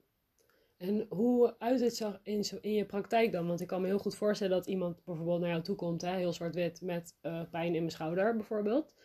En 0.77 1.05
hoe 1.09 1.59
uit 1.59 1.79
het 1.79 1.95
zag 1.95 2.19
in, 2.23 2.43
je 2.61 2.85
praktijk 2.85 3.31
dan? 3.31 3.47
Want 3.47 3.61
ik 3.61 3.67
kan 3.67 3.81
me 3.81 3.87
heel 3.87 3.99
goed 3.99 4.15
voorstellen 4.15 4.57
dat 4.57 4.67
iemand 4.67 5.03
bijvoorbeeld 5.03 5.39
naar 5.39 5.49
jou 5.49 5.61
toe 5.61 5.75
komt, 5.75 6.01
hè, 6.01 6.15
heel 6.15 6.33
zwart-wit, 6.33 6.81
met 6.81 7.17
uh, 7.21 7.41
pijn 7.49 7.73
in 7.73 7.79
mijn 7.79 7.91
schouder 7.91 8.35
bijvoorbeeld. 8.35 8.95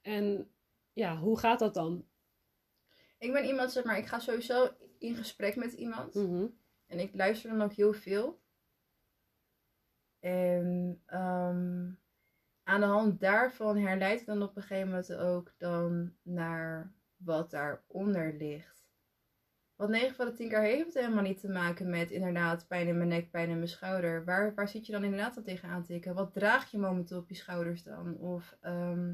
En 0.00 0.50
ja, 0.92 1.16
hoe 1.18 1.38
gaat 1.38 1.58
dat 1.58 1.74
dan? 1.74 2.06
Ik 3.18 3.32
ben 3.32 3.44
iemand, 3.44 3.72
zeg 3.72 3.84
maar, 3.84 3.98
ik 3.98 4.06
ga 4.06 4.18
sowieso 4.18 4.68
in 4.98 5.14
gesprek 5.14 5.56
met 5.56 5.72
iemand. 5.72 6.14
Mhm. 6.14 6.46
En 6.86 6.98
ik 6.98 7.14
luister 7.14 7.50
dan 7.50 7.62
ook 7.62 7.72
heel 7.72 7.92
veel. 7.92 8.40
En 10.20 11.02
ehm, 11.06 11.90
aan 12.62 12.80
de 12.80 12.86
hand 12.86 13.20
daarvan 13.20 13.76
herleid 13.76 14.20
ik 14.20 14.26
dan 14.26 14.42
op 14.42 14.56
een 14.56 14.62
gegeven 14.62 14.88
moment 14.88 15.14
ook 15.14 15.54
dan 15.58 16.16
naar 16.22 16.92
wat 17.16 17.50
daaronder 17.50 18.34
ligt. 18.34 18.78
Want 19.76 19.90
9 19.90 20.14
van 20.14 20.26
de 20.26 20.32
10 20.32 20.48
keer 20.48 20.60
heeft 20.60 20.84
het 20.84 20.94
helemaal 20.94 21.22
niet 21.22 21.40
te 21.40 21.48
maken 21.48 21.90
met 21.90 22.10
inderdaad 22.10 22.66
pijn 22.68 22.88
in 22.88 22.96
mijn 22.96 23.08
nek, 23.08 23.30
pijn 23.30 23.48
in 23.48 23.56
mijn 23.56 23.68
schouder. 23.68 24.24
Waar, 24.24 24.54
waar 24.54 24.68
zit 24.68 24.86
je 24.86 24.92
dan 24.92 25.04
inderdaad 25.04 25.36
al 25.36 25.42
tegenaan 25.42 25.84
tikken? 25.84 26.14
Wat 26.14 26.32
draag 26.32 26.70
je 26.70 26.78
momenteel 26.78 27.18
op 27.18 27.28
je 27.28 27.34
schouders 27.34 27.82
dan? 27.82 28.16
Of 28.16 28.56
ehm, 28.60 29.12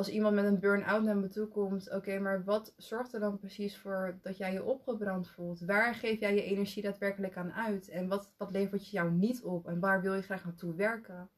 als 0.00 0.08
iemand 0.08 0.34
met 0.34 0.44
een 0.44 0.58
burn-out 0.58 1.02
naar 1.02 1.16
me 1.16 1.28
toe 1.28 1.46
komt, 1.46 1.90
oké, 1.92 2.18
maar 2.18 2.44
wat 2.44 2.74
zorgt 2.76 3.12
er 3.12 3.20
dan 3.20 3.38
precies 3.38 3.76
voor 3.76 4.18
dat 4.22 4.36
jij 4.36 4.52
je 4.52 4.64
opgebrand 4.64 5.28
voelt? 5.28 5.60
Waar 5.60 5.94
geef 5.94 6.20
jij 6.20 6.34
je 6.34 6.42
energie 6.42 6.82
daadwerkelijk 6.82 7.36
aan 7.36 7.52
uit? 7.52 7.88
En 7.88 8.08
wat, 8.08 8.32
wat 8.36 8.50
levert 8.50 8.86
je 8.86 8.96
jou 8.96 9.10
niet 9.10 9.42
op? 9.42 9.66
En 9.66 9.80
waar 9.80 10.00
wil 10.00 10.14
je 10.14 10.22
graag 10.22 10.44
naartoe 10.44 10.74
werken? 10.74 11.30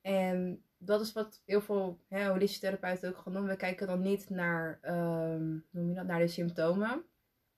En 0.00 0.62
dat 0.78 1.00
is 1.00 1.12
wat 1.12 1.42
heel 1.44 1.60
veel 1.60 1.98
hè, 2.08 2.26
holistische 2.26 2.60
therapeuten 2.60 3.08
ook 3.08 3.16
gewoon 3.16 3.38
doen. 3.38 3.48
We 3.48 3.56
kijken 3.56 3.86
dan 3.86 4.00
niet 4.00 4.30
naar, 4.30 4.78
um, 4.82 5.64
noem 5.70 5.88
je 5.88 5.94
dat, 5.94 6.06
naar 6.06 6.20
de 6.20 6.28
symptomen, 6.28 7.04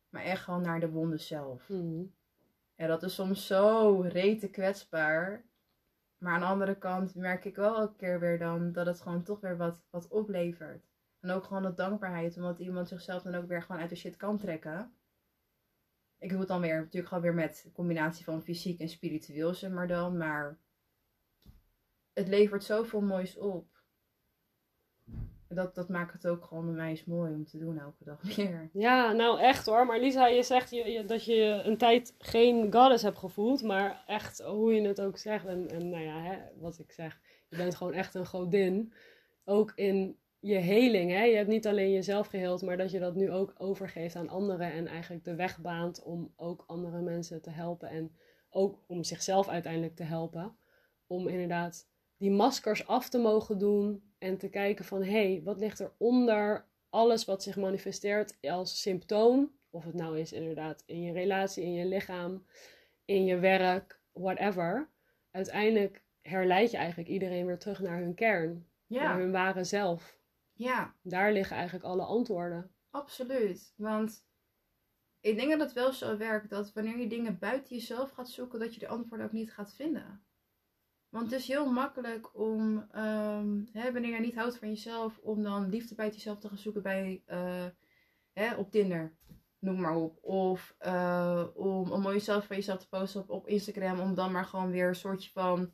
maar 0.08 0.22
echt 0.22 0.42
gewoon 0.42 0.62
naar 0.62 0.80
de 0.80 0.90
wonden 0.90 1.20
zelf. 1.20 1.68
Mm. 1.68 2.12
En 2.74 2.88
dat 2.88 3.02
is 3.02 3.14
soms 3.14 3.46
zo 3.46 4.00
rete 4.00 4.48
kwetsbaar. 4.48 5.44
Maar 6.18 6.32
aan 6.32 6.40
de 6.40 6.46
andere 6.46 6.78
kant 6.78 7.14
merk 7.14 7.44
ik 7.44 7.56
wel 7.56 7.76
elke 7.76 7.96
keer 7.96 8.20
weer 8.20 8.38
dan 8.38 8.72
dat 8.72 8.86
het 8.86 9.00
gewoon 9.00 9.22
toch 9.22 9.40
weer 9.40 9.56
wat, 9.56 9.82
wat 9.90 10.08
oplevert. 10.08 10.86
En 11.20 11.30
ook 11.30 11.44
gewoon 11.44 11.62
de 11.62 11.74
dankbaarheid, 11.74 12.36
omdat 12.36 12.58
iemand 12.58 12.88
zichzelf 12.88 13.22
dan 13.22 13.34
ook 13.34 13.48
weer 13.48 13.62
gewoon 13.62 13.80
uit 13.80 13.90
de 13.90 13.96
shit 13.96 14.16
kan 14.16 14.38
trekken. 14.38 14.92
Ik 16.18 16.28
doe 16.30 16.38
het 16.38 16.48
dan 16.48 16.60
weer, 16.60 16.76
natuurlijk 16.76 17.08
gewoon 17.08 17.22
weer 17.22 17.34
met 17.34 17.70
combinatie 17.72 18.24
van 18.24 18.42
fysiek 18.42 18.80
en 18.80 18.88
spiritueel, 18.88 19.54
zeg 19.54 19.70
maar 19.70 19.88
dan. 19.88 20.16
Maar 20.16 20.58
het 22.12 22.28
levert 22.28 22.64
zoveel 22.64 23.00
moois 23.00 23.36
op. 23.36 23.77
Dat, 25.48 25.74
dat 25.74 25.88
maakt 25.88 26.12
het 26.12 26.26
ook 26.26 26.44
gewoon 26.44 26.64
bij 26.64 26.74
mij 26.74 26.88
eens 26.90 27.04
mooi 27.04 27.34
om 27.34 27.44
te 27.44 27.58
doen 27.58 27.78
elke 27.78 28.04
dag 28.04 28.22
weer. 28.36 28.68
Ja, 28.72 29.12
nou 29.12 29.40
echt 29.40 29.66
hoor. 29.66 29.86
Maar 29.86 30.00
Lisa, 30.00 30.26
je 30.26 30.42
zegt 30.42 30.70
je, 30.70 31.04
dat 31.06 31.24
je 31.24 31.60
een 31.64 31.76
tijd 31.76 32.14
geen 32.18 32.72
goddess 32.72 33.02
hebt 33.02 33.18
gevoeld. 33.18 33.62
Maar 33.62 34.02
echt, 34.06 34.40
hoe 34.42 34.74
je 34.74 34.88
het 34.88 35.00
ook 35.00 35.18
zegt. 35.18 35.46
En, 35.46 35.68
en 35.70 35.88
nou 35.88 36.02
ja, 36.02 36.22
hè, 36.22 36.38
wat 36.60 36.78
ik 36.78 36.92
zeg. 36.92 37.20
Je 37.48 37.56
bent 37.56 37.74
gewoon 37.74 37.92
echt 37.92 38.14
een 38.14 38.26
godin. 38.26 38.92
Ook 39.44 39.72
in 39.74 40.18
je 40.40 40.56
heling. 40.56 41.10
Hè? 41.10 41.22
Je 41.22 41.36
hebt 41.36 41.48
niet 41.48 41.66
alleen 41.66 41.92
jezelf 41.92 42.26
geheeld. 42.26 42.62
Maar 42.62 42.76
dat 42.76 42.90
je 42.90 42.98
dat 42.98 43.14
nu 43.14 43.30
ook 43.30 43.54
overgeeft 43.58 44.16
aan 44.16 44.28
anderen. 44.28 44.72
En 44.72 44.86
eigenlijk 44.86 45.24
de 45.24 45.34
weg 45.34 45.60
baant 45.60 46.02
om 46.02 46.32
ook 46.36 46.64
andere 46.66 47.00
mensen 47.00 47.42
te 47.42 47.50
helpen. 47.50 47.88
En 47.88 48.16
ook 48.50 48.82
om 48.86 49.04
zichzelf 49.04 49.48
uiteindelijk 49.48 49.96
te 49.96 50.02
helpen. 50.02 50.56
Om 51.06 51.28
inderdaad 51.28 51.88
die 52.18 52.30
maskers 52.30 52.86
af 52.86 53.08
te 53.08 53.18
mogen 53.18 53.58
doen 53.58 54.02
en 54.18 54.38
te 54.38 54.48
kijken 54.48 54.84
van 54.84 55.02
hé, 55.02 55.10
hey, 55.32 55.40
wat 55.44 55.58
ligt 55.58 55.78
er 55.78 55.92
onder 55.96 56.66
alles 56.88 57.24
wat 57.24 57.42
zich 57.42 57.56
manifesteert 57.56 58.36
als 58.40 58.80
symptoom? 58.80 59.56
Of 59.70 59.84
het 59.84 59.94
nou 59.94 60.18
is 60.18 60.32
inderdaad 60.32 60.82
in 60.86 61.02
je 61.02 61.12
relatie, 61.12 61.64
in 61.64 61.72
je 61.72 61.86
lichaam, 61.86 62.46
in 63.04 63.24
je 63.24 63.38
werk, 63.38 64.00
whatever. 64.12 64.88
Uiteindelijk 65.30 66.02
herleid 66.22 66.70
je 66.70 66.76
eigenlijk 66.76 67.08
iedereen 67.08 67.46
weer 67.46 67.58
terug 67.58 67.80
naar 67.80 67.98
hun 67.98 68.14
kern, 68.14 68.66
naar 68.86 69.18
hun 69.18 69.32
ware 69.32 69.64
zelf. 69.64 70.18
Ja. 70.52 70.94
Daar 71.02 71.32
liggen 71.32 71.56
eigenlijk 71.56 71.84
alle 71.84 72.02
antwoorden. 72.02 72.70
Absoluut, 72.90 73.72
want 73.76 74.26
ik 75.20 75.36
denk 75.36 75.50
dat 75.50 75.60
het 75.60 75.72
wel 75.72 75.92
zo 75.92 76.16
werkt 76.16 76.50
dat 76.50 76.72
wanneer 76.72 76.98
je 76.98 77.06
dingen 77.06 77.38
buiten 77.38 77.76
jezelf 77.76 78.10
gaat 78.10 78.28
zoeken, 78.28 78.58
dat 78.58 78.74
je 78.74 78.80
de 78.80 78.88
antwoorden 78.88 79.26
ook 79.26 79.32
niet 79.32 79.52
gaat 79.52 79.74
vinden. 79.74 80.22
Want 81.08 81.30
het 81.30 81.40
is 81.40 81.48
heel 81.48 81.72
makkelijk 81.72 82.36
om, 82.36 82.88
um, 82.96 83.68
hè, 83.72 83.92
wanneer 83.92 84.14
je 84.14 84.20
niet 84.20 84.34
houdt 84.34 84.58
van 84.58 84.68
jezelf, 84.68 85.18
om 85.18 85.42
dan 85.42 85.68
liefde 85.68 85.94
bij 85.94 86.08
jezelf 86.08 86.38
te 86.38 86.48
gaan 86.48 86.58
zoeken 86.58 86.82
bij, 86.82 87.22
uh, 87.26 87.66
hè, 88.32 88.54
op 88.54 88.70
Tinder. 88.70 89.16
Noem 89.58 89.80
maar 89.80 89.96
op. 89.96 90.18
Of 90.24 90.76
uh, 90.80 91.46
om, 91.54 91.92
om 91.92 92.02
jezelf 92.02 92.46
van 92.46 92.56
jezelf 92.56 92.78
te 92.78 92.88
posten 92.88 93.20
op, 93.20 93.30
op 93.30 93.46
Instagram. 93.46 94.00
Om 94.00 94.14
dan 94.14 94.32
maar 94.32 94.44
gewoon 94.44 94.70
weer 94.70 94.88
een 94.88 94.94
soortje 94.94 95.30
van 95.30 95.72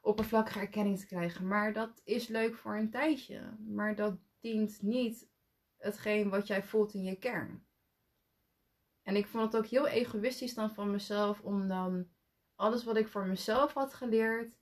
oppervlakkige 0.00 0.58
erkenning 0.58 0.98
te 0.98 1.06
krijgen. 1.06 1.46
Maar 1.46 1.72
dat 1.72 2.00
is 2.04 2.28
leuk 2.28 2.56
voor 2.56 2.76
een 2.76 2.90
tijdje. 2.90 3.56
Maar 3.66 3.94
dat 3.94 4.18
dient 4.40 4.82
niet 4.82 5.28
hetgeen 5.76 6.28
wat 6.28 6.46
jij 6.46 6.62
voelt 6.62 6.94
in 6.94 7.02
je 7.02 7.16
kern. 7.16 7.66
En 9.02 9.16
ik 9.16 9.26
vond 9.26 9.52
het 9.52 9.56
ook 9.56 9.70
heel 9.70 9.86
egoïstisch 9.86 10.54
dan 10.54 10.74
van 10.74 10.90
mezelf 10.90 11.40
om 11.40 11.68
dan 11.68 12.08
alles 12.56 12.84
wat 12.84 12.96
ik 12.96 13.08
voor 13.08 13.26
mezelf 13.26 13.72
had 13.72 13.94
geleerd, 13.94 14.58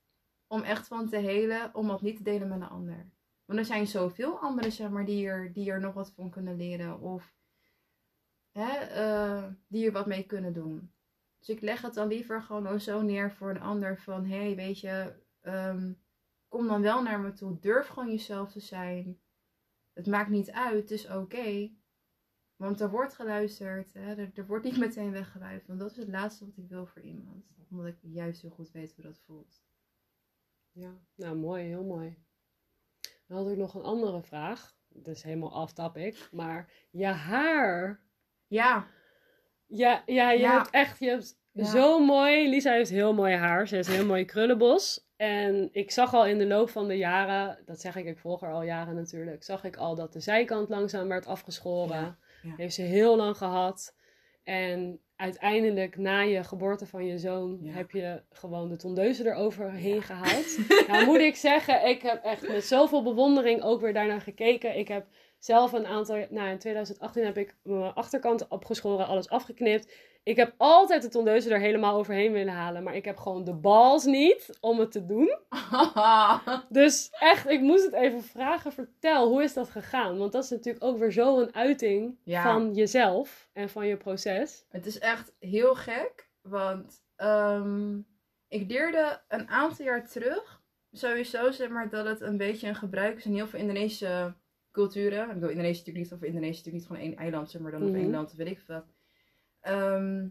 om 0.47 0.63
echt 0.63 0.87
van 0.87 1.09
te 1.09 1.17
helen, 1.17 1.75
om 1.75 1.89
dat 1.89 2.03
niet 2.03 2.17
te 2.17 2.23
delen 2.23 2.49
met 2.49 2.61
een 2.61 2.69
ander. 2.69 3.11
Want 3.45 3.59
er 3.59 3.65
zijn 3.65 3.87
zoveel 3.87 4.39
anderen, 4.39 4.73
zeg 4.73 4.91
maar, 4.91 5.05
die 5.05 5.27
er, 5.27 5.53
die 5.53 5.71
er 5.71 5.81
nog 5.81 5.95
wat 5.95 6.13
van 6.13 6.31
kunnen 6.31 6.57
leren. 6.57 7.01
Of 7.01 7.35
hè, 8.53 9.05
uh, 9.05 9.45
die 9.67 9.87
er 9.87 9.93
wat 9.93 10.07
mee 10.07 10.27
kunnen 10.27 10.53
doen. 10.53 10.93
Dus 11.39 11.49
ik 11.49 11.61
leg 11.61 11.83
het 11.83 11.95
dan 11.95 12.09
liever 12.09 12.43
gewoon 12.43 12.81
zo 12.81 13.03
neer 13.03 13.33
voor 13.33 13.51
een 13.51 13.61
ander. 13.61 14.01
Van, 14.01 14.25
hé, 14.27 14.45
hey, 14.45 14.57
weet 14.57 14.81
je, 14.81 15.13
um, 15.43 16.03
kom 16.49 16.67
dan 16.67 16.83
wel 16.83 17.03
naar 17.03 17.21
me 17.21 17.33
toe. 17.33 17.59
Durf 17.61 17.87
gewoon 17.87 18.11
jezelf 18.11 18.53
te 18.53 18.61
zijn. 18.61 19.21
Het 19.93 20.07
maakt 20.07 20.31
niet 20.31 20.51
uit, 20.51 20.81
het 20.81 20.91
is 20.91 21.11
oké. 21.11 21.71
Want 22.65 22.81
er 22.81 22.91
wordt 22.91 23.15
geluisterd, 23.15 23.93
hè? 23.93 24.15
Er, 24.15 24.31
er, 24.35 24.47
wordt 24.47 24.65
niet 24.65 24.79
meteen 24.79 25.13
weggeluid. 25.13 25.67
Want 25.67 25.81
dat 25.81 25.91
is 25.91 25.97
het 25.97 26.09
laatste 26.09 26.45
wat 26.45 26.57
ik 26.57 26.69
wil 26.69 26.87
voor 26.87 27.03
iemand. 27.03 27.45
Omdat 27.71 27.87
ik 27.87 27.97
juist 28.01 28.43
heel 28.43 28.51
goed 28.51 28.71
weet 28.71 28.95
hoe 28.95 29.05
dat 29.05 29.19
voelt. 29.27 29.63
Ja, 30.73 30.99
nou 31.15 31.37
mooi, 31.37 31.65
heel 31.65 31.85
mooi. 31.85 32.17
Dan 33.27 33.37
had 33.37 33.51
ik 33.51 33.57
nog 33.57 33.75
een 33.75 33.83
andere 33.83 34.23
vraag. 34.23 34.77
Dat 34.89 35.17
is 35.17 35.23
helemaal 35.23 35.63
off 35.63 35.73
topic. 35.73 36.29
Maar 36.33 36.73
je 36.91 37.07
haar. 37.07 38.01
Ja. 38.47 38.87
Ja, 39.67 40.03
ja 40.07 40.31
je 40.31 40.47
hebt 40.47 40.71
echt, 40.71 40.99
je 40.99 41.09
hebt 41.09 41.37
zo 41.69 42.05
mooi. 42.05 42.49
Lisa 42.49 42.73
heeft 42.73 42.91
heel 42.91 43.15
mooi 43.15 43.35
haar. 43.35 43.69
Ze 43.69 43.75
heeft 43.75 43.89
een 43.89 43.95
heel 43.95 44.07
mooi 44.07 44.25
krullenbos. 44.25 45.09
En 45.17 45.69
ik 45.73 45.91
zag 45.91 46.15
al 46.15 46.27
in 46.27 46.39
de 46.39 46.47
loop 46.47 46.71
van 46.71 46.89
de 46.89 46.97
jaren, 46.97 47.59
dat 47.65 47.81
zeg 47.81 47.97
ik, 47.97 48.07
ik 48.07 48.19
volg 48.19 48.41
haar 48.41 48.53
al 48.53 48.63
jaren 48.63 48.95
natuurlijk, 48.95 49.43
zag 49.43 49.65
ik 49.65 49.77
al 49.77 49.95
dat 49.95 50.13
de 50.13 50.21
zijkant 50.21 50.69
langzaam 50.69 51.09
werd 51.09 51.27
afgeschoren. 51.27 52.19
Heeft 52.57 52.75
ze 52.75 52.83
heel 52.83 53.17
lang 53.17 53.37
gehad. 53.37 53.95
En 54.43 55.01
uiteindelijk, 55.17 55.97
na 55.97 56.21
je 56.21 56.45
geboorte 56.45 56.87
van 56.87 57.07
je 57.07 57.19
zoon, 57.19 57.59
heb 57.65 57.91
je 57.91 58.23
gewoon 58.31 58.69
de 58.69 58.77
tondeuze 58.77 59.27
eroverheen 59.27 60.03
gehaald. 60.03 60.59
nou, 60.89 61.05
moet 61.05 61.19
ik 61.19 61.37
zeggen, 61.37 61.89
ik 61.89 62.03
heb 62.03 62.25
echt 62.25 62.49
met 62.49 62.65
zoveel 62.65 63.03
bewondering 63.03 63.63
ook 63.63 63.81
weer 63.81 63.93
daarnaar 63.93 64.21
gekeken. 64.21 64.79
Ik 64.79 64.89
heb 64.89 65.07
zelf 65.45 65.73
een 65.73 65.87
aantal, 65.87 66.27
nou 66.31 66.49
in 66.49 66.59
2018 66.59 67.25
heb 67.25 67.39
ik 67.39 67.57
mijn 67.63 67.95
achterkant 67.95 68.49
opgeschoren, 68.49 69.07
alles 69.07 69.29
afgeknipt. 69.29 69.93
Ik 70.23 70.37
heb 70.37 70.55
altijd 70.57 71.03
de 71.03 71.09
tondeuze 71.09 71.51
er 71.51 71.61
helemaal 71.61 71.97
overheen 71.97 72.33
willen 72.33 72.55
halen. 72.55 72.83
Maar 72.83 72.95
ik 72.95 73.05
heb 73.05 73.17
gewoon 73.17 73.45
de 73.45 73.55
balls 73.55 74.05
niet 74.05 74.59
om 74.61 74.79
het 74.79 74.93
te 74.93 75.07
doen. 75.07 75.39
dus 76.69 77.11
echt, 77.11 77.49
ik 77.49 77.61
moest 77.61 77.85
het 77.85 77.93
even 77.93 78.23
vragen. 78.23 78.73
Vertel, 78.73 79.29
hoe 79.29 79.43
is 79.43 79.55
dat 79.55 79.71
gegaan? 79.71 80.19
Want 80.19 80.33
dat 80.33 80.45
is 80.45 80.51
natuurlijk 80.51 80.85
ook 80.85 80.99
weer 80.99 81.13
zo 81.13 81.41
een 81.41 81.55
uiting 81.55 82.19
van 82.25 82.75
jezelf 82.75 83.49
en 83.53 83.69
van 83.69 83.87
je 83.87 83.97
proces. 83.97 84.65
Het 84.69 84.87
is 84.87 84.99
echt 84.99 85.33
heel 85.39 85.75
gek. 85.75 86.29
Want 86.43 87.03
um, 87.17 88.07
ik 88.49 88.71
leerde 88.71 89.21
een 89.29 89.49
aantal 89.49 89.85
jaar 89.85 90.09
terug 90.09 90.63
sowieso 90.93 91.51
zeg 91.51 91.69
maar 91.69 91.89
dat 91.89 92.07
het 92.07 92.21
een 92.21 92.37
beetje 92.37 92.69
een 92.69 92.75
gebruik 92.75 93.17
is 93.17 93.25
in 93.25 93.35
heel 93.35 93.47
veel 93.47 93.61
Indonesische 93.61 94.35
culturen. 94.75 95.29
Ik 95.29 95.35
bedoel, 95.35 95.49
Indonesië 95.49 95.79
natuurlijk 95.79 96.05
niet, 96.05 96.13
of 96.13 96.23
Indonesië 96.23 96.57
natuurlijk 96.57 96.77
niet 96.77 96.87
gewoon 96.87 97.03
één 97.03 97.17
eiland, 97.17 97.51
zeg 97.51 97.61
maar, 97.63 97.71
dan 97.71 97.81
mm 97.81 97.87
-hmm. 97.87 97.97
of 97.97 98.03
één 98.03 98.11
land, 98.11 98.33
weet 98.33 98.47
ik 98.47 98.65
wat. 98.67 98.95
Ehm, 99.61 100.29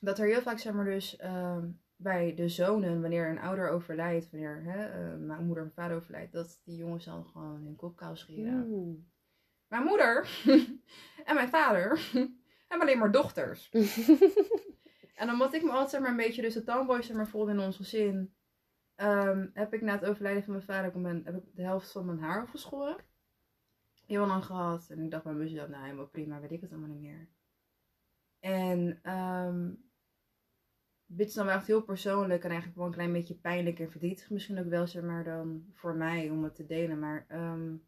dat 0.00 0.18
er 0.18 0.26
heel 0.26 0.42
vaak, 0.42 0.58
zeg 0.58 0.72
maar, 0.72 0.84
dus 0.84 1.16
ehm, 1.16 1.68
bij 1.96 2.34
de 2.34 2.48
zonen, 2.48 3.00
wanneer 3.00 3.28
een 3.28 3.38
ouder 3.38 3.68
overlijdt, 3.68 4.30
wanneer 4.30 4.62
hè, 4.62 5.12
uh, 5.12 5.26
mijn 5.26 5.46
moeder 5.46 5.64
of 5.64 5.72
vader 5.72 5.96
overlijdt, 5.96 6.32
dat 6.32 6.60
die 6.64 6.76
jongens 6.76 7.04
dan 7.04 7.24
gewoon 7.24 7.62
hun 7.64 7.76
kop 7.76 7.96
kou 7.96 8.16
scheren. 8.16 8.68
Mm. 8.68 9.06
Mijn 9.68 9.84
moeder 9.84 10.28
en 11.28 11.34
mijn 11.34 11.48
vader 11.48 12.00
hebben 12.68 12.86
alleen 12.86 12.98
maar 12.98 13.12
dochters. 13.12 13.70
en 15.20 15.30
omdat 15.30 15.54
ik 15.54 15.62
me 15.62 15.70
altijd 15.70 15.90
zeg 15.90 16.00
maar, 16.00 16.10
een 16.10 16.16
beetje 16.16 16.42
dus 16.42 16.54
de 16.54 16.62
tomboy 16.62 17.02
zeg 17.02 17.16
maar, 17.16 17.28
voelde 17.28 17.52
in 17.52 17.60
ons 17.60 17.76
gezin, 17.76 18.34
um, 18.96 19.50
heb 19.54 19.74
ik 19.74 19.80
na 19.80 19.92
het 19.92 20.04
overlijden 20.04 20.42
van 20.42 20.52
mijn 20.52 20.64
vader 20.64 21.00
mijn, 21.00 21.24
heb 21.24 21.36
ik 21.36 21.54
de 21.54 21.62
helft 21.62 21.92
van 21.92 22.06
mijn 22.06 22.18
haar 22.18 22.42
afgeschoren. 22.42 22.96
Heel 24.08 24.26
lang 24.26 24.44
gehad. 24.44 24.90
En 24.90 24.98
ik 24.98 25.10
dacht 25.10 25.24
bij 25.24 25.32
mezelf, 25.32 25.68
nou 25.68 25.82
helemaal 25.82 26.06
prima, 26.06 26.40
weet 26.40 26.50
ik 26.50 26.60
het 26.60 26.70
allemaal 26.70 26.88
niet 26.88 27.00
meer. 27.00 27.28
En 28.40 29.12
um, 29.14 29.90
dit 31.06 31.28
is 31.28 31.34
dan 31.34 31.46
wel 31.46 31.54
echt 31.54 31.66
heel 31.66 31.82
persoonlijk 31.82 32.42
en 32.42 32.48
eigenlijk 32.48 32.78
wel 32.78 32.86
een 32.86 32.92
klein 32.92 33.12
beetje 33.12 33.34
pijnlijk 33.34 33.78
en 33.78 33.90
verdrietig 33.90 34.30
misschien 34.30 34.58
ook 34.58 34.68
wel, 34.68 34.86
zeg 34.86 35.02
maar, 35.02 35.24
dan 35.24 35.66
voor 35.72 35.94
mij 35.94 36.30
om 36.30 36.44
het 36.44 36.54
te 36.54 36.66
delen. 36.66 36.98
Maar 36.98 37.26
um, 37.30 37.86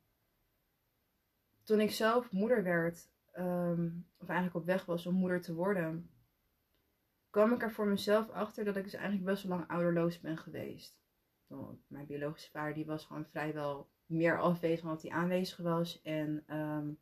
toen 1.62 1.80
ik 1.80 1.90
zelf 1.90 2.32
moeder 2.32 2.62
werd, 2.62 3.10
um, 3.38 4.06
of 4.18 4.28
eigenlijk 4.28 4.56
op 4.56 4.64
weg 4.64 4.84
was 4.84 5.06
om 5.06 5.14
moeder 5.14 5.40
te 5.40 5.54
worden, 5.54 6.10
kwam 7.30 7.52
ik 7.52 7.62
er 7.62 7.72
voor 7.72 7.86
mezelf 7.86 8.30
achter 8.30 8.64
dat 8.64 8.76
ik 8.76 8.84
dus 8.84 8.94
eigenlijk 8.94 9.24
best 9.24 9.42
wel 9.42 9.56
lang 9.56 9.70
ouderloos 9.70 10.20
ben 10.20 10.36
geweest. 10.36 10.98
Mijn 11.86 12.06
biologische 12.06 12.50
vader 12.50 12.74
die 12.74 12.86
was 12.86 13.04
gewoon 13.04 13.26
vrijwel 13.26 13.90
meer 14.10 14.40
afwezig 14.40 14.80
dan 14.80 14.90
dat 14.90 15.02
hij 15.02 15.10
aanwezig 15.10 15.56
was. 15.56 16.02
En 16.02 16.42
ehm, 16.46 16.92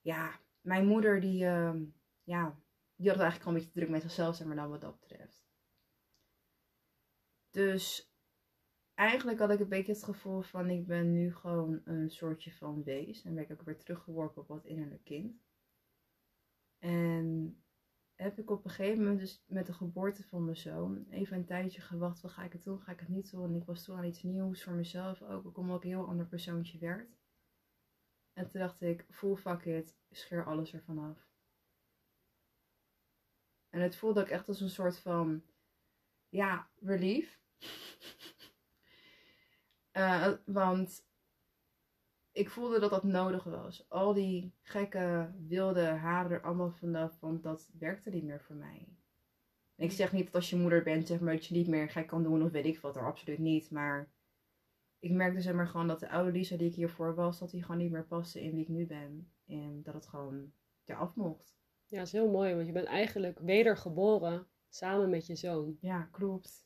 ja, 0.00 0.40
mijn 0.60 0.86
moeder 0.86 1.20
die, 1.20 1.44
ehm, 1.44 1.84
ja, 2.22 2.58
die 2.96 3.08
had 3.08 3.16
het 3.16 3.24
eigenlijk 3.24 3.42
gewoon 3.42 3.54
een 3.54 3.60
beetje 3.60 3.78
druk 3.80 3.88
met 3.88 4.02
zichzelf, 4.02 4.36
zeg 4.36 4.46
maar 4.46 4.56
dan 4.56 4.70
wat 4.70 4.80
dat 4.80 5.00
betreft. 5.00 5.44
Dus 7.50 8.12
eigenlijk 8.94 9.38
had 9.38 9.50
ik 9.50 9.60
een 9.60 9.68
beetje 9.68 9.92
het 9.92 10.04
gevoel 10.04 10.40
van 10.40 10.70
ik 10.70 10.86
ben 10.86 11.12
nu 11.12 11.34
gewoon 11.34 11.80
een 11.84 12.10
soortje 12.10 12.52
van 12.52 12.82
wees. 12.82 13.22
En 13.24 13.34
ben 13.34 13.44
ik 13.44 13.52
ook 13.52 13.62
weer 13.62 13.78
teruggeworpen 13.78 14.42
op 14.42 14.48
wat 14.48 14.64
innerlijk 14.64 15.04
kind. 15.04 15.42
En 16.78 17.56
heb 18.14 18.38
ik 18.38 18.50
op 18.50 18.64
een 18.64 18.70
gegeven 18.70 19.02
moment, 19.02 19.20
dus 19.20 19.44
met 19.46 19.66
de 19.66 19.72
geboorte 19.72 20.22
van 20.22 20.44
mijn 20.44 20.56
zoon, 20.56 21.06
even 21.10 21.36
een 21.36 21.44
tijdje 21.44 21.80
gewacht. 21.80 22.20
Wat 22.20 22.30
ga 22.30 22.42
ik 22.42 22.52
het 22.52 22.62
doen? 22.62 22.80
Ga 22.80 22.92
ik 22.92 23.00
het 23.00 23.08
niet 23.08 23.30
doen? 23.30 23.44
En 23.44 23.56
ik 23.60 23.64
was 23.64 23.84
toen 23.84 23.96
aan 23.96 24.04
iets 24.04 24.22
nieuws 24.22 24.62
voor 24.62 24.72
mezelf 24.72 25.22
ook. 25.22 25.46
Ook 25.46 25.56
omdat 25.56 25.76
ik 25.76 25.82
een 25.82 25.88
heel 25.88 26.06
ander 26.06 26.26
persoontje 26.26 26.78
werd. 26.78 27.16
En 28.32 28.50
toen 28.50 28.60
dacht 28.60 28.80
ik, 28.80 29.06
full 29.10 29.36
fuck 29.36 29.64
it, 29.64 29.96
scheer 30.10 30.44
alles 30.44 30.72
ervan 30.72 30.98
af. 30.98 31.28
En 33.70 33.80
het 33.80 33.96
voelde 33.96 34.20
ook 34.20 34.28
echt 34.28 34.48
als 34.48 34.60
een 34.60 34.70
soort 34.70 34.98
van, 34.98 35.42
ja, 36.28 36.70
relief. 36.80 37.40
uh, 39.92 40.32
want 40.60 41.04
ik 42.34 42.50
voelde 42.50 42.80
dat 42.80 42.90
dat 42.90 43.04
nodig 43.04 43.44
was. 43.44 43.86
Al 43.88 44.14
die 44.14 44.54
gekke, 44.62 45.32
wilde 45.46 45.84
haren 45.84 46.30
er 46.30 46.42
allemaal 46.42 46.70
vanaf, 46.70 47.20
want 47.20 47.42
dat 47.42 47.70
werkte 47.78 48.10
niet 48.10 48.24
meer 48.24 48.40
voor 48.40 48.56
mij. 48.56 48.88
ik 49.76 49.92
zeg 49.92 50.12
niet 50.12 50.24
dat 50.24 50.34
als 50.34 50.50
je 50.50 50.56
moeder 50.56 50.82
bent, 50.82 51.06
zeg 51.06 51.20
maar, 51.20 51.34
dat 51.34 51.46
je 51.46 51.54
niet 51.54 51.68
meer 51.68 51.90
gek 51.90 52.06
kan 52.06 52.22
doen 52.22 52.42
of 52.42 52.50
weet 52.50 52.64
ik 52.64 52.80
wat 52.80 52.96
er, 52.96 53.06
absoluut 53.06 53.38
niet. 53.38 53.70
Maar 53.70 54.12
ik 54.98 55.10
merkte 55.10 55.40
zeg 55.40 55.54
maar 55.54 55.68
gewoon 55.68 55.86
dat 55.86 56.00
de 56.00 56.10
oude 56.10 56.32
Lisa 56.32 56.56
die 56.56 56.68
ik 56.68 56.74
hiervoor 56.74 57.14
was, 57.14 57.38
dat 57.38 57.50
die 57.50 57.62
gewoon 57.62 57.78
niet 57.78 57.90
meer 57.90 58.06
paste 58.06 58.42
in 58.42 58.54
wie 58.54 58.62
ik 58.62 58.68
nu 58.68 58.86
ben. 58.86 59.32
En 59.46 59.82
dat 59.82 59.94
het 59.94 60.06
gewoon 60.06 60.52
eraf 60.84 61.14
mocht. 61.14 61.56
Ja, 61.86 61.98
dat 61.98 62.06
is 62.06 62.12
heel 62.12 62.30
mooi, 62.30 62.54
want 62.54 62.66
je 62.66 62.72
bent 62.72 62.86
eigenlijk 62.86 63.38
wedergeboren 63.38 64.46
samen 64.68 65.10
met 65.10 65.26
je 65.26 65.36
zoon. 65.36 65.76
Ja, 65.80 66.08
klopt. 66.12 66.63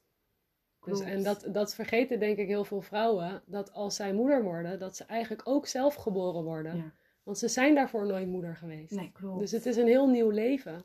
Dus, 0.85 1.01
en 1.01 1.23
dat, 1.23 1.49
dat 1.53 1.75
vergeten 1.75 2.19
denk 2.19 2.39
ik 2.39 2.47
heel 2.47 2.65
veel 2.65 2.81
vrouwen, 2.81 3.43
dat 3.47 3.73
als 3.73 3.97
zij 3.97 4.13
moeder 4.13 4.43
worden, 4.43 4.79
dat 4.79 4.97
ze 4.97 5.05
eigenlijk 5.05 5.49
ook 5.49 5.67
zelf 5.67 5.95
geboren 5.95 6.45
worden. 6.45 6.77
Ja. 6.77 6.93
Want 7.23 7.39
ze 7.39 7.49
zijn 7.49 7.75
daarvoor 7.75 8.07
nooit 8.07 8.27
moeder 8.27 8.57
geweest. 8.57 8.93
Nee, 8.93 9.11
klopt. 9.13 9.39
Dus 9.39 9.51
het 9.51 9.67
is 9.67 9.77
een 9.77 9.87
heel 9.87 10.09
nieuw 10.09 10.31
leven. 10.31 10.85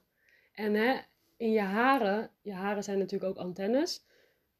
En 0.53 0.73
hè, 0.73 0.99
in 1.37 1.51
je 1.51 1.61
haren, 1.61 2.31
je 2.41 2.53
haren 2.53 2.83
zijn 2.83 2.97
natuurlijk 2.97 3.31
ook 3.31 3.45
antennes, 3.45 4.05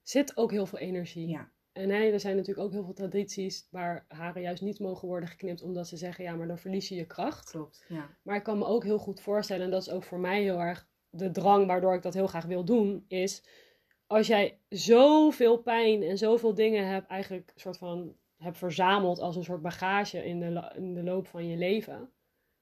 zit 0.02 0.38
ook 0.38 0.52
heel 0.52 0.66
veel 0.66 0.80
energie. 0.80 1.28
Ja. 1.28 1.52
En 1.72 1.90
hè, 1.90 2.12
er 2.12 2.20
zijn 2.20 2.36
natuurlijk 2.36 2.66
ook 2.66 2.74
heel 2.74 2.84
veel 2.84 2.94
tradities 2.94 3.68
waar 3.72 4.06
haren 4.08 4.42
juist 4.42 4.62
niet 4.62 4.80
mogen 4.80 5.08
worden 5.08 5.30
geknipt, 5.30 5.62
omdat 5.62 5.88
ze 5.88 5.98
zeggen, 5.98 6.24
ja, 6.24 6.36
maar 6.36 6.48
dan 6.48 6.58
verlies 6.58 6.90
je 6.90 6.96
je 6.96 7.06
kracht. 7.06 7.50
Klopt, 7.50 7.86
ja. 7.88 8.10
Maar 8.22 8.36
ik 8.36 8.44
kan 8.44 8.58
me 8.58 8.66
ook 8.66 8.84
heel 8.84 9.00
goed 9.00 9.22
voorstellen, 9.22 9.66
en 9.66 9.72
dat 9.72 9.82
is 9.82 9.90
ook 9.90 10.04
voor 10.04 10.20
mij 10.20 10.42
heel 10.42 10.60
erg 10.60 10.88
de 11.10 11.32
drang 11.32 11.68
waardoor 11.68 11.96
ik 11.96 12.02
dat 12.02 12.14
heel 12.14 12.28
graag 12.28 12.46
wil 12.46 12.66
doen, 12.66 13.06
is 13.08 13.44
als 14.08 14.28
jij 14.28 14.60
zoveel 14.70 15.58
pijn 15.58 16.04
en 16.04 16.18
zoveel 16.18 16.54
dingen 16.54 16.88
hebt 16.88 17.08
eigenlijk 17.08 17.52
soort 17.56 17.78
van 17.78 18.16
hebt 18.44 18.58
verzameld 18.58 19.20
als 19.20 19.36
een 19.36 19.44
soort 19.44 19.62
bagage 19.62 20.26
in 20.26 20.40
de, 20.40 20.72
in 20.76 20.94
de 20.94 21.04
loop 21.04 21.28
van 21.28 21.48
je 21.48 21.58
leven, 21.58 22.10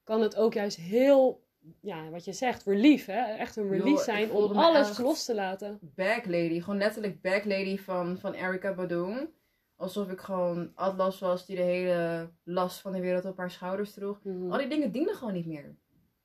kan 0.03 0.21
het 0.21 0.35
ook 0.35 0.53
juist 0.53 0.77
heel, 0.77 1.43
ja, 1.81 2.09
wat 2.09 2.25
je 2.25 2.33
zegt, 2.33 2.63
relief, 2.63 3.05
hè? 3.05 3.21
Echt 3.21 3.55
een 3.55 3.69
release 3.69 4.03
zijn 4.03 4.31
om 4.31 4.51
alles 4.51 4.97
los 4.97 5.25
te 5.25 5.35
laten. 5.35 5.79
Back 5.81 6.25
lady, 6.25 6.59
gewoon 6.59 6.79
letterlijk 6.79 7.21
back 7.21 7.45
lady 7.45 7.77
van, 7.77 8.17
van 8.17 8.33
Erica 8.33 8.73
Badu. 8.73 9.29
Alsof 9.75 10.09
ik 10.11 10.19
gewoon 10.19 10.71
Atlas 10.75 11.19
was 11.19 11.45
die 11.45 11.55
de 11.55 11.61
hele 11.61 12.29
last 12.43 12.79
van 12.79 12.91
de 12.91 13.01
wereld 13.01 13.25
op 13.25 13.37
haar 13.37 13.51
schouders 13.51 13.93
droeg. 13.93 14.23
Mhm. 14.23 14.51
Al 14.51 14.57
die 14.57 14.67
dingen 14.67 14.91
dienen 14.91 15.15
gewoon 15.15 15.33
niet 15.33 15.45
meer. 15.45 15.75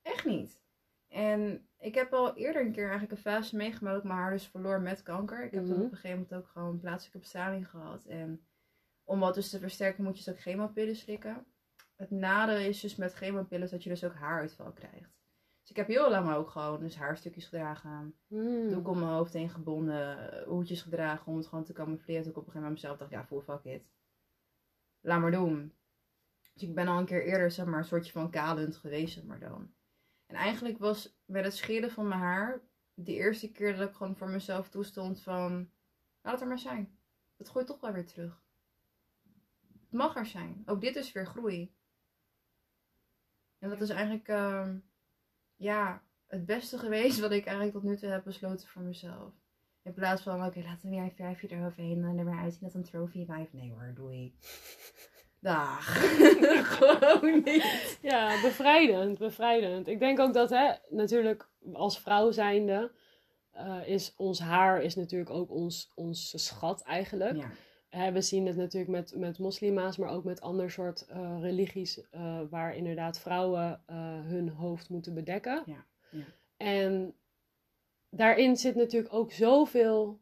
Echt 0.03 0.25
niet. 0.25 0.61
En 1.09 1.66
ik 1.79 1.95
heb 1.95 2.13
al 2.13 2.37
eerder 2.37 2.63
een 2.63 2.73
keer 2.73 2.89
eigenlijk 2.89 3.13
een 3.13 3.33
fase 3.33 3.57
meegemaakt 3.57 3.95
dat 3.95 4.05
ik 4.05 4.09
mijn 4.11 4.21
haar 4.21 4.31
dus 4.31 4.47
verloor 4.47 4.81
met 4.81 5.03
kanker. 5.03 5.45
Ik 5.45 5.51
heb 5.51 5.65
mm 5.65 5.73
op 5.73 5.79
een 5.79 5.91
gegeven 5.91 6.11
moment 6.11 6.35
ook 6.35 6.49
gewoon 6.49 6.79
plaatselijke 6.79 7.19
bestraling 7.19 7.71
gehad. 7.71 8.05
En 8.05 8.47
om 9.05 9.21
wat 9.21 9.35
dus 9.35 9.51
te 9.51 9.59
versterken 9.59 10.05
moet 10.05 10.19
je 10.19 10.25
dus 10.25 10.35
ook 10.35 10.41
chemopillen 10.41 10.97
slikken. 10.97 11.47
Het 11.97 12.11
nadeel 12.11 12.57
is 12.57 12.81
dus 12.81 12.97
met 12.97 13.15
chemopillen 13.15 13.71
dat 13.71 13.83
je 13.83 13.89
dus 13.89 14.05
ook 14.05 14.15
haaruitval 14.15 14.73
krijgt. 14.73 15.15
Dus 15.61 15.71
ik 15.71 15.77
heb 15.77 15.87
heel 15.87 16.11
lang 16.11 16.33
ook 16.33 16.51
gewoon 16.51 16.81
dus 16.81 16.97
haarstukjes 16.97 17.47
gedragen. 17.47 18.15
Mm. 18.27 18.69
Doek 18.69 18.89
om 18.89 18.99
mijn 18.99 19.11
hoofd 19.11 19.33
heen 19.33 19.51
gebonden. 19.51 20.43
Hoedjes 20.45 20.83
gedragen 20.83 21.27
om 21.27 21.37
het 21.37 21.47
gewoon 21.47 21.65
te 21.65 21.73
camoufleren. 21.73 22.23
Toen 22.23 22.31
ik 22.31 22.37
op 22.39 22.47
een 22.47 22.53
gegeven 22.53 22.69
moment 22.69 22.83
mezelf 22.83 22.99
dacht, 22.99 23.11
ja, 23.11 23.25
full 23.25 23.41
fuck 23.41 23.65
it. 23.65 23.83
Laat 25.01 25.21
maar 25.21 25.31
doen. 25.31 25.75
Dus 26.53 26.63
ik 26.63 26.75
ben 26.75 26.89
al 26.89 26.99
een 26.99 27.05
keer 27.07 27.25
eerder, 27.25 27.51
zeg 27.51 27.67
maar, 27.67 27.79
een 27.79 27.85
soortje 27.85 28.13
van 28.13 28.31
kalend 28.31 28.77
geweest, 28.77 29.25
maar 29.25 29.41
dan. 29.41 29.75
En 30.27 30.37
eigenlijk 30.37 30.79
was 30.79 31.19
met 31.25 31.45
het 31.45 31.57
scheren 31.57 31.91
van 31.91 32.09
mijn 32.09 32.21
haar 32.21 32.61
de 32.95 33.15
eerste 33.15 33.53
keer 33.53 33.77
dat 33.77 33.89
ik 33.89 33.95
gewoon 33.95 34.17
voor 34.17 34.29
mezelf 34.29 34.69
toestond 34.69 35.23
van, 35.23 35.71
laat 36.23 36.33
het 36.33 36.41
er 36.41 36.49
maar 36.49 36.59
zijn. 36.59 36.99
Het 37.37 37.49
gooit 37.49 37.67
toch 37.67 37.81
wel 37.81 37.93
weer 37.93 38.07
terug. 38.07 38.43
Het 39.83 39.93
mag 39.93 40.17
er 40.17 40.27
zijn. 40.27 40.63
Ook 40.67 40.81
dit 40.81 40.97
is 40.97 41.13
weer 41.13 41.27
groei. 41.27 41.75
En 43.59 43.69
dat 43.69 43.81
is 43.81 43.89
eigenlijk, 43.89 44.29
uh, 44.29 44.69
ja, 45.57 46.03
het 46.27 46.47
beste 46.47 46.79
geweest 46.85 47.21
wat 47.21 47.33
ik 47.33 47.45
eigenlijk 47.45 47.77
tot 47.77 47.85
nu 47.85 47.97
toe 47.97 48.09
heb 48.09 48.25
besloten 48.25 48.69
voor 48.69 48.83
mezelf. 48.83 49.33
In 49.83 49.93
plaats 49.93 50.23
van, 50.23 50.45
oké, 50.45 50.61
laten 50.61 50.83
we 50.83 50.97
weer 50.97 51.05
een 51.05 51.13
vijfje 51.13 51.49
eroverheen 51.49 52.05
en 52.05 52.19
er 52.19 52.25
maar 52.25 52.43
uitzien 52.43 52.63
dat 52.63 52.75
een 52.75 52.85
trophy 52.85 53.27
wife. 53.27 53.57
Nee 53.57 53.71
hoor, 53.71 53.93
doei. 53.95 54.35
Dag. 55.41 55.85
Gewoon 56.77 57.43
niet. 57.45 57.99
Ja, 58.03 58.41
bevrijdend, 58.43 59.19
bevrijdend. 59.19 59.89
Ik 59.89 59.99
denk 59.99 60.19
ook 60.19 60.35
dat, 60.35 60.51
hè, 60.51 60.73
natuurlijk 60.89 61.49
als 61.73 61.99
vrouw 61.99 62.31
zijnde, 62.31 62.91
uh, 63.57 63.89
is 63.89 64.15
ons 64.17 64.39
haar 64.39 64.83
is 64.83 64.95
natuurlijk 64.95 65.31
ook 65.31 65.51
ons, 65.51 65.93
onze 65.95 66.39
schat 66.39 66.83
eigenlijk. 66.83 67.37
Ja. 67.91 68.13
we 68.13 68.21
zien 68.21 68.47
het 68.47 68.57
natuurlijk 68.57 68.93
met, 68.93 69.15
met 69.17 69.39
moslima's, 69.39 69.97
maar 69.97 70.11
ook 70.11 70.25
met 70.25 70.41
ander 70.41 70.71
soort 70.71 71.07
uh, 71.11 71.37
religies, 71.41 72.01
uh, 72.15 72.41
waar 72.51 72.77
inderdaad 72.77 73.19
vrouwen 73.19 73.83
hun 74.27 74.49
hoofd 74.49 74.89
moeten 74.89 75.15
bedekken. 75.15 75.63
Ja. 75.67 75.85
Ja. 76.11 76.25
En 76.57 77.15
daarin 78.11 78.57
zit 78.57 78.75
natuurlijk 78.75 79.15
ook 79.15 79.33
zoveel 79.33 80.21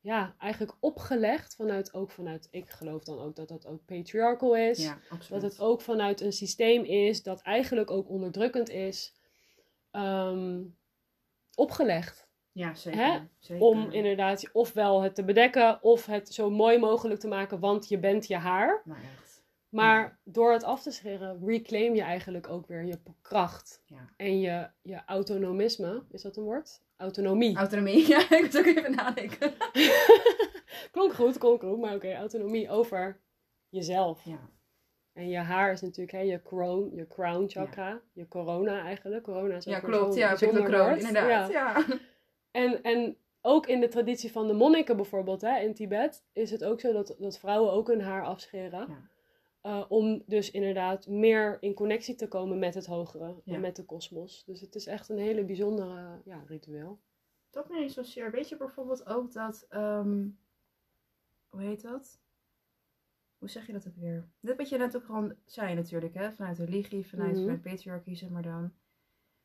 ja, 0.00 0.34
eigenlijk 0.38 0.76
opgelegd 0.80 1.54
vanuit 1.54 1.94
ook 1.94 2.10
vanuit, 2.10 2.48
ik 2.50 2.70
geloof 2.70 3.04
dan 3.04 3.18
ook 3.18 3.36
dat 3.36 3.48
dat 3.48 3.66
ook 3.66 3.84
patriarchal 3.84 4.56
is. 4.56 4.82
Ja, 4.82 4.98
dat 5.28 5.42
het 5.42 5.60
ook 5.60 5.80
vanuit 5.80 6.20
een 6.20 6.32
systeem 6.32 6.84
is 6.84 7.22
dat 7.22 7.40
eigenlijk 7.40 7.90
ook 7.90 8.08
onderdrukkend 8.08 8.68
is, 8.68 9.14
ehm, 9.90 10.62
opgelegd. 11.54 12.28
Ja, 12.52 12.74
zeker, 12.74 13.28
zeker, 13.38 13.66
Om 13.66 13.90
inderdaad 13.90 14.50
ofwel 14.52 15.02
het 15.02 15.14
te 15.14 15.24
bedekken 15.24 15.82
of 15.82 16.06
het 16.06 16.34
zo 16.34 16.50
mooi 16.50 16.78
mogelijk 16.78 17.20
te 17.20 17.28
maken, 17.28 17.60
want 17.60 17.88
je 17.88 17.98
bent 17.98 18.26
je 18.26 18.36
haar. 18.36 18.82
Maar 18.84 19.02
echt. 19.02 19.42
Maar 19.68 20.18
door 20.24 20.52
het 20.52 20.62
af 20.62 20.82
te 20.82 20.90
scheren, 20.90 21.46
reclaim 21.46 21.94
je 21.94 22.02
eigenlijk 22.02 22.48
ook 22.48 22.66
weer 22.66 22.84
je 22.84 22.98
kracht. 23.20 23.82
Ja. 23.86 24.08
En 24.16 24.40
je, 24.40 24.68
je 24.82 25.04
autonomisme, 25.06 26.04
is 26.10 26.22
dat 26.22 26.36
een 26.36 26.42
woord? 26.42 26.82
Autonomie. 27.00 27.56
Autonomie, 27.56 28.08
ja, 28.12 28.30
ik 28.30 28.40
moet 28.42 28.58
ook 28.58 28.64
even 28.64 28.94
nadenken. 28.94 29.52
klonk 30.92 31.12
goed, 31.12 31.38
klonk 31.38 31.60
goed, 31.60 31.80
maar 31.80 31.94
oké, 31.94 32.14
autonomie 32.14 32.70
over 32.70 33.20
jezelf. 33.68 34.24
Ja. 34.24 34.48
En 35.12 35.28
je 35.28 35.38
haar 35.38 35.72
is 35.72 35.80
natuurlijk 35.80 36.12
hè, 36.12 36.20
je 36.20 36.42
crown, 36.42 36.90
je 36.94 37.06
crown 37.06 37.48
chakra, 37.48 38.00
je 38.12 38.28
corona 38.28 38.82
eigenlijk. 38.84 39.22
Corona 39.22 39.54
is 39.54 39.66
ook 39.66 39.74
Ja, 39.74 39.80
klopt, 39.80 40.14
ja, 40.14 40.34
de 40.34 40.62
kroon, 40.62 40.98
inderdaad. 40.98 41.50
Ja. 41.50 41.84
En, 42.50 42.82
en 42.82 43.16
ook 43.40 43.66
in 43.66 43.80
de 43.80 43.88
traditie 43.88 44.32
van 44.32 44.46
de 44.46 44.52
monniken 44.52 44.96
bijvoorbeeld, 44.96 45.40
hè, 45.40 45.58
in 45.58 45.74
Tibet, 45.74 46.24
is 46.32 46.50
het 46.50 46.64
ook 46.64 46.80
zo 46.80 46.92
dat, 46.92 47.16
dat 47.18 47.38
vrouwen 47.38 47.72
ook 47.72 47.88
hun 47.88 48.00
haar 48.00 48.24
afscheren. 48.24 49.08
Uh, 49.62 49.84
om 49.88 50.22
dus 50.26 50.50
inderdaad 50.50 51.06
meer 51.06 51.56
in 51.60 51.74
connectie 51.74 52.14
te 52.14 52.28
komen 52.28 52.58
met 52.58 52.74
het 52.74 52.86
hogere 52.86 53.42
en 53.44 53.60
met 53.60 53.76
de 53.76 53.84
kosmos. 53.84 54.44
Dus 54.44 54.60
het 54.60 54.74
is 54.74 54.86
echt 54.86 55.08
een 55.08 55.18
hele 55.18 55.44
bijzondere 55.44 56.20
ja, 56.24 56.42
ritueel. 56.46 57.00
Dat 57.50 57.68
niet 57.68 57.78
eens 57.78 57.94
zozeer. 57.94 58.30
Weet 58.30 58.48
je 58.48 58.56
bijvoorbeeld 58.56 59.06
ook 59.06 59.32
dat, 59.32 59.66
um, 59.70 60.38
hoe 61.48 61.62
heet 61.62 61.82
dat? 61.82 62.20
Hoe 63.38 63.48
zeg 63.50 63.66
je 63.66 63.72
dat 63.72 63.88
ook 63.88 63.96
weer? 63.96 64.28
Dit 64.40 64.56
wat 64.56 64.68
je 64.68 64.78
net 64.78 64.96
ook 64.96 65.04
gewoon 65.04 65.36
zei 65.44 65.74
natuurlijk, 65.74 66.14
hè? 66.14 66.32
vanuit 66.32 66.58
religie, 66.58 67.06
vanuit, 67.06 67.36
mm 67.36 67.40
vanuit 67.40 67.62
patriarchie, 67.62 68.16
zeg 68.16 68.28
maar 68.28 68.42
dan. 68.42 68.72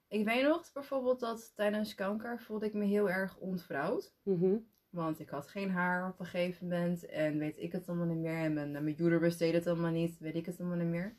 Ik 0.07 0.25
weet 0.25 0.43
nog 0.43 0.71
bijvoorbeeld 0.73 1.19
dat 1.19 1.55
tijdens 1.55 1.95
kanker 1.95 2.41
voelde 2.41 2.65
ik 2.65 2.73
me 2.73 2.85
heel 2.85 3.09
erg 3.09 3.37
ontvrouwd. 3.37 4.13
Mm 4.23 4.73
want 4.95 5.19
ik 5.19 5.29
had 5.29 5.47
geen 5.47 5.71
haar 5.71 6.09
op 6.09 6.19
een 6.19 6.25
gegeven 6.25 6.67
moment. 6.67 7.05
En 7.05 7.37
weet 7.37 7.57
ik 7.57 7.71
het 7.71 7.87
allemaal 7.87 8.05
niet 8.05 8.17
meer. 8.17 8.43
En 8.43 8.53
mijn, 8.53 8.71
mijn 8.71 8.87
uterus 8.87 9.37
deed 9.37 9.53
het 9.53 9.67
allemaal 9.67 9.91
niet. 9.91 10.19
Weet 10.19 10.35
ik 10.35 10.45
het 10.45 10.59
allemaal 10.59 10.77
niet 10.77 10.87
meer. 10.87 11.15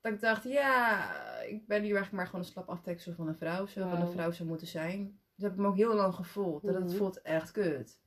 Dat 0.00 0.12
ik 0.12 0.20
dacht, 0.20 0.44
ja, 0.44 1.12
ik 1.40 1.66
ben 1.66 1.78
nu 1.82 1.86
eigenlijk 1.86 2.12
maar 2.12 2.26
gewoon 2.26 2.40
een 2.40 2.50
slap 2.50 2.68
afteksel 2.68 3.12
van 3.12 3.28
een 3.28 3.36
vrouw. 3.36 3.66
Zo 3.66 3.80
wow. 3.80 3.90
van 3.90 4.00
een 4.00 4.12
vrouw 4.12 4.30
zou 4.30 4.48
moeten 4.48 4.66
zijn. 4.66 5.20
Dat 5.34 5.50
heb 5.50 5.52
ik 5.52 5.58
me 5.58 5.66
ook 5.66 5.76
heel 5.76 5.94
lang 5.94 6.14
gevoeld. 6.14 6.62
Dat 6.62 6.74
het 6.74 6.84
mhm. 6.84 6.96
voelt 6.96 7.22
echt 7.22 7.50
kut. 7.50 8.00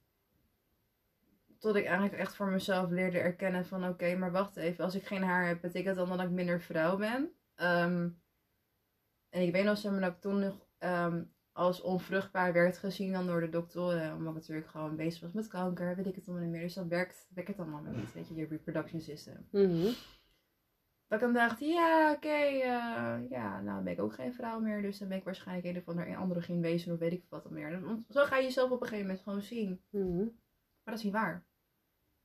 Tot 1.60 1.76
ik 1.76 1.86
eigenlijk 1.86 2.18
echt 2.18 2.36
voor 2.36 2.48
mezelf 2.48 2.90
leerde 2.90 3.20
erkennen 3.20 3.66
van 3.66 3.88
oké, 3.88 4.16
maar 4.16 4.32
wacht 4.32 4.56
even. 4.56 4.84
Als 4.84 4.96
ik 4.96 5.06
geen 5.06 5.24
haar 5.24 5.48
heb, 5.48 5.62
betekent 5.62 5.96
dat 5.96 6.08
dan 6.08 6.18
dat 6.18 6.26
ik 6.26 6.32
minder 6.32 6.62
vrouw 6.62 6.98
ben? 6.98 7.32
Ehm, 7.56 8.10
en 9.30 9.42
ik 9.42 9.52
weet 9.52 9.64
nog, 9.64 9.78
zeg 9.78 9.92
maar, 9.92 10.02
dat 10.02 10.12
ik 10.12 10.22
toen 10.22 10.40
nog 10.40 10.66
ehm, 10.78 11.24
als 11.54 11.82
onvruchtbaar 11.82 12.54
werd 12.54 12.78
gezien 12.78 13.12
dan 13.12 13.28
door 13.28 13.42
de 13.42 13.50
doktoren. 13.50 14.16
Omdat 14.16 14.34
ik 14.34 14.40
natuurlijk 14.40 14.68
gewoon 14.68 14.96
bezig 14.96 15.22
was 15.22 15.32
met 15.32 15.48
kanker, 15.48 15.96
weet 15.96 16.08
ik 16.08 16.16
het 16.16 16.28
allemaal 16.28 16.44
niet 16.44 16.54
meer. 16.54 16.62
Dus 16.62 16.74
dat 16.74 16.88
werkt, 16.88 17.28
werkt 17.34 17.50
het 17.50 17.60
allemaal 17.60 17.82
niet, 17.82 18.14
weet 18.14 18.28
je, 18.28 18.36
je 18.36 18.48
reproduction 18.48 19.02
system. 19.02 19.48
Mhm. 19.52 19.92
Dat 21.08 21.20
ik 21.20 21.26
dan 21.26 21.34
dacht, 21.34 21.60
ja, 21.60 22.12
oké, 22.16 22.28
eh, 22.28 23.30
ja, 23.30 23.62
nou 23.62 23.84
ben 23.84 23.94
ik 23.94 24.00
ook 24.00 24.14
geen 24.14 24.34
vrouw 24.34 24.60
meer. 24.60 24.82
Dus 24.82 24.98
dan 24.98 25.08
ben 25.08 25.18
ik 25.18 25.24
waarschijnlijk 25.24 25.68
een 25.68 25.82
of 25.82 25.88
andere 25.88 26.16
androgyn 26.16 26.62
wezen 26.62 26.94
of 26.94 27.00
weet 27.00 27.12
ik 27.12 27.26
wat 27.30 27.44
dan 27.44 27.54
meer. 27.54 27.82
Zo 28.10 28.26
ga 28.26 28.38
je 28.38 28.44
jezelf 28.44 28.72
op 28.72 28.82
een 28.82 28.88
gegeven 28.88 29.08
moment 29.08 29.24
gewoon 29.24 29.42
zien. 29.42 29.82
Mhm. 29.90 30.24
Maar 30.84 30.94
dat 30.94 30.98
is 30.98 31.04
niet 31.04 31.14
waar. 31.14 31.46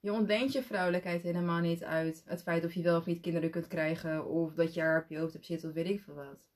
Je 0.00 0.12
ontleent 0.12 0.52
je 0.52 0.62
vrouwelijkheid 0.62 1.22
helemaal 1.22 1.60
niet 1.60 1.84
uit 1.84 2.22
het 2.26 2.42
feit 2.42 2.64
of 2.64 2.72
je 2.72 2.82
wel 2.82 2.98
of 2.98 3.06
niet 3.06 3.20
kinderen 3.20 3.50
kunt 3.50 3.66
krijgen. 3.66 4.26
Of 4.26 4.54
dat 4.54 4.74
je 4.74 4.80
haar 4.80 5.02
op 5.02 5.08
je 5.08 5.18
hoofd 5.18 5.32
hebt 5.32 5.46
zitten 5.46 5.68
of 5.68 5.74
weet 5.74 5.88
ik 5.88 6.00
veel 6.00 6.14
wat. 6.14 6.50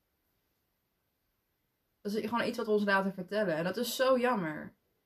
Dat 2.00 2.12
is 2.12 2.28
gewoon 2.28 2.46
iets 2.46 2.56
wat 2.56 2.66
we 2.66 2.72
ons 2.72 2.84
laten 2.84 3.14
vertellen. 3.14 3.56
En 3.56 3.64
dat 3.64 3.76
is 3.76 3.96
zo 3.96 4.18
jammer. 4.18 4.60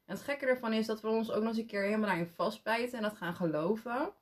En 0.05 0.14
het 0.14 0.24
gekke 0.24 0.47
ervan 0.47 0.72
is 0.72 0.86
dat 0.86 1.01
we 1.01 1.09
ons 1.09 1.30
ook 1.30 1.40
nog 1.40 1.49
eens 1.49 1.59
een 1.59 1.66
keer 1.66 1.82
helemaal 1.82 2.09
daarin 2.09 2.28
vastbijten 2.28 2.97
en 2.97 3.03
dat 3.03 3.16
gaan 3.16 3.34
geloven. 3.34 4.14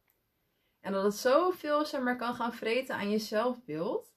En 0.81 0.93
dat 0.93 1.05
het 1.05 1.15
zoveel 1.15 1.85
zeg 1.85 2.03
maar, 2.03 2.17
kan 2.17 2.35
gaan 2.35 2.55
vreten 2.55 2.95
aan 2.95 3.11
je 3.11 3.19
zelfbeeld. 3.19 4.15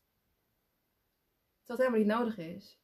Dat 1.66 1.78
helemaal 1.78 2.00
niet 2.00 2.08
nodig 2.08 2.38
is. 2.38 2.80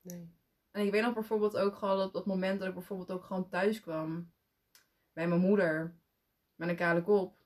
Nee. 0.00 0.40
En 0.70 0.86
ik 0.86 0.90
weet 0.90 1.02
nog 1.02 1.14
bijvoorbeeld 1.14 1.56
ook 1.56 1.76
gewoon 1.76 1.96
dat 1.96 2.08
op 2.08 2.14
het 2.14 2.24
moment 2.24 2.58
dat 2.58 2.68
ik 2.68 2.74
bijvoorbeeld 2.74 3.10
ook 3.10 3.24
gewoon 3.24 3.48
thuis 3.48 3.80
kwam. 3.80 4.32
Bij 5.12 5.28
mijn 5.28 5.40
moeder. 5.40 6.00
Met 6.54 6.68
een 6.68 6.76
kale 6.76 7.02
kop. 7.02 7.40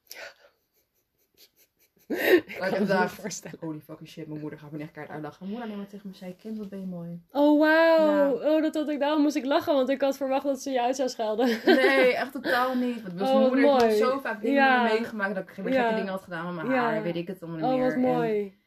ik 2.81 2.87
dacht, 2.87 3.15
voorstellen. 3.15 3.59
Holy 3.61 3.81
fucking 3.81 4.09
shit, 4.09 4.27
mijn 4.27 4.41
moeder 4.41 4.59
gaat 4.59 4.71
me 4.71 4.79
echt 4.79 4.91
kaart 4.91 5.09
uitlachen. 5.09 5.39
Mijn 5.41 5.59
moeder 5.59 5.77
neemt 5.77 5.91
tegen 5.91 6.09
me 6.09 6.15
zei, 6.15 6.37
kind, 6.37 6.59
wat 6.59 6.69
ben 6.69 6.81
je 6.81 6.87
mooi. 6.87 7.23
Oh, 7.31 7.59
wauw. 7.59 8.33
Oh, 8.33 8.63
dat 8.63 8.75
had 8.75 8.89
ik, 8.89 9.01
daarom 9.01 9.23
moest 9.23 9.37
ik 9.37 9.45
lachen, 9.45 9.75
want 9.75 9.89
ik 9.89 10.01
had 10.01 10.17
verwacht 10.17 10.45
dat 10.45 10.63
ze 10.63 10.71
je 10.71 10.83
uit 10.83 10.97
zou 10.97 11.09
schelden. 11.09 11.59
Nee, 11.65 12.15
echt 12.17 12.33
totaal 12.33 12.75
niet. 12.77 13.03
Want 13.03 13.21
oh, 13.21 13.39
mijn 13.39 13.51
moeder 13.51 13.83
heeft 13.83 13.99
zo 13.99 14.19
vaak 14.19 14.41
dingen 14.41 14.63
ja. 14.63 14.83
meegemaakt 14.83 15.35
dat 15.35 15.43
ik 15.43 15.51
geen 15.51 15.73
ja. 15.73 15.83
gekke 15.83 15.95
dingen 15.95 16.13
had 16.13 16.23
gedaan 16.23 16.55
met 16.55 16.67
mijn 16.67 16.79
haar. 16.79 17.03
Weet 17.03 17.17
ik 17.17 17.27
het 17.27 17.43
allemaal 17.43 17.61
niet 17.71 17.79
meer. 17.79 17.89
Oh, 17.89 17.95
wat 17.95 18.15
mooi. 18.15 18.59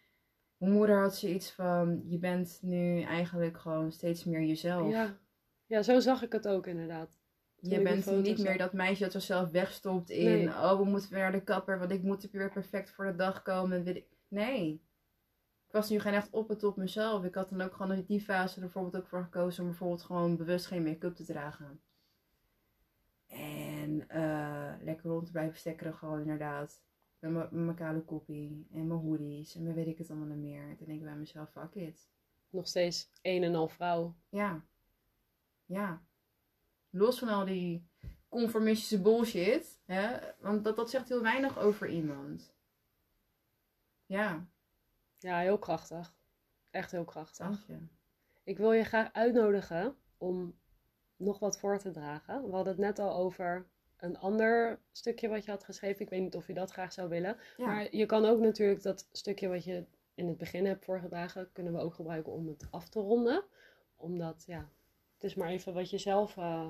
mijn 0.57 0.71
moeder 0.71 1.01
had 1.01 1.15
zoiets 1.15 1.51
van, 1.51 2.01
je 2.05 2.19
bent 2.19 2.59
nu 2.61 3.01
eigenlijk 3.01 3.57
gewoon 3.57 3.91
steeds 3.91 4.23
meer 4.23 4.41
jezelf. 4.41 4.91
Ja. 4.91 5.17
ja, 5.65 5.81
zo 5.81 5.99
zag 5.99 6.23
ik 6.23 6.31
het 6.31 6.47
ook 6.47 6.67
inderdaad. 6.67 7.18
Je 7.61 7.81
bent 7.81 8.05
niet 8.05 8.37
meer 8.37 8.57
dat 8.57 8.73
meisje 8.73 9.03
dat 9.03 9.11
zichzelf 9.11 9.51
wegstopt 9.51 10.09
in, 10.09 10.49
oh 10.49 10.77
we 10.77 10.83
moeten 10.83 11.09
weer 11.09 11.19
naar 11.19 11.31
de 11.31 11.43
kapper, 11.43 11.79
want 11.79 11.91
ik 11.91 12.03
moet 12.03 12.31
weer 12.31 12.51
perfect 12.51 12.91
voor 12.91 13.05
de 13.05 13.15
dag 13.15 13.41
komen. 13.41 14.03
Nee. 14.27 14.81
Ik 15.67 15.75
was 15.75 15.89
nu 15.89 15.99
geen 15.99 16.13
echt 16.13 16.29
op 16.29 16.49
het 16.49 16.63
op 16.63 16.77
mezelf. 16.77 17.23
Ik 17.23 17.35
had 17.35 17.49
dan 17.49 17.61
ook 17.61 17.73
gewoon 17.73 17.91
in 17.91 18.03
die 18.07 18.21
fase 18.21 18.55
er 18.55 18.61
bijvoorbeeld 18.61 18.97
ook 18.97 19.07
voor 19.07 19.23
gekozen 19.23 19.63
om 19.63 19.69
bijvoorbeeld 19.69 20.01
gewoon 20.01 20.37
bewust 20.37 20.65
geen 20.65 20.83
make-up 20.83 21.15
te 21.15 21.23
dragen. 21.23 21.81
En 23.27 24.05
uh, 24.11 24.73
lekker 24.81 25.09
rond 25.09 25.25
te 25.25 25.31
blijven 25.31 25.57
stekkeren 25.57 25.93
gewoon 25.93 26.19
inderdaad. 26.19 26.81
Met 27.19 27.51
mijn 27.51 27.75
kale 27.75 28.01
koppie 28.01 28.67
en 28.71 28.87
mijn 28.87 28.99
hoodies 28.99 29.55
en 29.55 29.63
mijn 29.63 29.75
weet 29.75 29.87
ik 29.87 29.97
het 29.97 30.09
allemaal 30.09 30.27
niet 30.27 30.51
meer. 30.51 30.75
Toen 30.77 30.87
denk 30.87 30.99
ik 30.99 31.05
bij 31.05 31.15
mezelf, 31.15 31.51
fuck 31.51 31.75
it. 31.75 32.09
Nog 32.49 32.67
steeds 32.67 33.09
een 33.21 33.43
en 33.43 33.55
al 33.55 33.67
vrouw. 33.67 34.15
Ja. 34.29 34.65
Ja 35.65 36.01
los 36.89 37.19
van 37.19 37.27
al 37.27 37.45
die 37.45 37.87
conformistische 38.29 39.01
bullshit, 39.01 39.79
hè, 39.85 40.17
want 40.39 40.63
dat, 40.63 40.75
dat 40.75 40.89
zegt 40.89 41.09
heel 41.09 41.21
weinig 41.21 41.59
over 41.59 41.89
iemand. 41.89 42.53
Ja. 44.05 44.47
Ja, 45.17 45.39
heel 45.39 45.59
krachtig. 45.59 46.13
Echt 46.71 46.91
heel 46.91 47.05
krachtig. 47.05 47.67
Ik 48.43 48.57
wil 48.57 48.71
je 48.71 48.83
graag 48.83 49.13
uitnodigen 49.13 49.95
om 50.17 50.57
nog 51.15 51.39
wat 51.39 51.59
voor 51.59 51.77
te 51.77 51.91
dragen. 51.91 52.45
We 52.45 52.55
hadden 52.55 52.73
het 52.73 52.81
net 52.81 52.99
al 52.99 53.15
over 53.15 53.65
een 53.97 54.17
ander 54.17 54.79
stukje 54.91 55.27
wat 55.27 55.45
je 55.45 55.51
had 55.51 55.63
geschreven. 55.63 56.01
Ik 56.01 56.09
weet 56.09 56.21
niet 56.21 56.35
of 56.35 56.47
je 56.47 56.53
dat 56.53 56.71
graag 56.71 56.93
zou 56.93 57.09
willen. 57.09 57.37
Maar 57.57 57.95
je 57.95 58.05
kan 58.05 58.25
ook 58.25 58.39
natuurlijk 58.39 58.81
dat 58.81 59.07
stukje 59.11 59.47
wat 59.47 59.63
je 59.63 59.85
in 60.13 60.27
het 60.27 60.37
begin 60.37 60.65
hebt 60.65 60.85
voorgedragen, 60.85 61.51
kunnen 61.51 61.73
we 61.73 61.79
ook 61.79 61.93
gebruiken 61.93 62.31
om 62.31 62.47
het 62.47 62.67
af 62.71 62.89
te 62.89 62.99
ronden. 62.99 63.43
Omdat, 63.95 64.43
ja, 64.47 64.69
het 65.19 65.29
is 65.29 65.35
maar 65.35 65.49
even 65.49 65.73
wat 65.73 65.89
je 65.89 65.97
zelf 65.97 66.37
uh, 66.37 66.67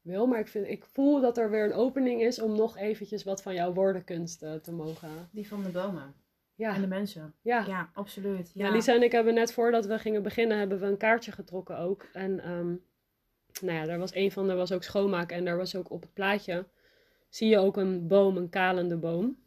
wil. 0.00 0.26
Maar 0.26 0.38
ik, 0.38 0.48
vind, 0.48 0.66
ik 0.66 0.84
voel 0.84 1.20
dat 1.20 1.38
er 1.38 1.50
weer 1.50 1.64
een 1.64 1.72
opening 1.72 2.22
is 2.22 2.40
om 2.40 2.56
nog 2.56 2.76
eventjes 2.76 3.24
wat 3.24 3.42
van 3.42 3.54
jouw 3.54 3.72
woordenkunst 3.72 4.42
uh, 4.42 4.54
te 4.54 4.72
mogen. 4.72 5.28
Die 5.30 5.48
van 5.48 5.62
de 5.62 5.68
bomen. 5.68 6.14
Ja. 6.54 6.74
En 6.74 6.80
de 6.80 6.86
mensen. 6.86 7.34
Ja, 7.40 7.66
ja 7.66 7.90
absoluut. 7.92 8.50
Ja. 8.54 8.66
ja. 8.66 8.72
Lisa 8.72 8.94
en 8.94 9.02
ik 9.02 9.12
hebben 9.12 9.34
net 9.34 9.52
voordat 9.52 9.86
we 9.86 9.98
gingen 9.98 10.22
beginnen, 10.22 10.58
hebben 10.58 10.80
we 10.80 10.86
een 10.86 10.96
kaartje 10.96 11.32
getrokken 11.32 11.78
ook. 11.78 12.06
En 12.12 12.50
um, 12.50 12.84
nou 13.60 13.78
ja, 13.78 13.84
daar 13.84 13.98
was 13.98 14.14
een 14.14 14.32
van, 14.32 14.50
er 14.50 14.56
was 14.56 14.72
ook 14.72 14.82
schoonmaken 14.82 15.36
en 15.36 15.44
daar 15.44 15.56
was 15.56 15.76
ook 15.76 15.90
op 15.90 16.02
het 16.02 16.12
plaatje, 16.12 16.66
zie 17.28 17.48
je 17.48 17.58
ook 17.58 17.76
een 17.76 18.06
boom, 18.06 18.36
een 18.36 18.48
kalende 18.48 18.96
boom. 18.96 19.42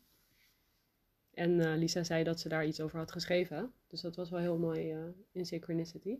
En 1.33 1.51
uh, 1.51 1.75
Lisa 1.75 2.03
zei 2.03 2.23
dat 2.23 2.39
ze 2.39 2.49
daar 2.49 2.65
iets 2.65 2.81
over 2.81 2.99
had 2.99 3.11
geschreven. 3.11 3.71
Dus 3.87 4.01
dat 4.01 4.15
was 4.15 4.29
wel 4.29 4.39
heel 4.39 4.57
mooi 4.57 4.93
uh, 4.93 4.99
in 5.31 5.45
Synchronicity. 5.45 6.19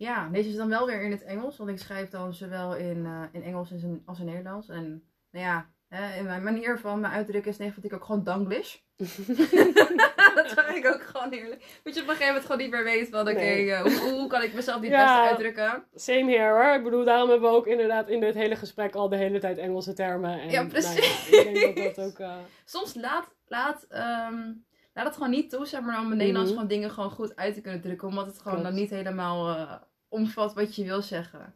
Ja, 0.00 0.28
deze 0.32 0.48
is 0.48 0.56
dan 0.56 0.68
wel 0.68 0.86
weer 0.86 1.02
in 1.02 1.10
het 1.10 1.22
Engels, 1.22 1.56
want 1.56 1.70
ik 1.70 1.78
schrijf 1.78 2.08
dan 2.08 2.34
zowel 2.34 2.76
in, 2.76 2.96
uh, 2.96 3.22
in 3.32 3.42
Engels 3.42 3.72
als 3.72 3.82
in, 3.82 4.02
als 4.06 4.18
in 4.20 4.26
Nederlands. 4.26 4.68
En 4.68 5.02
nou 5.30 5.44
ja, 5.44 5.66
hè, 5.88 6.18
in 6.18 6.24
mijn 6.24 6.42
manier 6.42 6.78
van 6.78 7.00
mijn 7.00 7.12
uitdrukken 7.12 7.50
is 7.50 7.56
nee, 7.58 7.72
ik 7.80 7.92
ook 7.92 8.04
gewoon 8.04 8.24
Danglish. 8.24 8.76
dat 10.34 10.52
vind 10.56 10.76
ik 10.76 10.86
ook 10.86 11.02
gewoon 11.02 11.32
heerlijk. 11.32 11.80
Dat 11.82 11.94
je 11.94 12.00
op 12.00 12.08
een 12.08 12.14
gegeven 12.14 12.26
moment 12.26 12.42
gewoon 12.42 12.58
niet 12.60 12.70
meer 12.70 12.84
weet 12.84 13.08
van 13.08 13.20
oké, 13.20 13.30
okay, 13.30 13.64
uh, 13.64 13.80
hoe, 13.80 14.10
hoe, 14.10 14.26
kan 14.26 14.42
ik 14.42 14.54
mezelf 14.54 14.80
niet 14.80 14.90
ja, 14.90 15.04
beste 15.04 15.28
uitdrukken. 15.28 15.84
Same 15.94 16.36
here 16.36 16.52
hoor. 16.52 16.74
Ik 16.74 16.84
bedoel, 16.84 17.04
daarom 17.04 17.30
hebben 17.30 17.50
we 17.50 17.56
ook 17.56 17.66
inderdaad 17.66 18.08
in 18.08 18.20
dit 18.20 18.34
hele 18.34 18.56
gesprek 18.56 18.94
al 18.94 19.08
de 19.08 19.16
hele 19.16 19.38
tijd 19.38 19.58
Engelse 19.58 19.92
termen. 19.92 20.40
En, 20.40 20.50
ja, 20.50 20.66
precies. 20.66 21.30
Nou 21.30 21.44
ja, 21.44 21.50
ik 21.50 21.54
denk 21.54 21.76
dat 21.76 21.94
dat 21.94 22.06
ook... 22.06 22.18
Uh... 22.18 22.36
Soms 22.64 22.94
laat, 22.94 23.34
laat 23.46 23.86
um, 24.30 24.64
laat 24.94 25.06
het 25.06 25.14
gewoon 25.14 25.30
niet 25.30 25.50
toe, 25.50 25.66
zeg 25.66 25.80
maar, 25.80 26.00
om 26.00 26.10
in 26.10 26.16
Nederlands 26.16 26.50
mm 26.50 26.56
-hmm. 26.56 26.66
gewoon 26.66 26.68
dingen 26.68 26.90
gewoon 26.90 27.10
goed 27.10 27.36
uit 27.36 27.54
te 27.54 27.60
kunnen 27.60 27.80
drukken. 27.80 28.08
Omdat 28.08 28.26
het 28.26 28.38
gewoon 28.38 28.58
Klopt. 28.58 28.70
dan 28.70 28.80
niet 28.80 28.90
helemaal 28.90 29.88
omvat 30.10 30.54
wat 30.54 30.74
je 30.74 30.84
wil 30.84 31.02
zeggen. 31.02 31.54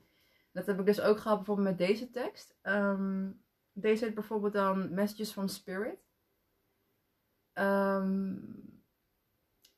Dat 0.52 0.66
heb 0.66 0.80
ik 0.80 0.86
dus 0.86 1.00
ook 1.00 1.18
gehad 1.18 1.36
bijvoorbeeld 1.36 1.68
met 1.68 1.78
deze 1.78 2.10
tekst. 2.10 2.56
Um, 2.62 3.42
deze 3.72 4.04
heet 4.04 4.14
bijvoorbeeld 4.14 4.52
dan 4.52 4.94
Messages 4.94 5.32
from 5.32 5.48
Spirit. 5.48 5.98
Um, 7.54 8.82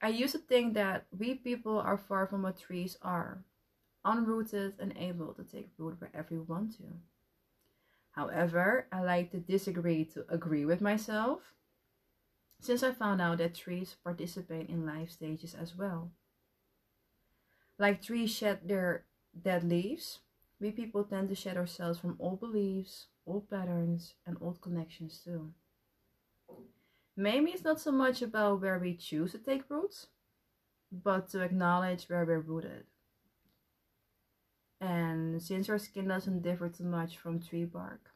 I 0.02 0.22
used 0.22 0.32
to 0.32 0.40
think 0.46 0.74
that 0.74 1.04
we 1.08 1.40
people 1.42 1.82
are 1.82 1.98
far 1.98 2.26
from 2.26 2.42
what 2.42 2.56
trees 2.56 3.00
are, 3.00 3.44
unrooted 4.02 4.78
and 4.80 4.96
able 4.96 5.34
to 5.34 5.44
take 5.44 5.68
root 5.76 5.98
wherever 5.98 6.34
we 6.34 6.44
want 6.46 6.76
to. 6.76 6.84
However, 8.10 8.86
I 8.92 9.02
like 9.02 9.30
to 9.30 9.38
disagree 9.38 10.04
to 10.04 10.24
agree 10.28 10.64
with 10.64 10.80
myself, 10.80 11.54
since 12.60 12.82
I 12.82 12.92
found 12.92 13.20
out 13.20 13.38
that 13.38 13.54
trees 13.54 13.96
participate 14.02 14.68
in 14.68 14.86
life 14.86 15.10
stages 15.10 15.54
as 15.54 15.74
well. 15.76 16.10
Like 17.78 18.02
trees 18.02 18.30
shed 18.30 18.60
their 18.64 19.04
dead 19.40 19.64
leaves, 19.64 20.20
we 20.60 20.70
people 20.70 21.04
tend 21.04 21.28
to 21.28 21.34
shed 21.34 21.56
ourselves 21.56 21.98
from 21.98 22.16
old 22.18 22.40
beliefs, 22.40 23.08
old 23.26 23.50
patterns, 23.50 24.14
and 24.26 24.36
old 24.40 24.60
connections 24.62 25.20
too. 25.22 25.52
Maybe 27.16 27.50
it's 27.50 27.64
not 27.64 27.80
so 27.80 27.92
much 27.92 28.22
about 28.22 28.60
where 28.60 28.78
we 28.78 28.94
choose 28.94 29.32
to 29.32 29.38
take 29.38 29.68
roots, 29.70 30.06
but 30.90 31.28
to 31.30 31.42
acknowledge 31.42 32.04
where 32.04 32.24
we're 32.24 32.40
rooted. 32.40 32.84
And 34.80 35.42
since 35.42 35.68
our 35.68 35.78
skin 35.78 36.08
doesn't 36.08 36.42
differ 36.42 36.68
too 36.68 36.84
much 36.84 37.16
from 37.18 37.40
tree 37.40 37.64
bark, 37.64 38.10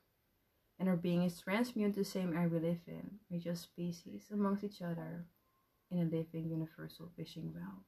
and 0.79 0.89
our 0.89 0.97
being 0.97 1.23
is 1.23 1.41
transmute 1.41 1.95
the 1.95 2.05
same 2.05 2.35
air 2.37 2.49
we 2.49 2.59
live 2.59 2.81
in, 2.87 3.21
we're 3.31 3.41
just 3.41 3.63
species 3.63 4.25
amongst 4.33 4.65
each 4.65 4.83
other 4.83 5.27
in 5.91 5.99
a 5.99 6.05
living 6.05 6.49
universal 6.49 7.11
fishing 7.17 7.53
well. 7.55 7.85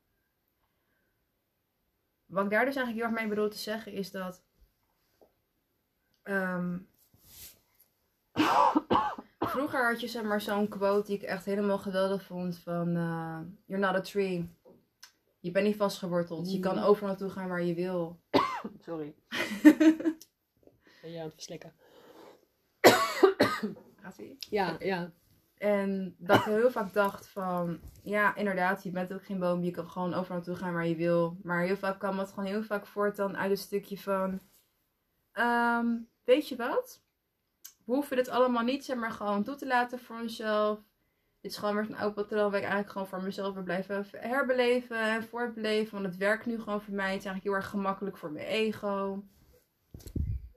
Wat 2.33 2.45
ik 2.45 2.51
daar 2.51 2.65
dus 2.65 2.77
eigenlijk 2.77 3.07
heel 3.07 3.17
erg 3.17 3.21
mee 3.21 3.35
bedoel 3.35 3.51
te 3.51 3.59
zeggen 3.59 3.93
is 3.93 4.11
dat. 4.11 4.43
Um, 6.23 6.89
vroeger 9.39 9.91
had 9.91 10.01
je 10.01 10.09
zeg 10.09 10.23
maar 10.23 10.41
zo'n 10.41 10.69
quote 10.69 11.07
die 11.07 11.17
ik 11.17 11.23
echt 11.23 11.45
helemaal 11.45 11.79
geweldig 11.79 12.23
vond 12.23 12.59
van 12.59 12.97
uh, 12.97 13.41
You're 13.67 13.87
not 13.87 13.95
a 13.95 14.01
tree. 14.01 14.57
Je 15.41 15.51
bent 15.51 15.67
niet 15.67 15.77
vastgeworteld. 15.77 16.53
Je 16.53 16.59
kan 16.59 16.77
mm. 16.77 16.83
overal 16.83 17.09
naartoe 17.09 17.31
gaan 17.31 17.49
waar 17.49 17.63
je 17.63 17.75
wil. 17.75 18.21
Sorry. 18.87 19.15
ben 21.03 21.11
je 21.11 21.19
aan 21.19 21.25
het 21.25 21.35
verslikken? 21.35 21.73
Gaat 24.01 24.19
ie? 24.19 24.37
Ja, 24.39 24.77
ja. 24.79 25.13
En 25.63 26.15
dat 26.19 26.37
ik 26.37 26.43
heel 26.43 26.71
vaak 26.71 26.93
dacht 26.93 27.29
van, 27.29 27.81
ja, 28.03 28.35
inderdaad, 28.35 28.83
je 28.83 28.91
bent 28.91 29.13
ook 29.13 29.25
geen 29.25 29.39
boom. 29.39 29.63
Je 29.63 29.71
kan 29.71 29.87
gewoon 29.89 30.15
overal 30.15 30.37
naartoe 30.37 30.57
gaan 30.57 30.73
waar 30.73 30.87
je 30.87 30.97
wil. 30.97 31.39
Maar 31.43 31.63
heel 31.63 31.77
vaak 31.77 31.99
kwam 31.99 32.19
het 32.19 32.29
gewoon 32.29 32.45
heel 32.45 32.63
vaak 32.63 32.87
voort 32.87 33.17
dan 33.17 33.37
uit 33.37 33.51
een 33.51 33.57
stukje 33.57 33.99
van, 33.99 34.41
ehm, 35.33 35.87
weet 36.25 36.49
je 36.49 36.57
wat? 36.57 37.03
We 37.85 37.93
hoeven 37.93 38.17
dit 38.17 38.29
allemaal 38.29 38.63
niet, 38.63 38.85
zeg 38.85 38.97
maar, 38.97 39.11
gewoon 39.11 39.43
toe 39.43 39.55
te 39.55 39.67
laten 39.67 39.99
voor 39.99 40.21
onszelf. 40.21 40.79
Dit 41.41 41.51
is 41.51 41.57
gewoon 41.57 41.75
weer 41.75 41.85
een 41.85 41.97
oud 41.97 42.15
patroon 42.15 42.51
waar 42.51 42.61
ik 42.61 42.67
eigenlijk 42.67 42.93
gewoon 42.93 43.09
voor 43.09 43.23
mezelf 43.23 43.55
wil 43.55 43.63
blijven 43.63 44.07
herbeleven 44.11 44.99
en 44.99 45.25
voortbeleven. 45.25 45.93
Want 45.93 46.07
het 46.07 46.17
werkt 46.17 46.47
nu 46.47 46.61
gewoon 46.61 46.83
voor 46.83 46.95
mij. 46.95 47.11
Het 47.11 47.21
is 47.21 47.27
eigenlijk 47.27 47.45
heel 47.45 47.55
erg 47.55 47.71
gemakkelijk 47.71 48.17
voor 48.17 48.33
mijn 48.33 48.47
ego. 48.47 49.25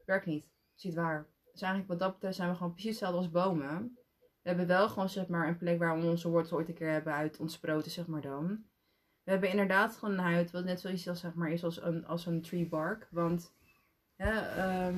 Werkt 0.05 0.25
niet. 0.25 0.45
Ziet 0.75 0.95
waar. 0.95 1.27
Dus 1.51 1.61
eigenlijk 1.61 1.91
wat 1.91 1.99
dat 1.99 2.13
betreft 2.13 2.35
zijn 2.35 2.49
we 2.49 2.55
gewoon 2.55 2.71
precies 2.71 2.89
hetzelfde 2.89 3.17
als 3.17 3.31
bomen. 3.31 3.97
We 4.45 4.51
hebben 4.51 4.67
wel 4.67 4.89
gewoon 4.89 5.09
zeg 5.09 5.27
maar 5.27 5.47
een 5.47 5.57
plek 5.57 5.79
waar 5.79 5.99
we 5.99 6.05
onze 6.07 6.29
wortels 6.29 6.53
ooit 6.53 6.67
een 6.67 6.73
keer 6.73 6.91
hebben 6.91 7.13
uit 7.13 7.37
ontsproten, 7.37 7.91
zeg 7.91 8.07
maar 8.07 8.21
dan. 8.21 8.47
We 9.23 9.31
hebben 9.31 9.49
inderdaad 9.49 9.95
gewoon 9.95 10.13
een 10.13 10.23
huid 10.23 10.51
wat 10.51 10.63
net 10.63 10.79
zoiets 10.79 11.07
als, 11.07 11.19
zeg 11.19 11.33
maar, 11.33 11.49
is 11.49 11.63
als 11.63 11.81
een, 11.81 12.05
als 12.05 12.25
een 12.25 12.41
tree 12.41 12.67
bark. 12.67 13.07
Want 13.11 13.53
ja, 14.15 14.87
um, 14.87 14.97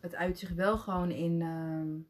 het 0.00 0.14
uit 0.14 0.38
zich 0.38 0.50
wel 0.50 0.78
gewoon 0.78 1.10
in... 1.10 1.40
Um, 1.40 2.08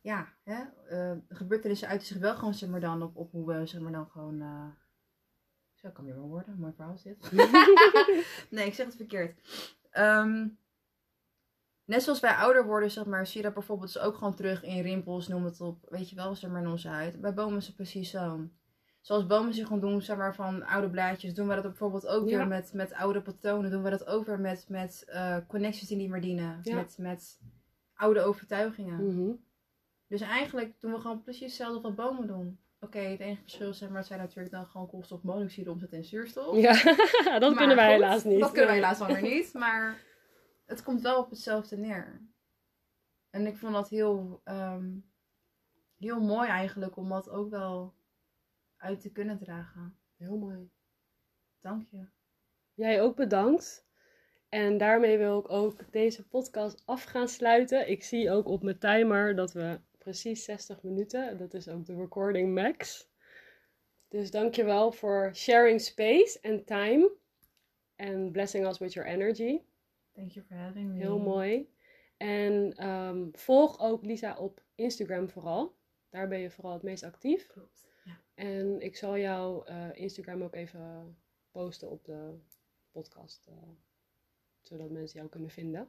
ja, 0.00 0.28
hè, 0.44 0.64
uh, 0.90 1.18
gebeurtenissen 1.28 1.88
uit 1.88 2.04
zich 2.04 2.18
wel 2.18 2.34
gewoon 2.34 2.54
zeg 2.54 2.68
maar 2.68 2.80
dan 2.80 3.02
op, 3.02 3.16
op 3.16 3.30
hoe 3.30 3.46
we 3.46 3.66
zeg 3.66 3.80
maar 3.80 3.92
dan 3.92 4.06
gewoon... 4.06 4.40
Uh, 4.40 4.68
zo 5.74 5.90
kan 5.90 6.04
weer 6.04 6.16
wel 6.16 6.28
worden, 6.28 6.58
mooi 6.58 6.72
verhaal 6.72 6.96
dit. 7.02 7.32
nee, 8.50 8.66
ik 8.66 8.74
zeg 8.74 8.86
het 8.86 8.96
verkeerd. 8.96 9.40
Um, 9.92 10.58
Net 11.90 12.02
zoals 12.02 12.20
wij 12.20 12.34
ouder 12.34 12.66
worden, 12.66 12.90
zeg 12.90 13.04
maar, 13.04 13.26
zie 13.26 13.36
je 13.36 13.42
dat 13.42 13.54
bijvoorbeeld 13.54 13.98
ook 13.98 14.14
gewoon 14.14 14.34
terug 14.34 14.62
in 14.62 14.82
rimpels, 14.82 15.28
noem 15.28 15.44
het 15.44 15.60
op, 15.60 15.86
weet 15.88 16.10
je 16.10 16.16
wel, 16.16 16.34
zeg 16.34 16.50
maar, 16.50 16.62
in 16.62 16.68
onze 16.68 16.88
huid. 16.88 17.20
Bij 17.20 17.34
bomen 17.34 17.56
is 17.56 17.66
het 17.66 17.76
precies 17.76 18.10
zo. 18.10 18.48
Zoals 19.00 19.26
bomen 19.26 19.54
zich 19.54 19.66
gewoon 19.66 19.80
doen, 19.80 20.02
zeg 20.02 20.16
maar, 20.16 20.34
van 20.34 20.66
oude 20.66 20.90
blaadjes, 20.90 21.34
doen 21.34 21.48
we 21.48 21.54
dat 21.54 21.62
bijvoorbeeld 21.62 22.06
ook 22.06 22.24
weer 22.24 22.46
met, 22.46 22.72
met 22.72 22.92
oude 22.92 23.22
patronen. 23.22 23.70
Doen 23.70 23.82
we 23.82 23.90
dat 23.90 24.06
ook 24.06 24.26
weer 24.26 24.40
met, 24.40 24.64
met 24.68 25.04
uh, 25.08 25.36
connecties 25.48 25.88
die 25.88 25.96
niet 25.96 26.10
meer 26.10 26.20
dienen. 26.20 26.60
Met, 26.64 26.96
met 26.98 27.40
oude 27.94 28.20
overtuigingen. 28.20 29.06
Mhm. 29.06 29.32
Dus 30.06 30.20
eigenlijk 30.20 30.80
doen 30.80 30.92
we 30.92 31.00
gewoon 31.00 31.22
precies 31.22 31.42
hetzelfde 31.42 31.80
wat 31.80 31.94
bomen 31.94 32.26
doen. 32.26 32.58
Oké, 32.80 32.98
het 32.98 33.20
enige 33.20 33.40
verschil 33.42 33.74
zeg 33.74 33.88
maar, 33.88 34.04
zijn 34.04 34.20
natuurlijk 34.20 34.50
dan 34.50 34.66
gewoon 34.66 34.88
koolstofmonoxide 34.88 35.70
omzetten 35.70 35.98
in 35.98 36.04
zuurstof. 36.04 36.56
Ja, 36.56 36.72
dat 37.38 37.54
kunnen 37.54 37.76
wij 37.76 37.92
helaas 37.92 38.24
niet. 38.24 38.40
Dat 38.40 38.50
kunnen 38.50 38.66
wij 38.66 38.76
helaas 38.76 38.98
wel 38.98 39.08
weer 39.08 39.22
niet, 39.22 39.54
maar 39.54 40.08
het 40.70 40.82
komt 40.82 41.02
wel 41.02 41.18
op 41.18 41.30
hetzelfde 41.30 41.76
neer. 41.76 42.20
En 43.30 43.46
ik 43.46 43.56
vond 43.56 43.72
dat 43.72 43.88
heel, 43.88 44.40
ehm, 44.44 44.90
heel 45.98 46.20
mooi 46.20 46.48
eigenlijk 46.48 46.96
om 46.96 47.08
dat 47.08 47.28
ook 47.28 47.50
wel 47.50 47.94
uit 48.76 49.00
te 49.00 49.12
kunnen 49.12 49.38
dragen. 49.38 49.96
Heel 50.16 50.36
mooi. 50.36 50.70
Dank 51.60 51.86
je. 51.90 52.06
Jij 52.74 53.02
ook 53.02 53.16
bedankt. 53.16 53.86
En 54.48 54.78
daarmee 54.78 55.18
wil 55.18 55.38
ik 55.38 55.50
ook 55.50 55.92
deze 55.92 56.28
podcast 56.28 56.82
af 56.86 57.04
gaan 57.04 57.28
sluiten. 57.28 57.90
Ik 57.90 58.02
zie 58.02 58.30
ook 58.30 58.46
op 58.46 58.62
mijn 58.62 58.78
timer 58.78 59.36
dat 59.36 59.52
we 59.52 59.80
precies 59.98 60.44
60 60.44 60.82
minuten, 60.82 61.38
dat 61.38 61.54
is 61.54 61.68
ook 61.68 61.86
de 61.86 61.96
recording 61.96 62.54
max. 62.54 63.08
Dus 64.08 64.30
dankjewel 64.30 64.92
voor 64.92 65.30
sharing 65.34 65.80
space 65.80 66.38
and 66.42 66.66
time. 66.66 67.10
And 67.96 68.32
blessing 68.32 68.66
us 68.66 68.78
with 68.78 68.92
your 68.92 69.08
energy. 69.08 69.60
Thank 70.20 70.32
you 70.32 70.46
for 70.46 70.56
having 70.56 70.92
me. 70.92 70.98
Heel 70.98 71.18
mooi. 71.18 71.70
En 72.16 72.86
um, 72.88 73.28
volg 73.32 73.80
ook 73.80 74.04
Lisa 74.04 74.36
op 74.36 74.62
Instagram 74.74 75.28
vooral. 75.28 75.76
Daar 76.10 76.28
ben 76.28 76.38
je 76.38 76.50
vooral 76.50 76.72
het 76.72 76.82
meest 76.82 77.02
actief. 77.02 77.46
Klopt. 77.46 77.88
Ja. 78.04 78.20
En 78.34 78.80
ik 78.80 78.96
zal 78.96 79.18
jouw 79.18 79.68
uh, 79.68 79.88
Instagram 79.92 80.42
ook 80.42 80.54
even 80.54 81.16
posten 81.50 81.90
op 81.90 82.04
de 82.04 82.38
podcast. 82.90 83.46
Uh, 83.48 83.56
zodat 84.60 84.90
mensen 84.90 85.18
jou 85.18 85.30
kunnen 85.30 85.50
vinden. 85.50 85.88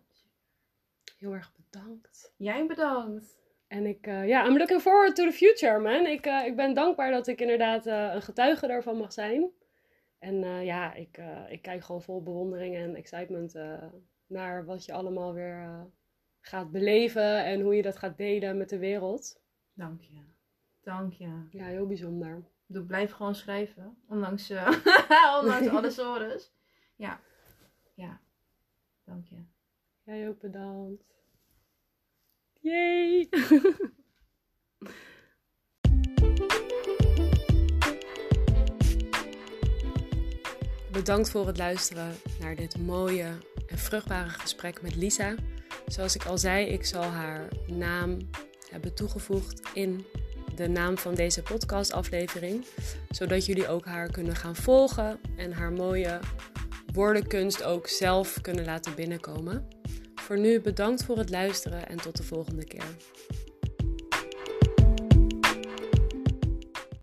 Heel 1.17 1.33
erg 1.33 1.53
bedankt. 1.55 2.33
Jij 2.37 2.65
bedankt. 2.65 3.39
En 3.67 3.85
ik, 3.85 4.07
uh, 4.07 4.27
ja, 4.27 4.45
I'm 4.47 4.57
looking 4.57 4.81
forward 4.81 5.15
to 5.15 5.25
the 5.25 5.31
future, 5.31 5.79
man. 5.79 6.05
Ik, 6.05 6.25
ik 6.25 6.55
ben 6.55 6.73
dankbaar 6.73 7.11
dat 7.11 7.27
ik 7.27 7.41
inderdaad 7.41 7.85
een 7.85 8.21
getuige 8.21 8.67
daarvan 8.67 8.97
mag 8.97 9.13
zijn. 9.13 9.51
En 10.19 10.63
ja, 10.65 10.93
ik, 10.93 11.21
ik 11.49 11.61
kijk 11.61 11.83
gewoon 11.83 12.01
vol 12.01 12.23
bewondering 12.23 12.75
en 12.75 12.95
excitement 12.95 13.55
naar 14.31 14.65
wat 14.65 14.85
je 14.85 14.93
allemaal 14.93 15.33
weer 15.33 15.63
uh, 15.63 15.81
gaat 16.39 16.71
beleven 16.71 17.45
en 17.45 17.61
hoe 17.61 17.75
je 17.75 17.81
dat 17.81 17.97
gaat 17.97 18.17
delen 18.17 18.57
met 18.57 18.69
de 18.69 18.77
wereld. 18.77 19.41
Dank 19.73 20.01
je. 20.01 20.21
Dank 20.81 21.13
je. 21.13 21.47
Ja, 21.49 21.65
heel 21.65 21.87
bijzonder. 21.87 22.43
Ik 22.67 22.87
blijf 22.87 23.11
gewoon 23.11 23.35
schrijven, 23.35 23.97
ondanks, 24.07 24.51
uh, 24.51 24.69
ondanks 25.41 25.67
alle 25.67 25.91
sores. 25.99 26.53
Ja, 26.95 27.19
ja. 27.93 28.21
Dank 29.03 29.27
je. 29.27 29.43
Jij 30.03 30.27
ook 30.27 30.39
bedankt. 30.39 31.03
Yay! 32.59 33.29
Bedankt 40.91 41.29
voor 41.29 41.47
het 41.47 41.57
luisteren 41.57 42.15
naar 42.39 42.55
dit 42.55 42.77
mooie 42.77 43.25
een 43.67 43.77
vruchtbare 43.77 44.29
gesprek 44.29 44.81
met 44.81 44.95
Lisa. 44.95 45.35
Zoals 45.87 46.15
ik 46.15 46.25
al 46.25 46.37
zei, 46.37 46.65
ik 46.65 46.85
zal 46.85 47.03
haar 47.03 47.47
naam 47.67 48.17
hebben 48.69 48.93
toegevoegd 48.93 49.61
in 49.73 50.05
de 50.55 50.67
naam 50.67 50.97
van 50.97 51.15
deze 51.15 51.41
podcastaflevering. 51.41 52.65
Zodat 53.09 53.45
jullie 53.45 53.67
ook 53.67 53.85
haar 53.85 54.11
kunnen 54.11 54.35
gaan 54.35 54.55
volgen 54.55 55.19
en 55.35 55.53
haar 55.53 55.71
mooie 55.71 56.19
woordenkunst 56.93 57.63
ook 57.63 57.87
zelf 57.87 58.41
kunnen 58.41 58.65
laten 58.65 58.95
binnenkomen. 58.95 59.67
Voor 60.15 60.39
nu 60.39 60.61
bedankt 60.61 61.03
voor 61.03 61.17
het 61.17 61.29
luisteren 61.29 61.87
en 61.87 61.97
tot 61.97 62.17
de 62.17 62.23
volgende 62.23 62.65
keer. 62.65 62.85